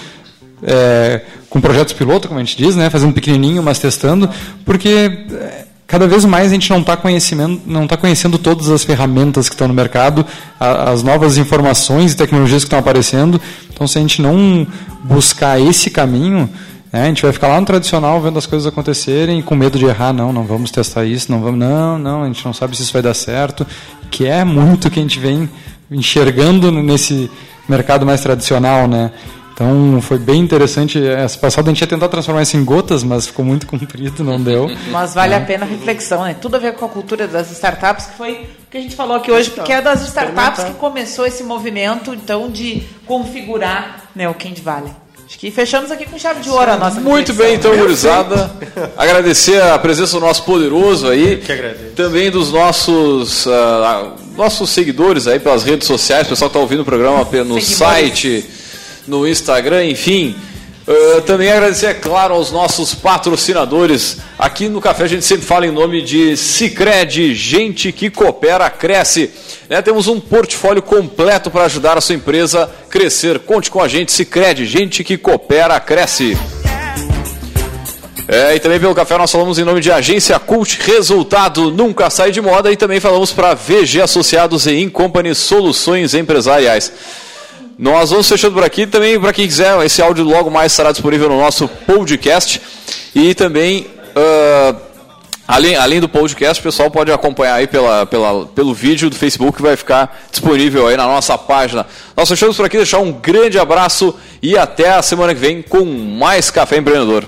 é, 0.63 1.23
com 1.49 1.61
projetos 1.61 1.93
piloto, 1.95 2.29
como 2.29 2.39
a 2.41 2.45
gente 2.45 2.57
diz, 2.57 2.77
né? 2.77 2.91
fazendo 2.91 3.13
pequenininho, 3.13 3.63
mas 3.63 3.79
testando, 3.79 4.29
porque 4.65 4.89
é, 5.33 5.65
cada 5.87 6.07
vez 6.07 6.25
mais 6.25 6.51
a 6.51 6.55
gente 6.55 6.71
não 6.71 6.81
está 6.81 6.97
não 7.67 7.87
tá 7.87 7.97
conhecendo 7.97 8.39
todas 8.39 8.69
as 8.69 8.85
ferramentas 8.85 9.49
que 9.49 9.55
estão 9.55 9.67
no 9.67 9.75
mercado, 9.75 10.25
a- 10.59 10.91
as 10.91 11.03
novas 11.03 11.39
informações 11.39 12.13
e 12.13 12.17
tecnologias 12.17 12.63
que 12.63 12.67
estão 12.67 12.79
aparecendo. 12.79 13.41
Então, 13.73 13.87
se 13.87 13.99
a 13.99 14.01
gente 14.01 14.21
não 14.23 14.67
buscar 15.03 15.59
esse 15.61 15.91
caminho, 15.91 16.49
né, 16.93 17.03
a 17.03 17.07
gente 17.07 17.23
vai 17.23 17.33
ficar 17.33 17.49
lá 17.49 17.61
no 17.61 17.67
tradicional 17.67 18.21
vendo 18.21 18.39
as 18.39 18.47
coisas 18.47 18.67
acontecerem 18.67 19.41
com 19.43 19.55
medo 19.55 19.79
de 19.79 19.85
errar. 19.87 20.13
Não, 20.13 20.33
não 20.33 20.45
vamos 20.45 20.71
testar 20.71 21.05
isso, 21.05 21.31
não 21.31 21.41
vamos, 21.41 21.59
não, 21.59 21.99
não, 21.99 22.23
a 22.23 22.27
gente 22.27 22.45
não 22.45 22.53
sabe 22.53 22.77
se 22.77 22.83
isso 22.83 22.93
vai 22.93 23.03
dar 23.03 23.15
certo, 23.15 23.67
que 24.11 24.27
é 24.27 24.45
muito 24.45 24.91
que 24.91 24.99
a 24.99 25.03
gente 25.03 25.19
vem 25.19 25.49
enxergando 25.91 26.71
nesse 26.71 27.31
mercado 27.69 28.05
mais 28.07 28.21
tradicional, 28.21 28.87
né? 28.89 29.13
Então 29.53 30.01
foi 30.01 30.19
bem 30.19 30.41
interessante. 30.41 30.99
Essa 31.07 31.39
passada 31.39 31.69
a 31.69 31.75
gente 31.75 31.83
ia 31.83 31.87
tentar 31.87 32.09
transformar 32.09 32.41
isso 32.41 32.57
em 32.57 32.65
gotas, 32.65 33.05
mas 33.05 33.27
ficou 33.27 33.45
muito 33.45 33.67
comprido, 33.69 34.25
não 34.25 34.41
deu. 34.41 34.71
Mas 34.91 35.13
vale 35.13 35.35
É. 35.35 35.37
a 35.37 35.41
pena 35.43 35.67
a 35.67 35.69
reflexão, 35.69 36.25
né? 36.25 36.35
Tudo 36.41 36.57
a 36.57 36.59
ver 36.59 36.73
com 36.77 36.87
a 36.87 36.89
cultura 36.89 37.29
das 37.29 37.51
startups, 37.51 38.07
que 38.07 38.17
foi 38.17 38.33
o 38.67 38.71
que 38.71 38.79
a 38.79 38.81
gente 38.81 38.97
falou 38.97 39.17
aqui 39.17 39.31
hoje, 39.31 39.51
porque 39.51 39.73
é 39.73 39.83
das 39.83 40.01
startups 40.07 40.65
que 40.65 40.73
começou 40.75 41.27
esse 41.27 41.43
movimento, 41.45 42.15
então, 42.15 42.49
de 42.51 42.83
configurar 43.07 44.05
né, 44.17 44.29
o 44.31 44.35
Candy 44.35 44.63
Valley. 44.63 44.93
Acho 45.31 45.39
que 45.39 45.49
fechamos 45.53 45.93
aqui 45.93 46.07
com 46.07 46.19
chave 46.19 46.41
de 46.41 46.51
ouro 46.51 46.73
a 46.73 46.77
nossa 46.77 47.01
Muito 47.01 47.33
bem, 47.33 47.55
então, 47.55 47.77
gurizada. 47.77 48.51
Agradecer 48.99 49.63
a 49.63 49.79
presença 49.79 50.19
do 50.19 50.27
nosso 50.27 50.43
poderoso 50.43 51.07
aí. 51.07 51.37
que 51.37 51.53
agradeço. 51.53 51.95
Também 51.95 52.33
dos 52.33 52.51
nossos, 52.51 53.47
ah, 53.47 54.15
nossos 54.37 54.71
seguidores 54.71 55.29
aí 55.29 55.39
pelas 55.39 55.63
redes 55.63 55.87
sociais, 55.87 56.27
o 56.27 56.31
pessoal 56.31 56.51
que 56.51 56.57
está 56.57 56.61
ouvindo 56.61 56.81
o 56.81 56.85
programa 56.85 57.19
no 57.19 57.25
Seguidores. 57.31 57.65
site, 57.69 58.45
no 59.07 59.25
Instagram, 59.25 59.85
enfim. 59.85 60.35
Ah, 60.93 61.21
também 61.21 61.49
agradecer, 61.53 61.87
é 61.87 61.95
claro, 61.95 62.35
aos 62.35 62.51
nossos 62.51 62.93
patrocinadores. 62.97 64.17
Aqui 64.37 64.69
no 64.69 64.81
Café 64.81 65.05
a 65.05 65.07
gente 65.07 65.25
sempre 65.25 65.47
fala 65.47 65.65
em 65.65 65.71
nome 65.71 66.03
de 66.03 66.37
Cicred, 66.37 67.33
gente 67.33 67.93
que 67.93 68.11
coopera, 68.11 68.69
cresce. 68.69 69.31
Né, 69.69 69.81
temos 69.83 70.09
um 70.09 70.19
portfólio 70.19 70.83
completo 70.83 71.49
para 71.49 71.67
ajudar 71.67 71.97
a 71.97 72.01
sua 72.01 72.17
empresa 72.17 72.65
a 72.65 72.91
crescer. 72.91 73.39
Conte 73.39 73.71
com 73.71 73.81
a 73.81 73.87
gente, 73.87 74.11
Cicred, 74.11 74.67
gente 74.67 75.05
que 75.05 75.17
coopera, 75.17 75.79
cresce. 75.79 76.37
É, 78.27 78.57
e 78.57 78.59
também 78.59 78.81
pelo 78.81 78.95
café 78.95 79.17
nós 79.17 79.31
falamos 79.31 79.61
em 79.61 79.65
nome 79.65 79.81
de 79.81 79.93
Agência 79.93 80.39
Cult, 80.41 80.81
resultado 80.83 81.71
nunca 81.71 82.11
sai 82.11 82.33
de 82.33 82.41
moda. 82.41 82.73
E 82.73 82.77
também 82.77 82.99
falamos 82.99 83.31
para 83.31 83.55
VG 83.55 84.01
Associados 84.03 84.67
e 84.67 84.81
Incompany 84.81 85.37
Soluções 85.37 86.15
Empresariais. 86.15 86.93
Nós 87.81 88.11
vamos 88.11 88.29
fechando 88.29 88.53
por 88.53 88.63
aqui. 88.63 88.87
Também, 88.87 89.19
para 89.19 89.33
quem 89.33 89.47
quiser, 89.47 89.75
esse 89.87 90.03
áudio 90.03 90.23
logo 90.23 90.51
mais 90.51 90.71
estará 90.71 90.93
disponível 90.93 91.31
no 91.31 91.41
nosso 91.41 91.67
podcast. 91.67 92.61
E 93.15 93.35
também, 93.35 93.87
uh, 94.15 94.77
além, 95.49 95.77
além 95.77 95.99
do 95.99 96.07
podcast, 96.07 96.61
o 96.61 96.63
pessoal 96.63 96.91
pode 96.91 97.11
acompanhar 97.11 97.55
aí 97.55 97.67
pela, 97.67 98.05
pela, 98.05 98.45
pelo 98.49 98.75
vídeo 98.75 99.09
do 99.09 99.17
Facebook 99.17 99.57
que 99.57 99.63
vai 99.63 99.77
ficar 99.77 100.27
disponível 100.31 100.89
aí 100.89 100.97
na 100.99 101.07
nossa 101.07 101.39
página. 101.39 101.87
Nós 102.15 102.29
fechamos 102.29 102.55
por 102.55 102.67
aqui, 102.67 102.77
deixar 102.77 102.99
um 102.99 103.13
grande 103.13 103.59
abraço 103.59 104.15
e 104.43 104.59
até 104.59 104.91
a 104.91 105.01
semana 105.01 105.35
que 105.35 105.41
vem 105.41 105.63
com 105.63 105.83
mais 105.83 106.51
Café 106.51 106.77
Empreendedor. 106.77 107.25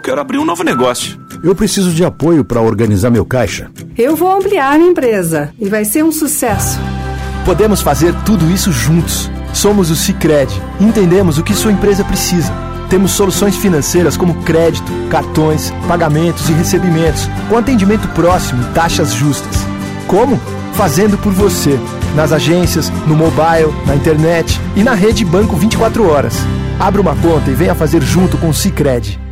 Quero 0.00 0.20
abrir 0.20 0.38
um 0.38 0.44
novo 0.44 0.62
negócio. 0.62 1.18
Eu 1.42 1.54
preciso 1.54 1.92
de 1.92 2.04
apoio 2.04 2.44
para 2.44 2.60
organizar 2.60 3.10
meu 3.10 3.24
caixa. 3.24 3.70
Eu 3.96 4.16
vou 4.16 4.30
ampliar 4.30 4.78
minha 4.78 4.90
empresa 4.90 5.52
e 5.58 5.68
vai 5.68 5.84
ser 5.84 6.02
um 6.02 6.12
sucesso. 6.12 6.78
Podemos 7.44 7.80
fazer 7.80 8.14
tudo 8.24 8.50
isso 8.50 8.72
juntos. 8.72 9.30
Somos 9.52 9.90
o 9.90 9.96
Cicred. 9.96 10.50
Entendemos 10.80 11.38
o 11.38 11.42
que 11.42 11.54
sua 11.54 11.72
empresa 11.72 12.04
precisa. 12.04 12.52
Temos 12.88 13.12
soluções 13.12 13.56
financeiras 13.56 14.16
como 14.16 14.42
crédito, 14.42 14.90
cartões, 15.08 15.72
pagamentos 15.86 16.48
e 16.48 16.52
recebimentos, 16.52 17.28
com 17.48 17.56
atendimento 17.56 18.08
próximo 18.08 18.62
e 18.62 18.74
taxas 18.74 19.14
justas. 19.14 19.64
Como? 20.06 20.38
Fazendo 20.74 21.16
por 21.16 21.32
você. 21.32 21.78
Nas 22.16 22.32
agências, 22.32 22.90
no 23.06 23.14
mobile, 23.14 23.72
na 23.86 23.94
internet 23.94 24.60
e 24.74 24.82
na 24.82 24.94
rede 24.94 25.24
Banco 25.24 25.56
24 25.56 26.08
horas. 26.08 26.34
Abra 26.78 27.00
uma 27.00 27.14
conta 27.16 27.50
e 27.50 27.54
venha 27.54 27.74
fazer 27.74 28.02
junto 28.02 28.36
com 28.38 28.48
o 28.48 28.54
Cicred. 28.54 29.29